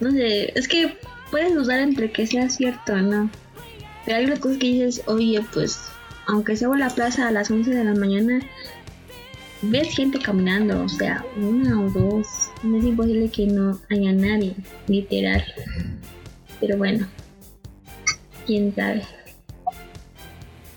no 0.00 0.10
sé, 0.12 0.52
es 0.56 0.68
que 0.68 0.94
puedes 1.30 1.54
dudar 1.54 1.80
entre 1.80 2.12
que 2.12 2.26
sea 2.26 2.48
cierto 2.50 2.92
o 2.92 2.96
no. 2.98 3.30
Pero 4.04 4.16
hay 4.18 4.24
una 4.24 4.38
cosa 4.38 4.58
que 4.58 4.66
dices, 4.66 5.02
oye, 5.06 5.40
pues, 5.52 5.78
aunque 6.26 6.56
se 6.56 6.64
a 6.64 6.68
la 6.68 6.90
plaza 6.90 7.28
a 7.28 7.30
las 7.30 7.50
11 7.50 7.70
de 7.70 7.84
la 7.84 7.94
mañana, 7.94 8.40
ves 9.62 9.94
gente 9.94 10.18
caminando, 10.18 10.82
o 10.82 10.88
sea, 10.88 11.24
una 11.36 11.80
o 11.80 11.90
dos, 11.90 12.26
no 12.62 12.78
es 12.78 12.84
imposible 12.84 13.30
que 13.30 13.46
no 13.46 13.80
haya 13.90 14.12
nadie, 14.12 14.54
literal. 14.88 15.44
Pero 16.60 16.76
bueno, 16.76 17.06
quién 18.46 18.74
sabe. 18.74 19.02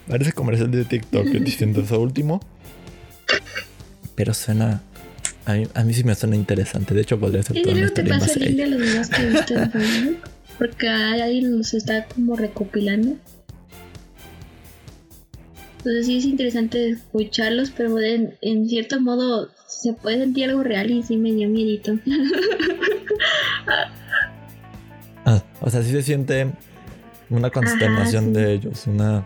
Parece 0.08 0.32
comercial 0.34 0.70
de 0.72 0.86
TikTok 0.86 1.26
diciendo 1.44 1.82
eso 1.82 2.00
último. 2.00 2.42
Pero 4.16 4.34
suena. 4.34 4.82
A 5.46 5.54
mí, 5.54 5.68
a 5.76 5.84
mí 5.84 5.94
sí 5.94 6.04
me 6.04 6.16
suena 6.16 6.36
interesante. 6.36 6.96
De 6.96 7.02
hecho, 7.02 7.20
podría 7.20 7.44
ser 7.44 7.62
toda 7.62 7.76
una 7.76 7.86
historia 7.86 8.18
link 8.18 8.26
de 8.26 8.64
ello. 8.64 8.68
los 8.68 8.82
videos 8.82 9.10
que 9.10 9.22
he 9.22 9.30
visto 9.30 9.54
en 9.56 9.72
Facebook. 9.72 10.18
Porque 10.58 10.88
alguien 10.88 11.58
los 11.58 11.74
está 11.74 12.06
como 12.06 12.36
recopilando. 12.36 13.18
Entonces 15.78 16.06
sí 16.08 16.18
es 16.18 16.26
interesante 16.26 16.90
escucharlos, 16.90 17.72
pero 17.76 18.00
en, 18.02 18.36
en 18.42 18.68
cierto 18.68 19.00
modo 19.00 19.50
se 19.68 19.94
puede 19.94 20.18
sentir 20.20 20.50
algo 20.50 20.64
real 20.64 20.90
y 20.90 21.04
sí 21.04 21.18
me 21.18 21.32
dio 21.34 21.48
miedito. 21.50 21.98
Ah, 25.28 25.44
o 25.60 25.70
sea, 25.72 25.82
sí 25.82 25.90
se 25.90 26.04
siente 26.04 26.52
una 27.32 27.50
consternación 27.50 28.26
sí. 28.26 28.32
de 28.32 28.54
ellos. 28.54 28.86
Una. 28.86 29.26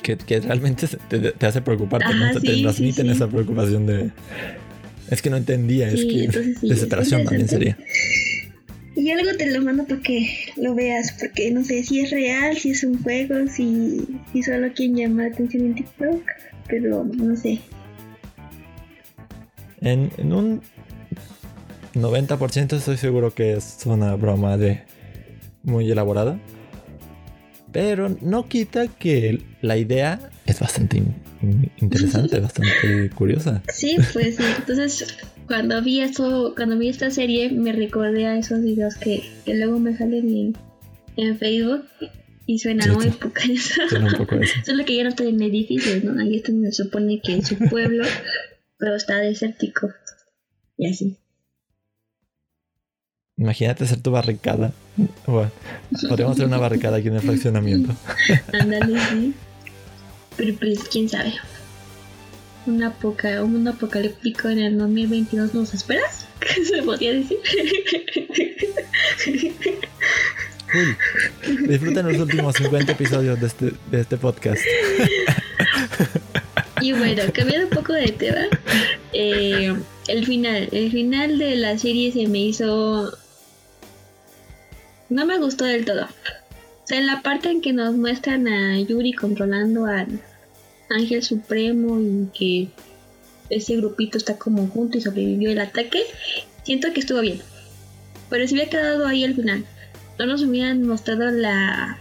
Que, 0.00 0.16
que 0.16 0.38
realmente 0.38 0.86
te, 1.08 1.32
te 1.32 1.46
hace 1.46 1.60
preocuparte, 1.60 2.14
¿no? 2.14 2.26
Ajá, 2.26 2.34
Te- 2.34 2.40
sí, 2.40 2.46
te 2.46 2.54
sí, 2.54 2.62
transmiten 2.62 3.06
sí. 3.06 3.12
esa 3.12 3.26
preocupación 3.26 3.86
de. 3.86 4.10
Es 5.10 5.22
que 5.22 5.30
no 5.30 5.36
entendía, 5.36 5.88
es 5.88 6.04
que. 6.04 6.28
desesperación 6.62 7.22
es 7.22 7.26
también 7.26 7.48
sería. 7.48 7.76
Y 8.96 9.10
algo 9.10 9.30
te 9.36 9.50
lo 9.50 9.60
mando 9.62 9.84
para 9.84 10.00
que 10.00 10.28
lo 10.56 10.74
veas, 10.74 11.12
porque 11.20 11.50
no 11.50 11.62
sé 11.62 11.84
si 11.84 12.00
es 12.00 12.10
real, 12.10 12.56
si 12.56 12.70
es 12.70 12.82
un 12.82 13.02
juego, 13.02 13.46
si, 13.46 14.00
si 14.32 14.42
solo 14.42 14.72
quieren 14.72 14.96
llamar 14.96 15.26
la 15.28 15.32
atención 15.34 15.66
en 15.66 15.74
TikTok, 15.74 16.22
pero 16.66 17.04
no 17.04 17.36
sé. 17.36 17.60
En, 19.82 20.10
en 20.16 20.32
un 20.32 20.62
90% 21.94 22.76
estoy 22.76 22.96
seguro 22.96 23.34
que 23.34 23.52
es 23.54 23.78
una 23.84 24.14
broma 24.16 24.56
de 24.56 24.82
muy 25.62 25.90
elaborada. 25.90 26.38
Pero 27.72 28.16
no 28.22 28.48
quita 28.48 28.86
que 28.88 29.42
la 29.60 29.76
idea 29.76 30.30
es 30.46 30.58
bastante 30.58 30.96
in- 30.96 31.14
in- 31.42 31.70
interesante, 31.78 32.40
bastante 32.40 33.10
curiosa. 33.14 33.62
Sí, 33.72 33.98
pues 34.14 34.36
sí. 34.36 34.44
Entonces, 34.56 35.18
cuando 35.46 35.82
vi 35.82 36.00
eso, 36.00 36.54
cuando 36.56 36.76
vi 36.78 36.88
esta 36.88 37.10
serie, 37.10 37.50
me 37.50 37.72
recordé 37.72 38.26
a 38.26 38.36
esos 38.38 38.62
videos 38.62 38.96
que, 38.96 39.22
que 39.44 39.54
luego 39.54 39.78
me 39.78 39.96
salen 39.96 40.28
en, 40.28 40.56
en 41.16 41.38
Facebook 41.38 41.84
y 42.46 42.58
suena 42.58 42.84
Sí, 42.84 42.90
muy 42.90 43.04
sí. 43.04 43.18
poca 43.20 43.42
eso. 43.48 43.80
Suena 43.88 44.06
un 44.06 44.14
poco 44.18 44.36
eso. 44.36 44.54
Solo 44.64 44.84
que 44.84 44.96
ya 44.96 45.02
no 45.02 45.10
estoy 45.10 45.28
en 45.28 45.42
edificios, 45.42 46.04
¿no? 46.04 46.20
Ahí 46.20 46.36
está 46.36 46.52
se 46.52 46.72
supone 46.72 47.20
que 47.20 47.38
es 47.38 47.48
su 47.48 47.58
pueblo, 47.58 48.04
pero 48.78 48.94
está 48.94 49.18
desértico. 49.18 49.88
Y 50.76 50.90
así. 50.90 51.16
Imagínate 53.38 53.86
ser 53.86 54.00
tu 54.00 54.10
barricada. 54.10 54.72
Bueno, 55.26 55.50
podríamos 56.08 56.36
hacer 56.36 56.46
una 56.46 56.56
barricada 56.58 56.96
aquí 56.96 57.08
en 57.08 57.16
el 57.16 57.20
fraccionamiento. 57.20 57.94
Ándale, 58.52 58.98
sí. 59.10 59.34
Pero 60.36 60.54
pues, 60.58 60.78
quién 60.88 61.08
sabe. 61.08 61.34
Un, 62.66 62.82
apoca, 62.82 63.42
un 63.42 63.52
mundo 63.52 63.70
apocalíptico 63.70 64.48
en 64.48 64.58
el 64.58 64.78
2022 64.78 65.54
nos 65.54 65.74
esperas? 65.74 66.26
¿Qué 66.40 66.64
se 66.64 66.82
podría 66.82 67.12
decir? 67.12 67.38
Cool. 70.72 70.96
Disfruten 71.68 72.08
los 72.08 72.18
últimos 72.18 72.56
50 72.56 72.92
episodios 72.92 73.40
de 73.40 73.46
este, 73.46 73.72
de 73.90 74.00
este 74.00 74.16
podcast. 74.16 74.62
Y 76.80 76.92
bueno, 76.92 77.22
cambiando 77.32 77.68
un 77.68 77.74
poco 77.74 77.94
de 77.94 78.12
tema, 78.12 78.46
eh, 79.12 79.74
el 80.08 80.26
final, 80.26 80.68
el 80.70 80.90
final 80.92 81.38
de 81.38 81.56
la 81.56 81.78
serie 81.78 82.12
se 82.12 82.28
me 82.28 82.38
hizo, 82.38 83.16
no 85.08 85.26
me 85.26 85.38
gustó 85.38 85.64
del 85.64 85.84
todo. 85.84 86.04
O 86.04 86.86
sea, 86.86 86.98
en 86.98 87.06
la 87.06 87.22
parte 87.22 87.50
en 87.50 87.60
que 87.60 87.72
nos 87.72 87.96
muestran 87.96 88.46
a 88.46 88.78
Yuri 88.78 89.14
controlando 89.14 89.86
al 89.86 90.20
Ángel 90.90 91.22
Supremo 91.22 92.00
y 92.00 92.28
que 92.36 92.68
ese 93.50 93.76
grupito 93.76 94.18
está 94.18 94.38
como 94.38 94.66
junto 94.68 94.98
y 94.98 95.00
sobrevivió 95.00 95.50
el 95.50 95.60
ataque, 95.60 96.02
siento 96.64 96.92
que 96.92 97.00
estuvo 97.00 97.20
bien. 97.20 97.40
Pero 98.28 98.46
si 98.46 98.54
hubiera 98.54 98.70
quedado 98.70 99.06
ahí 99.06 99.24
al 99.24 99.34
final, 99.34 99.64
no 100.18 100.26
nos 100.26 100.42
hubieran 100.42 100.86
mostrado 100.86 101.30
la 101.30 101.98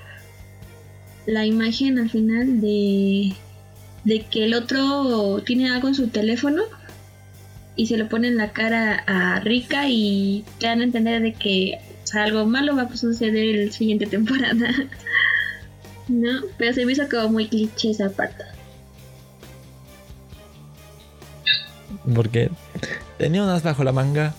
la 1.25 1.45
imagen 1.45 1.97
al 1.97 2.09
final 2.09 2.61
de 2.61 3.33
de 4.03 4.21
que 4.21 4.45
el 4.45 4.53
otro 4.53 5.41
tiene 5.43 5.71
algo 5.71 5.87
en 5.87 5.95
su 5.95 6.07
teléfono 6.09 6.63
y 7.75 7.87
se 7.87 7.97
lo 7.97 8.07
pone 8.07 8.27
en 8.27 8.37
la 8.37 8.51
cara 8.53 9.03
a 9.07 9.39
Rika 9.39 9.89
y 9.89 10.45
te 10.59 10.67
dan 10.67 10.81
a 10.81 10.83
entender 10.83 11.21
de 11.21 11.33
que 11.33 11.79
algo 12.13 12.45
malo 12.45 12.75
va 12.75 12.83
a 12.83 12.95
suceder 12.95 13.55
en 13.55 13.65
la 13.65 13.71
siguiente 13.71 14.05
temporada. 14.05 14.69
no, 16.07 16.41
pero 16.57 16.73
se 16.73 16.85
me 16.85 16.93
hizo 16.93 17.09
como 17.09 17.29
muy 17.29 17.47
cliché 17.47 17.91
esa 17.91 18.09
parte. 18.09 18.43
Porque 22.13 22.51
tenía 23.17 23.43
un 23.43 23.49
as 23.49 23.63
bajo 23.63 23.83
la 23.83 23.91
manga, 23.91 24.33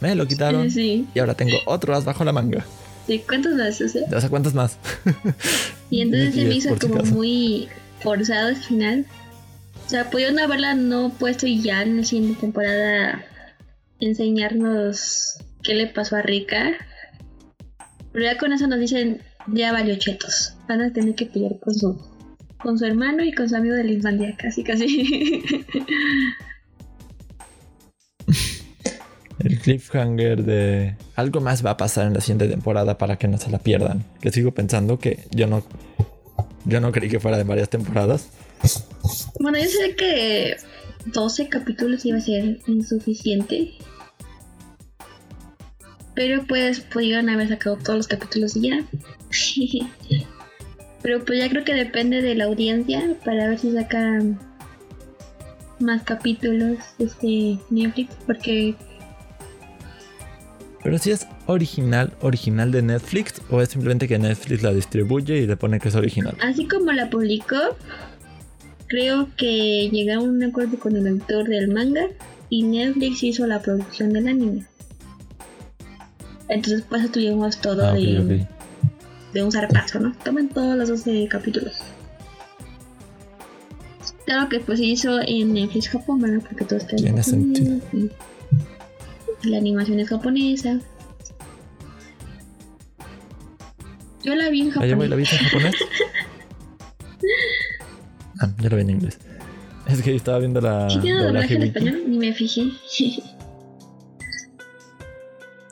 me 0.00 0.14
lo 0.14 0.26
quitaron 0.26 0.68
y 0.76 1.18
ahora 1.18 1.34
tengo 1.34 1.56
otro 1.66 1.94
as 1.94 2.04
bajo 2.04 2.24
la 2.24 2.32
manga. 2.32 2.64
¿De 3.06 3.22
cuántos 3.22 3.54
más? 3.54 3.80
O 3.80 3.88
sea, 3.88 4.28
cuántos 4.28 4.54
más? 4.54 4.78
y 5.90 6.00
entonces 6.00 6.34
se 6.34 6.44
me 6.44 6.54
hizo 6.56 6.76
como 6.78 7.02
muy 7.04 7.68
forzado 8.00 8.48
al 8.48 8.56
final. 8.56 9.06
O 9.86 9.88
sea, 9.88 10.10
pudieron 10.10 10.40
haberla 10.40 10.74
no 10.74 11.10
puesto 11.10 11.46
y 11.46 11.62
ya 11.62 11.82
en 11.82 11.98
la 11.98 12.04
siguiente 12.04 12.40
temporada 12.40 13.24
enseñarnos 14.00 15.38
qué 15.62 15.74
le 15.74 15.86
pasó 15.86 16.16
a 16.16 16.22
Rika. 16.22 16.72
Pero 18.12 18.24
ya 18.24 18.36
con 18.38 18.52
eso 18.52 18.66
nos 18.66 18.80
dicen, 18.80 19.22
ya 19.46 19.72
valió 19.72 19.96
chetos. 19.96 20.54
Van 20.68 20.80
a 20.80 20.92
tener 20.92 21.14
que 21.14 21.26
pelear 21.26 21.60
con 21.60 21.74
su, 21.74 22.00
con 22.60 22.76
su 22.76 22.84
hermano 22.84 23.22
y 23.22 23.32
con 23.32 23.48
su 23.48 23.54
amigo 23.54 23.76
de 23.76 23.84
la 23.84 23.92
infancia, 23.92 24.34
casi, 24.36 24.64
casi. 24.64 25.44
El 29.38 29.58
cliffhanger 29.60 30.44
de 30.44 30.96
algo 31.14 31.40
más 31.40 31.64
va 31.64 31.72
a 31.72 31.76
pasar 31.76 32.06
en 32.06 32.14
la 32.14 32.20
siguiente 32.20 32.48
temporada 32.48 32.96
para 32.96 33.16
que 33.18 33.28
no 33.28 33.36
se 33.36 33.50
la 33.50 33.58
pierdan. 33.58 34.02
Que 34.20 34.32
sigo 34.32 34.52
pensando 34.52 34.98
que 34.98 35.24
yo 35.30 35.46
no 35.46 35.62
yo 36.64 36.80
no 36.80 36.90
creí 36.90 37.08
que 37.08 37.20
fuera 37.20 37.36
de 37.36 37.44
varias 37.44 37.68
temporadas. 37.68 38.28
Bueno, 39.38 39.58
yo 39.58 39.66
sé 39.66 39.94
que 39.94 40.56
12 41.06 41.48
capítulos 41.48 42.04
iba 42.04 42.18
a 42.18 42.20
ser 42.20 42.58
insuficiente. 42.66 43.74
Pero 46.14 46.44
pues 46.46 46.80
pudieron 46.80 47.28
haber 47.28 47.48
sacado 47.48 47.76
todos 47.76 47.96
los 47.98 48.08
capítulos 48.08 48.54
ya. 48.54 48.84
Pero 51.02 51.24
pues 51.24 51.38
ya 51.38 51.48
creo 51.48 51.64
que 51.64 51.74
depende 51.74 52.20
de 52.22 52.34
la 52.34 52.46
audiencia 52.46 53.14
para 53.24 53.48
ver 53.48 53.58
si 53.58 53.72
sacan 53.72 54.40
más 55.80 56.02
capítulos 56.02 56.78
este 56.98 57.58
Netflix 57.70 58.14
porque 58.26 58.74
pero 60.86 60.98
si 60.98 61.10
es 61.10 61.26
original, 61.46 62.12
original 62.20 62.70
de 62.70 62.80
Netflix 62.80 63.42
o 63.50 63.60
es 63.60 63.70
simplemente 63.70 64.06
que 64.06 64.20
Netflix 64.20 64.62
la 64.62 64.72
distribuye 64.72 65.38
y 65.38 65.46
le 65.48 65.56
pone 65.56 65.80
que 65.80 65.88
es 65.88 65.96
original. 65.96 66.36
Así 66.40 66.68
como 66.68 66.92
la 66.92 67.10
publicó, 67.10 67.56
creo 68.86 69.28
que 69.36 69.90
llegaron 69.90 70.26
a 70.26 70.28
un 70.28 70.44
acuerdo 70.44 70.78
con 70.78 70.94
el 70.94 71.08
autor 71.08 71.48
del 71.48 71.72
manga 71.72 72.06
y 72.50 72.62
Netflix 72.62 73.24
hizo 73.24 73.48
la 73.48 73.60
producción 73.60 74.12
del 74.12 74.28
anime. 74.28 74.64
Entonces 76.48 76.84
pues 76.88 77.10
tuvimos 77.10 77.60
todo 77.60 77.84
ah, 77.84 77.92
de, 77.92 78.46
de 79.32 79.42
un 79.42 79.50
zarpazo, 79.50 79.98
¿no? 79.98 80.14
Toman 80.24 80.48
todos 80.50 80.76
los 80.76 80.88
12 80.88 81.26
capítulos. 81.28 81.82
Claro 84.26 84.48
que 84.48 84.60
pues 84.60 84.78
se 84.78 84.84
hizo 84.84 85.20
en 85.20 85.54
Netflix 85.54 85.88
Japón, 85.88 86.20
¿verdad? 86.20 86.42
Porque 86.46 86.64
todo 86.64 86.78
está 86.78 86.96
en 86.96 87.16
Japón 87.16 88.10
la 89.42 89.58
animación 89.58 90.00
es 90.00 90.08
japonesa. 90.08 90.80
Yo 94.24 94.34
la 94.34 94.48
vi 94.50 94.62
en 94.62 94.70
japonés. 94.70 95.10
¿La 95.10 95.16
viste 95.16 95.36
en 95.36 95.42
japonés? 95.42 95.74
ah, 98.40 98.52
yo 98.60 98.68
la 98.68 98.76
vi 98.76 98.82
en 98.82 98.90
inglés. 98.90 99.18
Es 99.86 100.02
que 100.02 100.16
estaba 100.16 100.40
viendo 100.40 100.60
la. 100.60 100.90
¿Sí 100.90 100.98
tiene 100.98 101.22
doblaje 101.22 101.54
en 101.54 101.62
español? 101.62 102.02
Ni 102.08 102.18
me 102.18 102.32
fijé. 102.32 102.72
sí. 102.88 103.22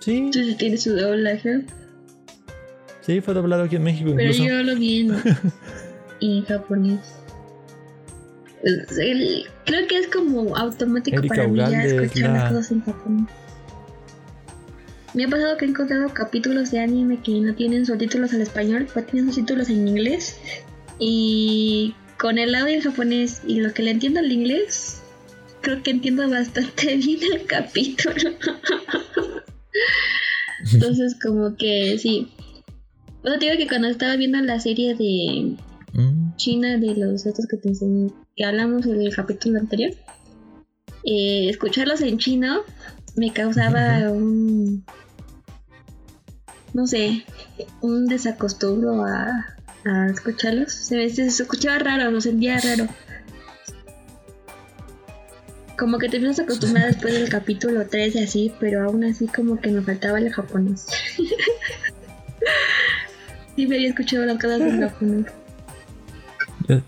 Entonces 0.07 0.57
tiene 0.59 0.77
su 0.77 0.95
doblaje. 0.95 1.65
Sí, 3.01 3.21
fue 3.21 3.35
doblado 3.35 3.65
aquí 3.65 3.77
en 3.77 3.83
México. 3.83 4.13
Pero 4.15 4.33
yo 4.33 4.63
lo 4.63 4.77
vi 4.77 5.01
en, 5.01 5.17
en 6.21 6.45
japonés. 6.45 7.01
Creo 9.65 9.87
que 9.87 9.99
es 9.99 10.09
como 10.09 10.57
automático 10.57 11.23
para 11.27 11.49
mí 11.49 11.59
ya 11.59 11.85
escuchar 11.85 12.31
las 12.31 12.53
cosas 12.53 12.73
en 12.73 12.81
japonés. 12.83 13.29
Me 15.15 15.25
ha 15.25 15.29
pasado 15.29 15.57
que 15.57 15.65
he 15.65 15.69
encontrado 15.69 16.13
capítulos 16.13 16.73
de 16.73 16.81
anime 16.81 17.21
que 17.23 17.41
no 17.41 17.55
tienen 17.55 17.87
subtítulos 17.87 18.35
al 18.35 18.41
español, 18.41 18.89
pero 18.93 19.07
tienen 19.07 19.33
subtítulos 19.33 19.71
en 19.71 19.87
inglés. 19.87 20.39
Y 20.99 21.95
con 22.19 22.39
el 22.39 22.55
audio 22.55 22.75
en 22.75 22.81
japonés 22.81 23.43
y 23.47 23.61
lo 23.61 23.73
que 23.73 23.85
le 23.85 23.93
entiendo 23.93 24.19
al 24.19 24.33
inglés, 24.33 25.03
creo 25.61 25.83
que 25.83 25.93
entiendo 25.93 26.29
bastante 26.29 26.97
bien 26.97 27.21
el 27.33 27.47
capítulo. 27.47 28.17
Entonces, 30.73 31.17
como 31.23 31.57
que 31.57 31.97
sí. 31.99 32.33
O 33.23 33.29
sea, 33.29 33.39
digo 33.39 33.55
que 33.57 33.69
cuando 33.69 33.89
estaba 33.89 34.17
viendo 34.17 34.41
la 34.41 34.59
serie 34.59 34.97
de 34.97 35.57
mm. 35.93 36.37
China, 36.37 36.79
de 36.79 36.97
los 36.97 37.25
estos 37.25 37.47
que 37.47 37.57
te 37.57 37.69
enseñé, 37.69 38.11
que 38.37 38.45
hablamos 38.45 38.87
en 38.87 39.01
el 39.01 39.15
capítulo 39.15 39.59
anterior, 39.59 39.93
eh, 41.05 41.49
escucharlos 41.49 42.01
en 42.01 42.19
chino 42.19 42.63
me 43.17 43.33
causaba 43.33 44.11
un 44.11 44.85
no 46.75 46.89
sé, 46.89 47.25
un 47.81 48.07
desacostumbro 48.07 49.05
a, 49.05 49.57
a 49.85 50.07
escucharlos. 50.09 50.73
Se, 50.73 51.09
se, 51.09 51.27
escuchaba 51.27 51.79
raro, 51.79 52.11
lo 52.11 52.21
sentía 52.21 52.59
raro. 52.59 52.89
Como 55.79 55.99
que 55.99 56.09
te 56.09 56.17
empiezas 56.17 56.41
a 56.41 56.43
acostumbrar 56.43 56.87
después 56.87 57.15
del 57.15 57.29
capítulo 57.29 57.87
13 57.87 58.25
así, 58.25 58.53
pero 58.59 58.85
aún 58.85 59.05
así 59.05 59.29
como 59.29 59.61
que 59.61 59.71
me 59.71 59.83
faltaba 59.83 60.19
el 60.19 60.33
japonés. 60.33 60.87
sí 63.57 63.67
me 63.67 63.77
había 63.77 63.89
escuchado 63.89 64.27
las 64.27 64.37
cosas 64.37 64.61
en 64.61 64.81
japonés. 64.81 65.27
Yo 66.69 66.81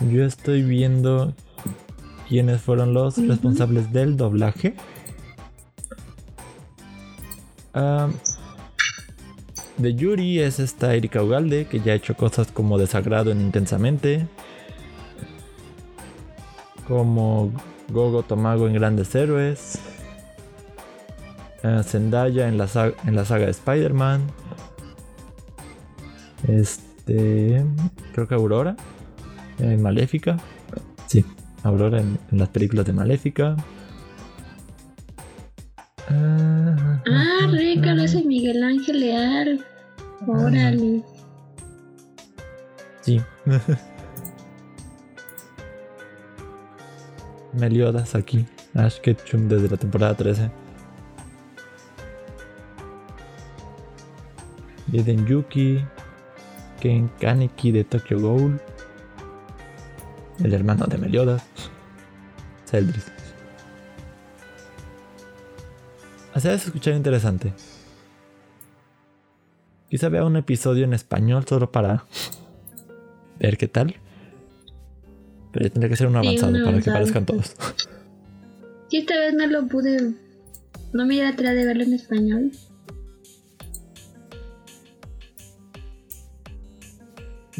estoy 0.00 0.62
viendo 0.62 1.34
quiénes 2.28 2.60
fueron 2.60 2.94
los 2.94 3.16
responsables 3.16 3.92
del 3.92 4.16
doblaje. 4.16 4.74
De 9.78 9.94
Yuri 9.94 10.40
es 10.40 10.60
esta 10.60 10.94
Erika 10.94 11.22
Ugalde, 11.22 11.66
que 11.66 11.80
ya 11.80 11.92
ha 11.92 11.96
hecho 11.96 12.16
cosas 12.16 12.50
como 12.52 12.78
Desagrado 12.78 13.32
en 13.32 13.40
Intensamente, 13.40 14.28
como 16.86 17.52
Gogo 17.88 18.22
Tomago 18.22 18.68
en 18.68 18.74
Grandes 18.74 19.14
Héroes, 19.14 19.78
Zendaya 21.82 22.48
en 22.48 22.58
la, 22.58 22.68
saga, 22.68 22.94
en 23.04 23.16
la 23.16 23.24
saga 23.24 23.46
de 23.46 23.50
Spider-Man, 23.50 24.22
este, 26.46 27.64
creo 28.12 28.28
que 28.28 28.34
Aurora 28.34 28.76
en 29.58 29.82
Maléfica, 29.82 30.36
sí, 31.06 31.24
Aurora 31.62 32.00
en 32.00 32.18
las 32.32 32.48
películas 32.48 32.86
de 32.86 32.92
Maléfica. 32.92 33.56
Ah, 36.08 37.48
Reca, 37.50 37.94
lo 37.94 38.02
hace 38.02 38.22
Miguel 38.24 38.62
Ángel 38.62 39.00
Leal. 39.00 39.64
Órale. 40.26 41.02
Sí. 43.00 43.20
Meliodas 47.52 48.14
aquí. 48.14 48.46
Ash 48.74 48.98
Ketchum 49.00 49.48
desde 49.48 49.68
la 49.68 49.76
temporada 49.76 50.14
13. 50.14 50.50
Eden 54.92 55.26
Yuki. 55.26 55.84
Ken 56.80 57.10
Kaneki 57.20 57.72
de 57.72 57.84
Tokyo 57.84 58.20
Ghoul. 58.20 58.60
El 60.42 60.52
hermano 60.52 60.86
de 60.86 60.98
Meliodas. 60.98 61.42
Celdris. 62.66 63.06
Así 66.32 66.48
es 66.48 66.66
escuchar 66.66 66.94
interesante. 66.94 67.52
Quizá 69.88 70.08
vea 70.08 70.24
un 70.24 70.36
episodio 70.36 70.84
en 70.84 70.92
español 70.92 71.44
solo 71.46 71.70
para 71.70 72.04
ver 73.38 73.56
qué 73.56 73.68
tal. 73.68 73.94
Pero 75.52 75.70
tendría 75.70 75.88
que 75.88 75.96
ser 75.96 76.08
un 76.08 76.16
avanzado 76.16 76.52
para 76.64 76.80
que 76.80 76.90
parezcan 76.90 77.26
todos. 77.26 77.54
Sí, 78.88 78.98
esta 78.98 79.16
vez 79.16 79.34
no 79.34 79.46
lo 79.46 79.68
pude. 79.68 80.14
No 80.92 81.06
me 81.06 81.14
iba 81.14 81.28
a 81.28 81.36
tratar 81.36 81.54
de 81.54 81.64
verlo 81.64 81.84
en 81.84 81.94
español. 81.94 82.50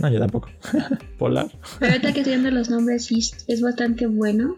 No, 0.04 0.10
yo 0.12 0.18
tampoco. 0.18 0.48
Polar. 1.18 1.50
Pero 1.78 1.92
ahorita 1.92 2.12
que 2.12 2.20
estoy 2.20 2.34
viendo 2.34 2.50
los 2.50 2.68
nombres, 2.68 3.06
sí, 3.06 3.20
es 3.48 3.60
bastante 3.62 4.06
bueno. 4.06 4.54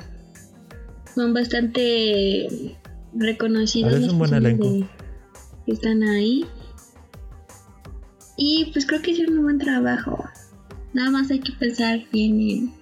Son 1.14 1.32
bastante 1.32 2.76
reconocidos. 3.14 3.92
Las 3.92 4.10
un 4.10 4.18
buen 4.18 4.34
elenco. 4.34 4.68
de- 4.68 4.86
que 5.64 5.72
están 5.72 6.02
ahí. 6.02 6.44
Y 8.36 8.70
pues 8.72 8.86
creo 8.86 9.02
que 9.02 9.12
hicieron 9.12 9.38
un 9.38 9.44
buen 9.44 9.58
trabajo. 9.58 10.24
Nada 10.94 11.10
más 11.10 11.30
hay 11.30 11.38
que 11.40 11.52
pensar 11.52 12.00
bien 12.12 12.40
en, 12.40 12.72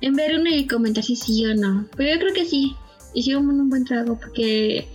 en 0.00 0.14
ver 0.14 0.38
uno 0.40 0.50
y 0.50 0.66
comentar 0.66 1.04
si 1.04 1.16
sí 1.16 1.44
o 1.46 1.54
no. 1.54 1.86
Pero 1.96 2.14
yo 2.14 2.20
creo 2.20 2.34
que 2.34 2.44
sí. 2.46 2.74
Hicieron 3.14 3.48
un 3.48 3.68
buen 3.70 3.84
trabajo 3.84 4.18
porque 4.20 4.86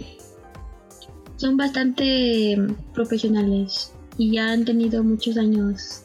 son 1.38 1.56
bastante 1.58 2.58
profesionales 2.94 3.92
y 4.18 4.32
ya 4.32 4.52
han 4.52 4.66
tenido 4.66 5.04
muchos 5.04 5.38
años 5.38 6.03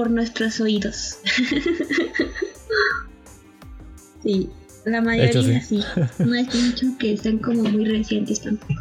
por 0.00 0.10
nuestros 0.10 0.58
oídos. 0.62 1.18
sí, 4.22 4.48
la 4.86 5.02
mayoría 5.02 5.60
sí. 5.60 5.62
sí. 5.82 5.84
No 6.20 6.34
es 6.36 6.54
mucho 6.54 6.86
que 6.98 7.18
sean 7.18 7.36
como 7.36 7.64
muy 7.64 7.84
recientes 7.84 8.40
tampoco. 8.40 8.80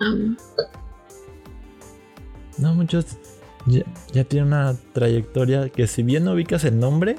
Aún. 0.00 0.38
No, 2.58 2.76
muchos 2.76 3.06
ya, 3.66 3.82
ya 4.12 4.22
tienen 4.22 4.52
una 4.52 4.76
trayectoria 4.92 5.68
que 5.68 5.88
si 5.88 6.04
bien 6.04 6.22
no 6.22 6.34
ubicas 6.34 6.62
el 6.62 6.78
nombre, 6.78 7.16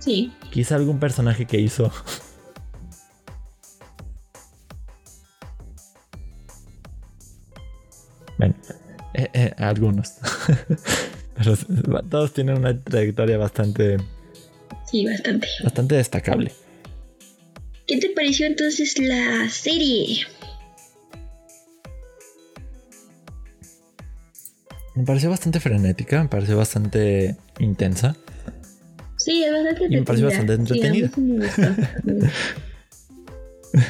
sí, 0.00 0.34
quizá 0.50 0.76
algún 0.76 1.00
personaje 1.00 1.46
que 1.46 1.60
hizo. 1.60 1.90
Bueno, 8.36 8.54
eh, 9.12 9.28
eh, 9.34 9.54
algunos. 9.58 10.14
Todos 12.10 12.32
tienen 12.32 12.58
una 12.58 12.78
trayectoria 12.78 13.38
bastante, 13.38 13.96
sí, 14.90 15.06
bastante. 15.06 15.48
bastante 15.64 15.94
destacable. 15.96 16.52
¿Qué 17.86 17.96
te 17.98 18.10
pareció 18.10 18.46
entonces 18.46 18.98
la 18.98 19.48
serie? 19.50 20.26
Me 24.94 25.04
pareció 25.04 25.30
bastante 25.30 25.60
frenética, 25.60 26.22
me 26.22 26.28
pareció 26.28 26.56
bastante 26.56 27.36
intensa. 27.58 28.16
Sí, 29.16 29.42
es 29.44 29.52
bastante 29.52 29.84
Y 29.86 29.96
me 29.96 30.02
pareció 30.02 30.26
bastante 30.28 30.54
entretenida. 30.54 31.10
sí 31.14 31.20
me 31.20 31.44
gustó. 31.44 31.62
Me 32.04 32.14
gustó. 32.14 32.28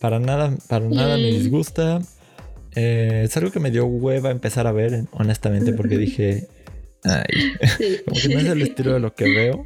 Para 0.00 0.20
nada, 0.20 0.54
para 0.68 0.88
nada 0.88 1.18
me 1.18 1.28
Mm. 1.30 1.34
disgusta. 1.34 2.00
Eh, 2.80 3.22
es 3.24 3.36
algo 3.36 3.50
que 3.50 3.58
me 3.60 3.70
dio 3.72 3.86
hueva 3.86 4.30
empezar 4.30 4.66
a 4.68 4.72
ver, 4.72 5.04
honestamente, 5.12 5.72
porque 5.72 5.98
dije, 5.98 6.46
ay, 7.04 7.24
Sí. 7.76 7.96
como 8.06 8.20
que 8.20 8.28
no 8.28 8.38
es 8.40 8.46
el 8.46 8.62
estilo 8.62 8.92
de 8.94 9.00
lo 9.00 9.14
que 9.14 9.24
veo. 9.24 9.64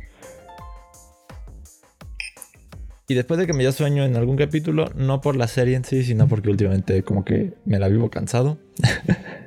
Y 3.08 3.14
después 3.14 3.38
de 3.38 3.46
que 3.46 3.52
me 3.52 3.62
dio 3.62 3.72
sueño 3.72 4.04
en 4.04 4.16
algún 4.16 4.36
capítulo, 4.36 4.90
no 4.96 5.20
por 5.20 5.36
la 5.36 5.46
serie 5.48 5.76
en 5.76 5.84
sí, 5.84 6.02
sino 6.04 6.28
porque 6.28 6.48
últimamente 6.48 7.02
como 7.02 7.24
que 7.24 7.52
me 7.66 7.78
la 7.78 7.88
vivo 7.88 8.10
cansado. 8.10 8.58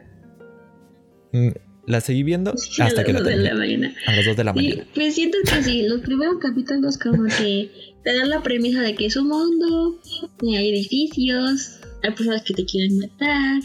Mm, 1.31 1.49
la 1.87 1.99
seguí 1.99 2.23
viendo 2.23 2.53
hasta 2.79 3.03
que 3.03 3.11
la 3.11 3.21
terminé. 3.21 3.93
A 4.07 4.11
las 4.15 4.25
2 4.25 4.37
de 4.37 4.43
la 4.45 4.53
Sí, 4.53 4.57
mañana. 4.69 4.87
pues 4.95 5.15
siento 5.15 5.37
que 5.43 5.61
sí, 5.63 5.83
los 5.85 5.99
primeros 5.99 6.35
capítulos 6.41 6.97
como 6.97 7.25
que 7.25 7.69
te 8.05 8.15
dan 8.15 8.29
la 8.29 8.41
premisa 8.41 8.79
de 8.81 8.95
que 8.95 9.07
es 9.07 9.17
un 9.17 9.27
mundo, 9.27 9.99
y 10.41 10.55
hay 10.55 10.69
edificios, 10.69 11.81
hay 12.05 12.11
personas 12.13 12.41
que 12.43 12.53
te 12.53 12.65
quieren 12.65 12.99
matar, 12.99 13.61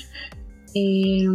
eh, 0.74 1.26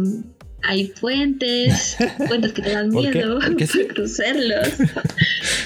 hay 0.62 0.88
puentes, 1.00 1.96
puentes 2.28 2.52
que 2.54 2.62
te 2.62 2.70
dan 2.72 2.90
¿Por 2.90 3.02
qué? 3.04 3.10
miedo 3.18 3.38
¿Por 3.40 3.56
qué 3.56 3.66
sí? 3.68 3.86
cruzarlos, 3.86 4.68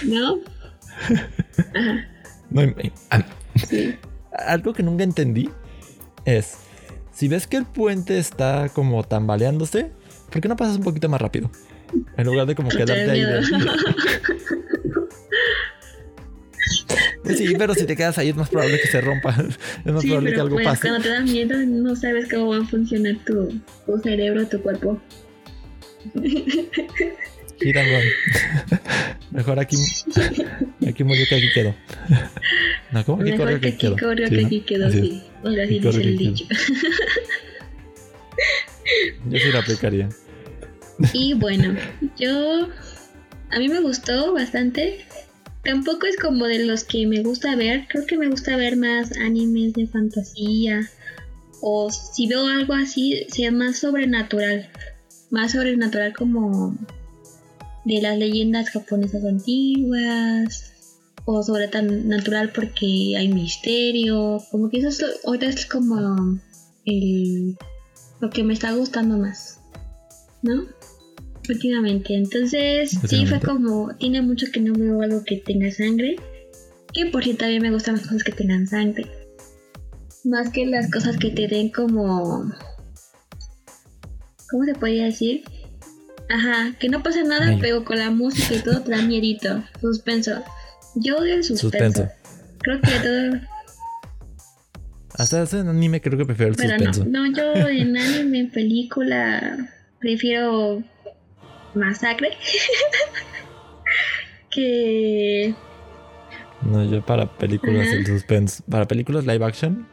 ¿no? 0.04 0.38
Ajá, 1.74 2.08
No, 2.50 2.62
me- 2.62 2.92
a- 3.10 3.24
sí. 3.68 3.94
algo 4.32 4.72
que 4.72 4.82
nunca 4.82 5.04
entendí 5.04 5.48
es, 6.24 6.54
si 7.12 7.28
ves 7.28 7.46
que 7.46 7.56
el 7.56 7.66
puente 7.66 8.18
está 8.18 8.68
como 8.68 9.02
tambaleándose, 9.04 9.90
¿por 10.30 10.40
qué 10.40 10.48
no 10.48 10.56
pasas 10.56 10.76
un 10.76 10.82
poquito 10.84 11.08
más 11.08 11.20
rápido? 11.20 11.50
En 12.16 12.26
lugar 12.26 12.46
de 12.46 12.54
como 12.54 12.68
quedarte 12.68 13.04
da 13.06 13.12
ahí. 13.12 13.20
de- 13.20 13.40
sí, 17.36 17.54
pero 17.58 17.74
si 17.74 17.84
te 17.86 17.96
quedas 17.96 18.18
ahí 18.18 18.28
es 18.30 18.36
más 18.36 18.48
probable 18.48 18.80
que 18.80 18.88
se 18.88 19.00
rompa. 19.00 19.30
Es 19.84 19.92
más 19.92 20.02
Sí, 20.02 20.08
probable 20.08 20.32
que 20.34 20.40
algo 20.40 20.54
pues 20.56 20.66
pase. 20.66 20.88
cuando 20.88 21.02
te 21.02 21.08
da 21.10 21.20
miedo 21.20 21.58
no 21.66 21.96
sabes 21.96 22.28
cómo 22.30 22.48
va 22.50 22.58
a 22.58 22.64
funcionar 22.66 23.16
tu, 23.26 23.60
tu 23.86 23.98
cerebro, 24.02 24.46
tu 24.46 24.60
cuerpo. 24.62 25.00
Run. 26.14 26.30
Mejor 29.32 29.58
aquí, 29.60 29.76
aquí 30.88 31.04
murió 31.04 31.24
que 31.28 31.34
aquí 31.36 31.48
quedó. 31.54 31.74
No, 32.90 33.04
¿cómo 33.04 33.22
aquí 33.22 33.36
corrió 33.36 33.60
que 33.60 33.76
quedó? 33.76 33.96
corrió 33.98 34.28
que 34.28 34.44
aquí 34.46 34.60
quedó, 34.62 34.90
sí. 34.90 35.22
Dice 35.44 35.88
el 36.00 36.16
dicho. 36.18 36.44
Yo 39.28 39.38
sí 39.38 39.52
lo 39.52 39.58
aplicaría. 39.58 40.08
Y 41.12 41.34
bueno, 41.34 41.76
yo. 42.18 42.68
A 43.52 43.58
mí 43.58 43.68
me 43.68 43.80
gustó 43.80 44.32
bastante. 44.32 45.04
Tampoco 45.64 46.06
es 46.06 46.16
como 46.16 46.46
de 46.46 46.64
los 46.64 46.84
que 46.84 47.06
me 47.06 47.22
gusta 47.22 47.54
ver. 47.54 47.86
Creo 47.88 48.06
que 48.06 48.16
me 48.16 48.28
gusta 48.28 48.56
ver 48.56 48.76
más 48.76 49.12
animes 49.18 49.74
de 49.74 49.86
fantasía. 49.86 50.88
O 51.60 51.90
si 51.90 52.26
veo 52.26 52.46
algo 52.46 52.72
así, 52.72 53.26
sea 53.28 53.50
más 53.52 53.78
sobrenatural. 53.78 54.70
Más 55.30 55.52
sobrenatural 55.52 56.14
como 56.14 56.74
de 57.84 58.00
las 58.00 58.18
leyendas 58.18 58.70
japonesas 58.70 59.24
antiguas. 59.24 60.72
O 61.26 61.42
sobre 61.42 61.68
tan 61.68 62.08
natural 62.08 62.52
porque 62.54 63.16
hay 63.18 63.28
misterio. 63.28 64.42
Como 64.50 64.70
que 64.70 64.78
eso 64.78 64.88
es, 64.88 65.04
ahorita 65.26 65.46
es 65.46 65.66
como 65.66 66.40
el, 66.86 67.56
lo 68.20 68.30
que 68.30 68.44
me 68.44 68.54
está 68.54 68.72
gustando 68.72 69.18
más. 69.18 69.60
¿No? 70.42 70.79
Últimamente. 71.50 72.14
Entonces, 72.14 72.96
sí 73.08 73.26
fue 73.26 73.40
como. 73.40 73.94
Tiene 73.96 74.22
mucho 74.22 74.46
que 74.52 74.60
no 74.60 74.72
veo 74.72 75.02
algo 75.02 75.24
que 75.24 75.36
tenga 75.38 75.70
sangre. 75.70 76.16
Que 76.92 77.06
por 77.06 77.22
cierto, 77.24 77.40
también 77.40 77.62
me 77.62 77.70
gustan 77.70 77.96
las 77.96 78.06
cosas 78.06 78.24
que 78.24 78.32
tengan 78.32 78.66
sangre. 78.66 79.06
Más 80.24 80.50
que 80.50 80.66
las 80.66 80.90
cosas 80.90 81.16
que 81.16 81.30
te 81.30 81.48
den 81.48 81.70
como. 81.70 82.50
¿Cómo 84.50 84.64
se 84.64 84.74
podría 84.74 85.04
decir? 85.06 85.44
Ajá, 86.28 86.76
que 86.78 86.88
no 86.88 87.02
pasa 87.02 87.24
nada, 87.24 87.56
pero 87.60 87.84
con 87.84 87.98
la 87.98 88.10
música 88.10 88.54
y 88.54 88.60
todo 88.60 88.82
te 88.82 88.92
da 88.92 89.02
miedito. 89.06 89.64
Suspenso. 89.80 90.42
Yo 90.94 91.16
odio 91.16 91.34
el 91.34 91.44
suspenso. 91.44 91.70
Suspenso. 91.70 92.08
Creo 92.58 92.80
que 92.80 92.90
todo. 93.02 93.40
Hasta 95.14 95.42
ese 95.42 95.58
anime 95.58 96.00
creo 96.00 96.16
que 96.16 96.24
prefiero 96.24 96.52
el 96.52 96.56
Pero 96.56 96.70
suspenso. 96.76 97.04
no, 97.04 97.28
no, 97.28 97.36
yo 97.36 97.68
en 97.68 97.96
anime, 97.96 98.38
en 98.40 98.50
película, 98.50 99.68
prefiero 99.98 100.82
masacre. 101.74 102.30
que. 104.50 105.54
No, 106.62 106.84
yo 106.84 107.04
para 107.04 107.26
películas 107.26 107.88
el 107.88 108.06
suspenso. 108.06 108.62
Para 108.68 108.86
películas 108.86 109.26
live 109.26 109.44
action. 109.44 109.86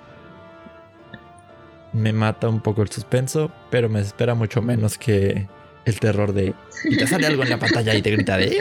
Me 1.94 2.14
mata 2.14 2.50
un 2.50 2.62
poco 2.62 2.82
el 2.82 2.90
suspenso, 2.90 3.52
pero 3.72 3.90
me 3.90 4.02
espera 4.02 4.36
mucho 4.36 4.62
menos 4.62 4.98
que 4.98 5.48
el 5.86 6.00
terror 6.00 6.34
de. 6.34 6.54
Y 6.84 6.98
te 6.98 7.08
sale 7.08 7.28
algo 7.28 7.44
en 7.44 7.50
la 7.50 7.60
pantalla 7.60 7.96
y 7.96 8.02
te 8.02 8.12
grita 8.12 8.38
de. 8.38 8.58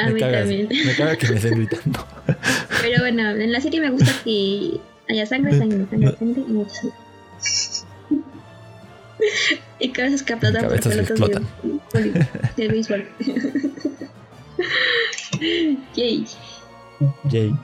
A 0.00 0.06
me 0.06 0.14
mí 0.14 0.20
caga, 0.20 0.40
también. 0.40 0.68
me 0.86 0.94
caga 0.94 1.16
que 1.16 1.28
me 1.28 1.36
estén 1.36 1.54
gritando. 1.56 2.06
Pero 2.80 3.00
bueno, 3.00 3.30
en 3.30 3.52
la 3.52 3.60
serie 3.60 3.80
me 3.80 3.90
gusta 3.90 4.10
que 4.24 4.80
haya 5.08 5.26
sangre, 5.26 5.58
sangre, 5.58 5.86
sangre, 5.90 6.16
sangre 6.18 6.42
y 6.46 6.52
mucha 6.52 6.74
sangre. 6.74 6.96
Y 9.80 9.90
cabezas 9.90 10.22
que 10.22 10.34
aplaudan 10.34 10.68
por 10.68 10.80
pelotas 10.80 11.18
de, 11.18 12.02
de, 12.02 12.26
de 12.56 12.68
béisbol. 12.68 13.08
Yay. 15.96 16.26
Yay. 17.30 17.56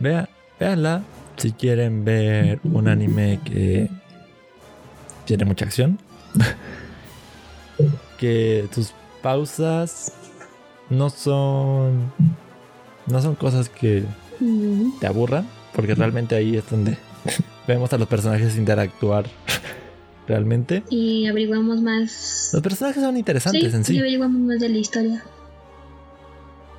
Vea, 0.00 0.28
véanla 0.58 1.02
si 1.36 1.52
quieren 1.52 2.04
ver 2.04 2.60
un 2.64 2.88
anime 2.88 3.40
que 3.44 3.88
tiene 5.24 5.44
mucha 5.44 5.64
acción. 5.64 5.98
que 8.18 8.68
tus 8.74 8.92
pausas 9.22 10.12
no 10.90 11.10
son 11.10 12.12
no 13.06 13.22
son 13.22 13.36
cosas 13.36 13.68
que 13.68 14.04
Mm, 14.40 14.98
te 15.00 15.06
aburran, 15.06 15.46
porque 15.74 15.94
realmente 15.94 16.34
ahí 16.34 16.56
es 16.56 16.68
donde 16.70 16.96
vemos 17.66 17.92
a 17.92 17.98
los 17.98 18.08
personajes 18.08 18.56
interactuar 18.56 19.26
realmente. 20.28 20.82
Y 20.90 21.26
averiguamos 21.26 21.80
más. 21.80 22.50
Los 22.52 22.62
personajes 22.62 23.02
son 23.02 23.16
interesantes 23.16 23.70
sí, 23.70 23.76
en 23.76 23.84
sí. 23.84 23.94
y 23.96 23.98
averiguamos 24.00 24.40
más 24.40 24.60
de 24.60 24.68
la 24.68 24.78
historia. 24.78 25.22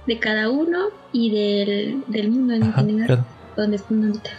de 0.08 0.20
cada 0.20 0.50
uno 0.50 0.88
y 1.14 1.32
del, 1.32 2.04
del 2.08 2.32
mundo 2.32 2.54
en 2.54 2.64
Ajá, 2.64 2.82
general, 2.82 3.06
claro. 3.08 3.26
donde 3.56 3.76
están 3.78 4.04
ahorita. 4.06 4.30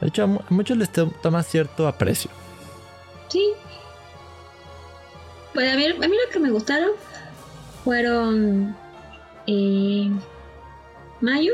De 0.00 0.08
hecho, 0.08 0.24
a 0.24 0.26
mu- 0.26 0.40
a 0.40 0.54
muchos 0.54 0.76
les 0.76 0.90
to- 0.90 1.12
toma 1.22 1.42
cierto 1.42 1.86
aprecio. 1.86 2.30
Sí. 3.28 3.52
Pues 5.54 5.72
a 5.72 5.76
mí, 5.76 5.84
a 5.86 5.94
mí 5.94 6.00
lo 6.26 6.32
que 6.32 6.38
me 6.40 6.50
gustaron 6.50 6.90
fueron 7.84 8.74
eh, 9.46 10.10
Mayo 11.20 11.52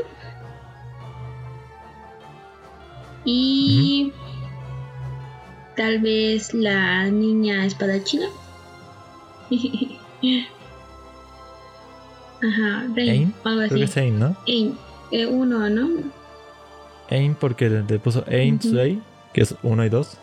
y 3.25 4.11
tal 5.75 5.99
vez 5.99 6.53
la 6.53 7.05
niña 7.09 7.65
espadachina. 7.65 8.27
Ajá, 12.41 12.85
Rain, 12.95 13.33
algo 13.43 13.59
Creo 13.67 13.69
que 13.69 13.75
así. 13.75 13.83
es 13.83 13.97
Ain, 13.97 14.19
¿no? 14.19 14.35
Ain, 14.47 14.77
eh, 15.11 15.25
uno, 15.25 15.69
¿no? 15.69 15.89
Ain 17.09 17.35
porque 17.35 17.69
le 17.69 17.99
puso 17.99 18.23
Ain. 18.27 18.61
Sway, 18.61 19.01
que 19.33 19.41
es 19.41 19.55
uno 19.61 19.85
y 19.85 19.89
dos. 19.89 20.17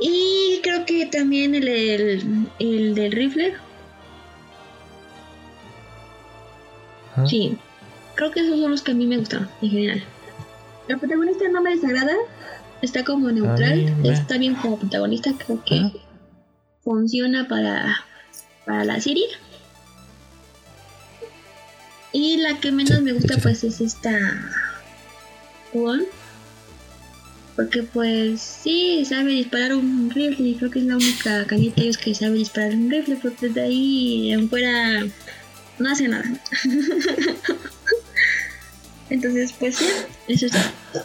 Y 0.00 0.60
creo 0.62 0.84
que 0.84 1.06
también 1.06 1.54
el, 1.54 1.68
el, 1.68 2.48
el 2.58 2.94
del 2.94 3.12
rifle. 3.12 3.54
Ajá. 7.18 7.26
Sí, 7.28 7.56
creo 8.14 8.30
que 8.30 8.40
esos 8.40 8.58
son 8.60 8.70
los 8.70 8.82
que 8.82 8.92
a 8.92 8.94
mí 8.94 9.06
me 9.06 9.18
gustan 9.18 9.48
en 9.62 9.70
general. 9.70 10.02
La 10.88 10.96
protagonista 10.96 11.44
no 11.48 11.60
me 11.62 11.70
desagrada, 11.74 12.14
está 12.82 13.04
como 13.04 13.30
neutral, 13.30 13.96
me- 13.96 14.08
está 14.10 14.38
bien 14.38 14.54
como 14.54 14.78
protagonista, 14.78 15.32
creo 15.44 15.62
que 15.64 15.78
Ajá. 15.78 15.92
funciona 16.82 17.46
para, 17.48 18.04
para 18.64 18.84
la 18.84 19.00
serie. 19.00 19.26
Y 22.12 22.38
la 22.38 22.58
que 22.58 22.72
menos 22.72 22.96
Sí, 22.98 23.02
me 23.02 23.12
de 23.12 23.18
gusta 23.18 23.34
sí. 23.34 23.40
pues 23.42 23.64
es 23.64 23.80
esta 23.80 24.18
Juan. 25.72 26.02
Porque 27.54 27.82
pues 27.82 28.40
sí, 28.40 29.04
sabe 29.04 29.32
disparar 29.32 29.74
un 29.74 30.10
rifle 30.10 30.48
y 30.48 30.54
creo 30.54 30.70
que 30.70 30.78
es 30.78 30.84
la 30.86 30.94
única 30.96 31.44
cañita 31.46 31.76
de 31.76 31.82
ellos 31.88 31.98
que 31.98 32.14
sabe 32.14 32.34
disparar 32.38 32.74
un 32.74 32.88
rifle, 32.90 33.18
pero 33.20 33.34
desde 33.40 33.60
ahí 33.60 34.32
en 34.32 34.48
fuera 34.48 35.04
no 35.78 35.90
hace 35.90 36.08
nada. 36.08 36.24
Entonces 39.10 39.52
pues 39.58 39.76
sí, 39.76 39.86
eso 40.28 40.46
es 40.46 40.52
todo. 40.52 41.04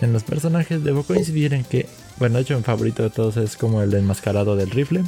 En 0.00 0.12
los 0.12 0.24
personajes 0.24 0.82
debo 0.84 1.02
coincidir 1.04 1.54
en 1.54 1.64
que, 1.64 1.88
bueno, 2.18 2.36
de 2.36 2.42
hecho 2.42 2.56
mi 2.56 2.62
favorito 2.62 3.02
de 3.02 3.10
todos 3.10 3.36
es 3.38 3.56
como 3.56 3.82
el 3.82 3.94
enmascarado 3.94 4.54
del 4.56 4.70
rifle. 4.70 5.04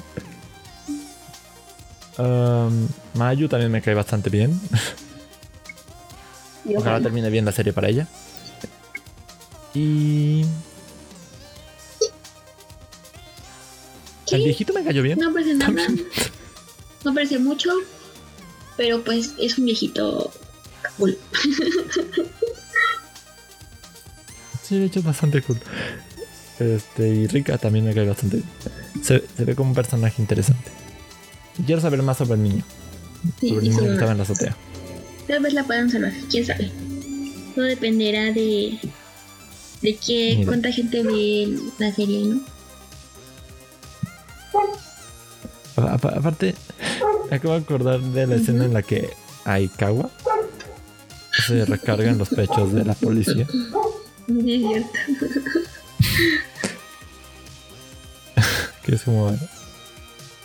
Um, 2.17 2.89
Mayu 3.15 3.49
también 3.49 3.71
me 3.71 3.83
cae 3.83 3.95
bastante 3.95 4.31
bien. 4.31 4.59
Ojalá 6.65 6.79
ojalá. 6.81 7.01
termine 7.03 7.31
bien 7.31 7.45
la 7.45 7.53
serie 7.53 7.73
para 7.73 7.89
ella. 7.89 8.09
Y... 9.75 10.43
El 14.31 14.41
Sí. 14.41 14.45
viejito 14.45 14.73
me 14.75 14.85
cayó 14.85 15.03
bien. 15.03 15.19
No 15.19 15.33
parece 15.33 15.55
nada. 15.73 15.83
No 17.05 17.15
parece 17.15 17.39
mucho, 17.39 17.71
pero 18.77 19.03
pues 19.03 19.35
es 19.39 19.59
un 19.59 19.67
viejito 19.67 20.31
cool. 20.97 21.19
Sí, 24.63 24.79
de 24.79 24.85
hecho 24.85 24.99
es 24.99 25.05
bastante 25.07 25.41
cool. 25.41 25.59
Este, 26.59 27.09
y 27.09 27.27
Rika 27.27 27.57
también 27.57 27.87
me 27.87 27.95
cae 27.95 28.07
bastante. 28.07 28.43
Se, 29.03 29.25
se 29.35 29.45
ve 29.47 29.55
como 29.55 29.71
un 29.71 29.75
personaje 29.75 30.21
interesante. 30.21 30.71
Y 31.59 31.63
Quiero 31.63 31.81
saber 31.81 32.03
más 32.03 32.19
sobre 32.19 32.35
el 32.35 32.43
niño. 32.43 32.63
Sí, 33.41 33.49
sobre 33.49 33.67
el 33.67 33.71
niño 33.71 33.85
que 33.85 33.93
estaba 33.95 34.13
en 34.13 34.19
la 34.19 34.25
azotea. 34.25 34.55
Tal 35.27 35.43
vez 35.43 35.55
la 35.55 35.65
puedan 35.65 35.91
salvar, 35.91 36.13
quién 36.31 36.45
sabe. 36.45 36.71
Todo 37.55 37.65
dependerá 37.65 38.25
de 38.25 38.79
de 39.83 39.99
Mira. 40.07 40.47
cuánta 40.47 40.73
gente 40.73 41.03
ve 41.03 41.59
la 41.79 41.95
serie, 41.95 42.27
¿no? 42.27 42.41
Aparte, 45.87 46.55
acabo 47.31 47.55
de 47.55 47.61
acordar 47.61 48.01
de 48.01 48.27
la 48.27 48.37
escena 48.37 48.65
en 48.65 48.75
la 48.75 48.83
que 48.83 49.11
Aikawa 49.45 50.11
se 51.47 51.65
recarga 51.65 52.11
en 52.11 52.19
los 52.19 52.29
pechos 52.29 52.73
de 52.73 52.85
la 52.85 52.95
policía. 52.95 53.47
Que 58.85 58.95
es 58.95 59.03
como. 59.03 59.37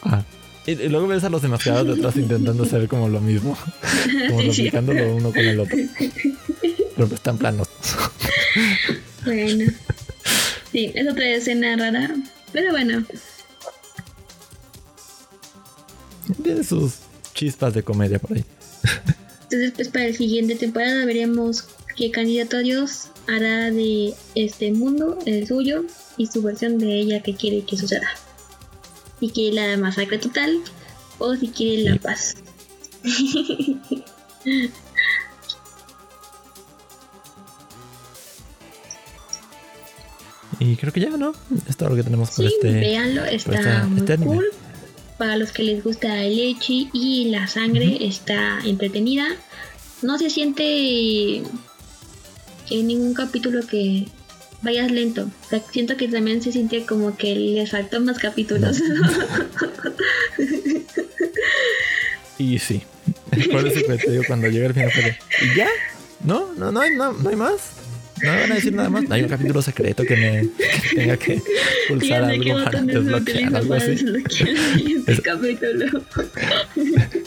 Ah. 0.02 0.22
Y, 0.66 0.72
y 0.72 0.90
luego 0.90 1.08
ves 1.08 1.24
a 1.24 1.30
los 1.30 1.42
enmascarados 1.46 1.96
detrás 1.96 2.18
intentando 2.18 2.64
hacer 2.64 2.90
como 2.90 3.08
lo 3.08 3.22
mismo. 3.22 3.58
Como 4.28 4.42
replicándolo 4.42 5.16
uno 5.16 5.30
con 5.32 5.40
el 5.40 5.60
otro. 5.62 5.78
Pero 6.96 7.08
pues 7.08 7.14
están 7.14 7.38
planos. 7.38 7.70
Bueno. 9.24 9.72
Sí, 10.74 10.92
es 10.94 11.08
otra 11.10 11.30
escena 11.30 11.78
rara. 11.78 12.14
Pero 12.52 12.72
bueno, 12.72 13.06
Tiene 16.54 16.68
sus 16.68 16.94
chispas 17.34 17.74
de 17.74 17.84
comedia 17.84 18.20
por 18.20 18.34
ahí. 18.38 18.46
entonces 19.44 19.72
pues 19.76 19.88
para 19.90 20.08
la 20.08 20.14
siguiente 20.14 20.56
temporada 20.56 21.06
veremos 21.06 21.66
qué 21.96 22.12
candidato 22.12 22.58
a 22.58 22.60
Dios 22.60 23.08
hará 23.28 23.72
de 23.72 24.14
este 24.36 24.72
mundo 24.72 25.18
el 25.26 25.48
suyo 25.48 25.86
y 26.18 26.28
su 26.28 26.42
versión 26.42 26.78
de 26.78 27.00
ella 27.00 27.24
que 27.24 27.36
quiere 27.36 27.64
que 27.66 27.78
suceda. 27.78 28.08
Si 29.20 29.30
quiere 29.30 29.56
la 29.56 29.78
masacre 29.78 30.18
total 30.18 30.60
o 31.20 31.36
si 31.36 31.48
quiere 31.50 31.90
la 31.90 31.96
paz. 31.98 32.36
Y 40.60 40.76
creo 40.76 40.94
que 40.94 41.00
ya, 41.02 41.10
¿no? 41.10 41.34
Es 41.68 41.78
todo 41.78 41.90
lo 41.90 41.96
que 41.96 42.04
tenemos 42.04 42.30
por 42.32 42.46
Sí, 42.48 42.54
este. 42.54 42.72
véanlo, 42.74 43.26
está 43.26 43.86
muy 43.86 44.00
este 44.00 44.14
anime. 44.14 44.36
cool. 44.36 44.46
Para 45.24 45.38
los 45.38 45.54
que 45.54 45.64
les 45.64 45.82
gusta 45.82 46.22
el 46.22 46.36
leche 46.36 46.90
y 46.92 47.30
la 47.30 47.48
sangre, 47.48 47.98
está 48.02 48.60
entretenida. 48.66 49.26
No 50.02 50.18
se 50.20 50.30
siente 50.30 51.38
en 52.70 52.88
ningún 52.88 53.14
capítulo 53.14 53.66
que 53.66 54.08
vayas 54.64 54.92
lento. 54.92 55.32
O 55.46 55.50
sea, 55.50 55.64
siento 55.72 55.96
que 55.96 56.10
también 56.10 56.42
se 56.42 56.52
siente 56.52 56.86
como 56.86 57.16
que 57.16 57.36
le 57.38 57.66
faltó 57.68 58.02
más 58.02 58.20
capítulos. 58.20 58.82
Y 62.38 62.60
sí. 62.60 62.82
Cuando 63.50 64.50
llega 64.50 64.66
el 64.66 64.74
final 64.74 64.92
¿Y 65.42 65.56
ya? 65.56 65.70
¿No? 66.26 66.54
¿No, 66.58 66.74
no, 66.74 66.82
hay, 66.82 66.98
no, 66.98 67.14
no 67.14 67.30
hay 67.30 67.36
más? 67.38 67.83
¿No 68.24 68.32
me 68.32 68.40
van 68.42 68.52
a 68.52 68.56
decir 68.56 68.74
nada 68.74 68.90
más? 68.90 69.04
¿No 69.08 69.16
hay 69.16 69.24
un 69.24 69.28
capítulo 69.30 69.62
secreto 69.62 70.04
que 70.04 70.16
me 70.16 70.42
que 70.90 70.96
tenga 70.96 71.18
que 71.18 71.42
pulsar 71.90 72.24
algo 72.24 72.64
para 72.64 72.80
se 72.80 72.86
desbloquear 72.86 73.56
algo 73.56 73.70
para 73.70 73.84
así? 73.84 73.96
desbloquear 73.96 75.22
capítulo. 75.24 76.02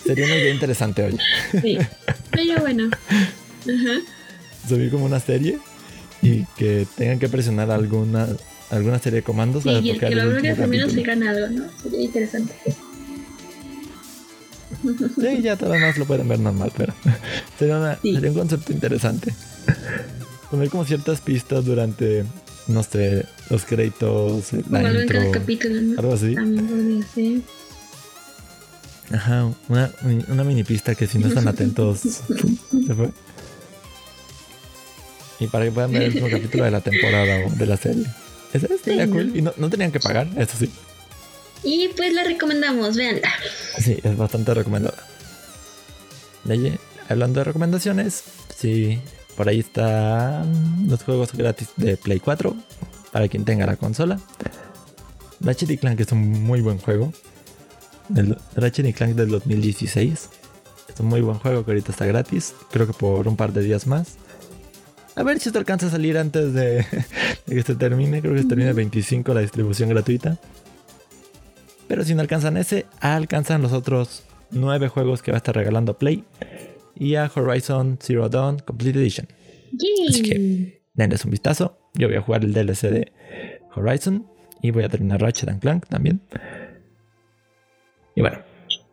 Sería 0.06 0.24
una 0.26 0.36
idea 0.36 0.54
interesante 0.54 1.02
hoy. 1.02 1.18
Sí. 1.60 1.78
Pero 2.30 2.60
bueno. 2.60 2.88
Ajá. 2.88 4.00
Subir 4.68 4.90
como 4.90 5.04
una 5.04 5.20
serie 5.20 5.58
y 6.22 6.44
que 6.56 6.86
tengan 6.96 7.18
que 7.18 7.28
presionar 7.28 7.70
alguna 7.70 8.28
alguna 8.70 8.98
serie 8.98 9.18
de 9.20 9.22
comandos 9.22 9.62
Sí, 9.62 9.68
para 9.68 9.80
y 9.80 9.90
el 9.90 9.98
que 10.00 10.10
lo 10.10 10.28
bloquea 10.28 10.54
nos 10.56 10.58
capítulo. 10.60 11.02
gana 11.04 11.30
algo, 11.30 11.48
¿no? 11.50 11.64
Sería 11.82 12.00
interesante. 12.02 12.52
Sí, 15.20 15.42
ya 15.42 15.56
todo 15.56 15.70
demás 15.72 15.96
lo 15.98 16.04
pueden 16.04 16.26
ver 16.28 16.40
normal, 16.40 16.72
pero 16.76 16.94
sería, 17.58 17.76
una- 17.78 17.98
Sí. 18.02 18.12
sería 18.14 18.30
un 18.30 18.36
concepto 18.38 18.72
interesante. 18.72 19.32
Poner 20.50 20.70
como 20.70 20.84
ciertas 20.84 21.20
pistas 21.20 21.64
durante, 21.64 22.24
no 22.68 22.82
sé, 22.82 23.26
los 23.50 23.64
créditos, 23.64 24.52
la 24.52 24.62
Como 24.62 24.76
algo 24.76 24.88
en 24.90 25.02
intro, 25.02 25.18
cada 25.20 25.30
capítulo, 25.32 25.80
¿no? 25.82 25.98
algo 26.00 26.14
así. 26.14 26.34
También 26.34 26.66
podría 26.66 27.02
ser. 27.14 27.40
Ajá, 29.16 29.52
una, 29.68 29.90
una 30.28 30.44
mini 30.44 30.64
pista 30.64 30.94
que 30.94 31.06
si 31.06 31.18
no 31.18 31.28
están 31.28 31.46
atentos 31.48 32.00
se 32.00 32.94
fue. 32.94 33.10
Y 35.38 35.46
para 35.48 35.64
que 35.66 35.72
puedan 35.72 35.92
ver 35.92 36.02
el 36.02 36.08
último 36.08 36.28
capítulo 36.30 36.64
de 36.64 36.70
la 36.70 36.80
temporada 36.80 37.46
o 37.46 37.50
de 37.50 37.66
la 37.66 37.76
serie. 37.76 38.06
Eso 38.52 38.66
estaría 38.72 39.04
Sí, 39.04 39.10
cool. 39.10 39.28
¿no? 39.28 39.36
Y 39.36 39.42
no, 39.42 39.52
no 39.56 39.68
tenían 39.70 39.92
que 39.92 40.00
pagar, 40.00 40.28
eso 40.36 40.56
sí. 40.58 40.70
Y 41.62 41.88
pues 41.96 42.12
la 42.14 42.24
recomendamos, 42.24 42.96
véanla. 42.96 43.28
Sí, 43.78 43.98
es 44.02 44.16
bastante 44.16 44.54
recomendada. 44.54 44.96
De 46.44 46.54
ahí, 46.54 46.78
hablando 47.08 47.40
de 47.40 47.44
recomendaciones, 47.44 48.22
sí, 48.56 48.98
por 49.36 49.48
ahí 49.48 49.60
están 49.60 50.88
los 50.88 51.02
juegos 51.02 51.32
gratis 51.34 51.68
de 51.76 51.96
Play 51.96 52.20
4 52.20 52.56
para 53.12 53.28
quien 53.28 53.44
tenga 53.44 53.66
la 53.66 53.76
consola. 53.76 54.18
Ratchet 55.40 55.70
y 55.70 55.78
Clank 55.78 56.00
es 56.00 56.12
un 56.12 56.42
muy 56.42 56.60
buen 56.60 56.78
juego. 56.78 57.12
El 58.14 58.36
Ratchet 58.54 58.86
y 58.86 58.92
Clank 58.92 59.14
del 59.14 59.28
2016 59.30 60.30
es 60.88 61.00
un 61.00 61.06
muy 61.06 61.20
buen 61.20 61.38
juego 61.38 61.64
que 61.64 61.72
ahorita 61.72 61.92
está 61.92 62.06
gratis. 62.06 62.54
Creo 62.70 62.86
que 62.86 62.94
por 62.94 63.28
un 63.28 63.36
par 63.36 63.52
de 63.52 63.62
días 63.62 63.86
más. 63.86 64.16
A 65.14 65.22
ver 65.22 65.38
si 65.40 65.48
esto 65.48 65.58
alcanza 65.58 65.86
a 65.86 65.90
salir 65.90 66.18
antes 66.18 66.52
de, 66.52 66.86
de 67.46 67.54
que 67.54 67.62
se 67.62 67.74
termine. 67.74 68.20
Creo 68.20 68.34
que 68.34 68.42
se 68.42 68.48
termina 68.48 68.70
el 68.70 68.76
25 68.76 69.34
la 69.34 69.40
distribución 69.40 69.90
gratuita. 69.90 70.38
Pero 71.88 72.04
si 72.04 72.14
no 72.14 72.22
alcanzan 72.22 72.56
ese, 72.56 72.86
alcanzan 73.00 73.62
los 73.62 73.72
otros 73.72 74.22
nueve 74.50 74.88
juegos 74.88 75.22
que 75.22 75.30
va 75.30 75.36
a 75.36 75.38
estar 75.38 75.54
regalando 75.54 75.98
Play. 75.98 76.24
Y 76.98 77.14
a 77.14 77.30
Horizon 77.34 77.98
Zero 78.00 78.28
Dawn 78.28 78.58
Complete 78.60 78.98
Edition. 78.98 79.28
Así 80.08 80.22
que 80.22 80.82
denles 80.94 81.24
un 81.24 81.30
vistazo. 81.30 81.78
Yo 81.94 82.08
voy 82.08 82.16
a 82.16 82.22
jugar 82.22 82.44
el 82.44 82.52
DLC 82.52 82.90
de 82.90 83.12
Horizon. 83.74 84.26
Y 84.62 84.70
voy 84.70 84.84
a 84.84 84.88
terminar 84.88 85.20
Ratchet 85.20 85.48
and 85.48 85.60
Clank 85.60 85.86
también. 85.86 86.20
Y 88.14 88.22
bueno. 88.22 88.38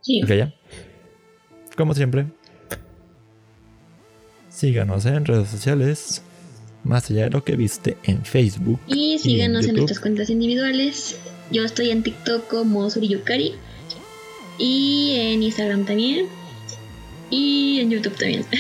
Sí. 0.02 0.22
Ok, 0.24 0.30
ya. 0.30 0.54
Como 1.78 1.94
siempre. 1.94 2.26
Síganos 4.50 5.06
en 5.06 5.26
redes 5.26 5.50
sociales. 5.50 6.22
Más 6.84 7.10
allá 7.10 7.24
de 7.24 7.30
lo 7.30 7.44
que 7.46 7.56
viste 7.56 7.98
en 8.04 8.26
Facebook. 8.26 8.80
Y 8.88 9.18
síganos 9.18 9.64
en, 9.64 9.70
YouTube. 9.70 9.78
nuestras 9.78 10.00
cuentas 10.02 10.30
individuales. 10.30 11.18
Yo 11.50 11.64
estoy 11.64 11.92
en 11.92 12.04
TikTok 12.04 12.48
como 12.50 12.90
Suriyukari. 12.90 13.54
Y 14.60 15.16
en 15.18 15.44
Instagram 15.44 15.86
también. 15.86 16.28
Y 17.36 17.80
en 17.80 17.90
YouTube 17.90 18.16
también. 18.16 18.46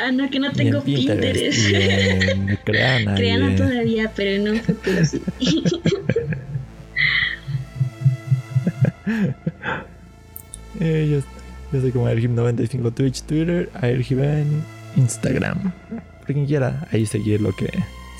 ah, 0.00 0.10
no, 0.12 0.30
que 0.30 0.38
no 0.40 0.46
Y 0.46 0.50
en 0.50 0.56
tengo 0.56 0.82
Pinterest. 0.82 1.68
Y 1.68 1.74
en 1.74 2.56
Creana. 2.64 3.12
y 3.12 3.14
Creana 3.16 3.46
en- 3.50 3.56
todavía, 3.56 4.10
pero 4.16 4.30
en 4.30 4.48
un 4.48 4.60
futuro 4.60 5.04
sí. 5.04 5.20
Eh, 10.80 11.08
yo, 11.10 11.20
yo 11.72 11.80
soy 11.80 11.92
como 11.92 12.08
Airgim95 12.08 12.94
Twitch, 12.94 13.22
Twitter, 13.22 13.68
Airgim 13.74 14.22
en 14.22 14.62
Instagram. 14.96 15.72
Por 16.18 16.26
quien 16.32 16.46
quiera, 16.46 16.88
ahí 16.90 17.04
seguir 17.06 17.40
lo 17.40 17.52
que 17.54 17.68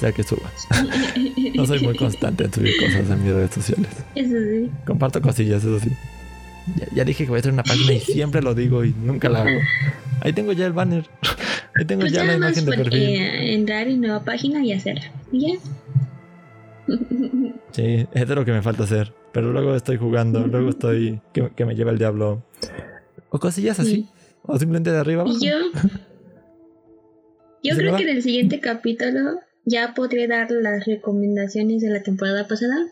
sea 0.02 0.12
que 0.12 0.22
suba. 0.22 0.50
No 1.54 1.66
soy 1.66 1.80
muy 1.80 1.94
constante 1.96 2.44
en 2.44 2.52
subir 2.52 2.76
cosas 2.78 3.10
en 3.10 3.22
mis 3.24 3.32
redes 3.32 3.50
sociales. 3.50 3.88
Eso 4.14 4.36
sí. 4.38 4.70
Comparto 4.86 5.20
cosillas, 5.20 5.62
eso 5.62 5.78
sí. 5.80 5.90
Ya, 6.76 6.86
ya 6.94 7.04
dije 7.04 7.24
que 7.24 7.28
voy 7.30 7.38
a 7.38 7.40
hacer 7.40 7.52
una 7.52 7.62
página 7.62 7.92
y 7.92 8.00
siempre 8.00 8.40
lo 8.40 8.54
digo 8.54 8.84
y 8.84 8.94
nunca 8.94 9.28
la 9.28 9.42
hago. 9.42 9.60
Ahí 10.22 10.32
tengo 10.32 10.52
ya 10.52 10.64
el 10.66 10.72
banner. 10.72 11.04
Ahí 11.74 11.84
tengo 11.84 12.00
Pues 12.02 12.12
ya 12.12 12.24
la 12.24 12.34
imagen 12.36 12.64
de 12.64 12.72
perfil. 12.72 12.94
eh, 13.02 13.54
entrar 13.54 13.86
en 13.88 14.00
nueva 14.00 14.24
página 14.24 14.64
y 14.64 14.72
hacerla. 14.72 15.10
¿Y 15.30 15.52
ya? 15.52 15.58
Sí, 17.72 18.06
es 18.12 18.28
de 18.28 18.34
lo 18.34 18.44
que 18.44 18.52
me 18.52 18.60
falta 18.62 18.84
hacer. 18.84 19.12
Pero 19.32 19.50
luego 19.52 19.74
estoy 19.74 19.96
jugando, 19.96 20.46
luego 20.46 20.68
estoy 20.70 21.20
que, 21.32 21.50
que 21.56 21.64
me 21.64 21.74
lleva 21.74 21.90
el 21.90 21.98
diablo. 21.98 22.42
O 23.30 23.38
cosillas 23.38 23.80
así. 23.80 24.06
O 24.42 24.58
simplemente 24.58 24.90
de 24.90 24.98
arriba 24.98 25.22
abajo. 25.22 25.36
Y 25.40 25.46
yo. 25.46 25.56
Yo 27.62 27.74
¿Se 27.74 27.76
me 27.76 27.78
creo 27.78 27.92
va? 27.92 27.98
que 27.98 28.04
en 28.04 28.16
el 28.16 28.22
siguiente 28.22 28.60
capítulo 28.60 29.40
ya 29.64 29.94
podré 29.94 30.26
dar 30.26 30.50
las 30.50 30.84
recomendaciones 30.86 31.82
de 31.82 31.90
la 31.90 32.02
temporada 32.02 32.48
pasada. 32.48 32.86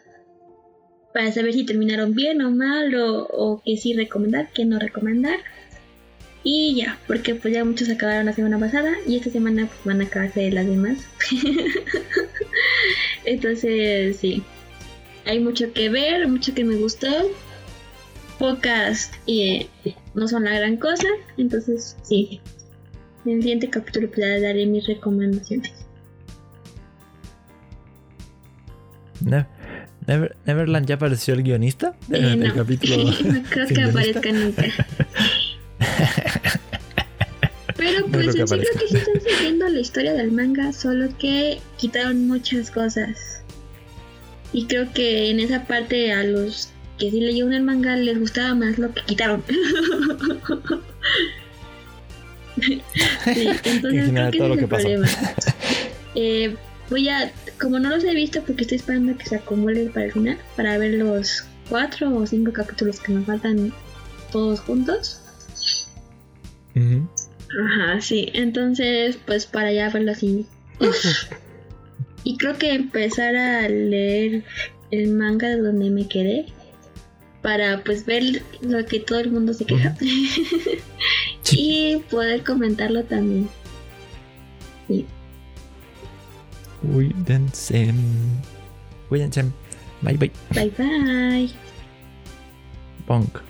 Para 1.13 1.33
saber 1.33 1.53
si 1.53 1.67
terminaron 1.67 2.15
bien 2.15 2.41
o 2.43 2.51
mal, 2.51 2.95
o, 2.95 3.27
o 3.27 3.63
que 3.65 3.77
sí 3.77 3.95
recomendar, 3.95 4.53
que 4.53 4.65
no 4.65 4.79
recomendar. 4.79 5.41
Y 6.43 6.77
ya, 6.77 6.99
porque 7.07 7.35
pues 7.35 7.53
ya 7.53 7.65
muchos 7.65 7.91
acabaron 7.91 8.27
la 8.27 8.33
semana 8.33 8.59
pasada 8.59 8.95
y 9.07 9.17
esta 9.17 9.31
semana 9.31 9.67
pues, 9.67 9.79
van 9.85 10.01
a 10.01 10.05
acabarse 10.05 10.51
las 10.51 10.67
demás. 10.67 10.99
Entonces, 13.25 14.17
sí. 14.17 14.43
Hay 15.27 15.41
mucho 15.41 15.73
que 15.73 15.91
ver, 15.91 16.27
mucho 16.29 16.55
que 16.55 16.65
me 16.65 16.77
gustó. 16.77 17.09
Pocas 18.39 19.11
eh, 19.27 19.67
no 20.15 20.29
son 20.29 20.45
la 20.45 20.55
gran 20.59 20.79
cosa. 20.79 21.09
Entonces, 21.37 21.97
sí. 22.03 22.41
En 23.27 23.33
el 23.33 23.43
siguiente 23.43 23.69
capítulo 23.69 24.09
pues 24.09 24.21
ya 24.21 24.41
daré 24.41 24.65
mis 24.65 24.87
recomendaciones. 24.87 25.80
Ne- 29.25 29.47
Never- 30.07 30.35
Neverland 30.47 30.87
ya 30.87 30.95
apareció 30.97 31.35
el 31.35 31.43
guionista 31.43 31.95
del, 32.09 32.25
Eh, 32.43 32.49
no. 32.49 32.55
capítulo. 32.55 32.97
no 33.25 33.43
creo 33.51 33.67
que 33.69 33.83
aparezca 33.83 34.33
nunca. 34.33 34.65
Pero 37.77 38.01
No 38.01 38.07
pues 38.09 38.35
que 38.35 38.41
en 38.43 38.49
sí 38.49 38.55
creo 38.57 38.75
que 38.79 38.89
sí 38.89 38.97
están 38.97 39.21
siguiendo 39.21 39.69
la 39.69 39.81
historia 39.81 40.13
del 40.15 40.33
manga, 40.33 40.73
solo 40.73 41.09
que 41.19 41.61
quitaron 41.79 42.27
muchas 42.29 42.71
cosas. 42.71 43.43
Y 44.53 44.67
creo 44.67 44.93
que 44.93 45.31
en 45.31 45.39
esa 45.41 45.65
parte 45.67 46.13
a 46.13 46.25
los 46.25 46.71
que 46.99 47.11
sí 47.11 47.21
leyeron 47.21 47.53
el 47.55 47.63
manga 47.63 47.97
les 47.97 48.19
gustaba 48.19 48.55
más 48.55 48.77
lo 48.79 48.93
que 48.93 49.03
quitaron. 49.03 49.43
sí, 52.61 52.83
entonces 53.65 54.11
creo 54.11 54.31
que 54.31 54.39
todo 54.39 54.47
ese 54.47 54.49
lo 54.49 54.55
es 54.55 54.59
que 54.59 54.65
el 54.65 54.69
pasó. 54.69 54.83
problema. 54.89 55.09
Eh, 56.17 56.57
voy 56.91 57.09
a, 57.09 57.33
como 57.61 57.79
no 57.79 57.89
los 57.89 58.05
he 58.05 58.15
visto 58.15 58.43
porque 58.43 58.63
estoy 58.63 58.77
esperando 58.77 59.13
a 59.13 59.17
que 59.17 59.27
se 59.27 59.37
acumulen 59.37 59.91
para 59.93 60.07
el 60.07 60.13
final, 60.13 60.39
para 60.57 60.77
ver 60.77 60.95
los 60.95 61.45
cuatro 61.69 62.15
o 62.15 62.27
cinco 62.27 62.53
capítulos 62.53 63.01
que 63.01 63.13
me 63.13 63.25
faltan 63.25 63.73
todos 64.33 64.61
juntos. 64.61 65.23
Ajá, 66.75 68.01
sí. 68.01 68.29
Entonces, 68.35 69.19
pues 69.25 69.47
para 69.47 69.73
ya 69.73 69.89
verlo 69.89 70.13
así. 70.13 70.47
y 72.25 72.37
creo 72.37 72.59
que 72.59 72.75
empezar 72.75 73.37
a 73.37 73.69
leer 73.69 74.45
el 74.91 75.13
manga 75.13 75.49
de 75.49 75.59
donde 75.59 75.91
me 75.91 76.09
quedé. 76.09 76.47
Para 77.43 77.83
pues 77.85 78.05
ver 78.05 78.43
lo 78.61 78.85
que 78.85 79.01
todo 79.01 79.21
el 79.21 79.31
mundo 79.31 79.55
se 79.55 79.65
queja. 79.65 79.97
y 81.53 81.97
poder 82.11 82.45
comentarlo 82.45 83.05
también. 83.05 83.49
Sí. 84.89 85.07
Cuídense. 86.81 87.93
Cuídense. 89.09 89.45
Bye 90.03 90.17
bye. 90.17 90.33
Bye 90.55 90.71
bye. 90.77 91.51
Punk. 93.07 93.50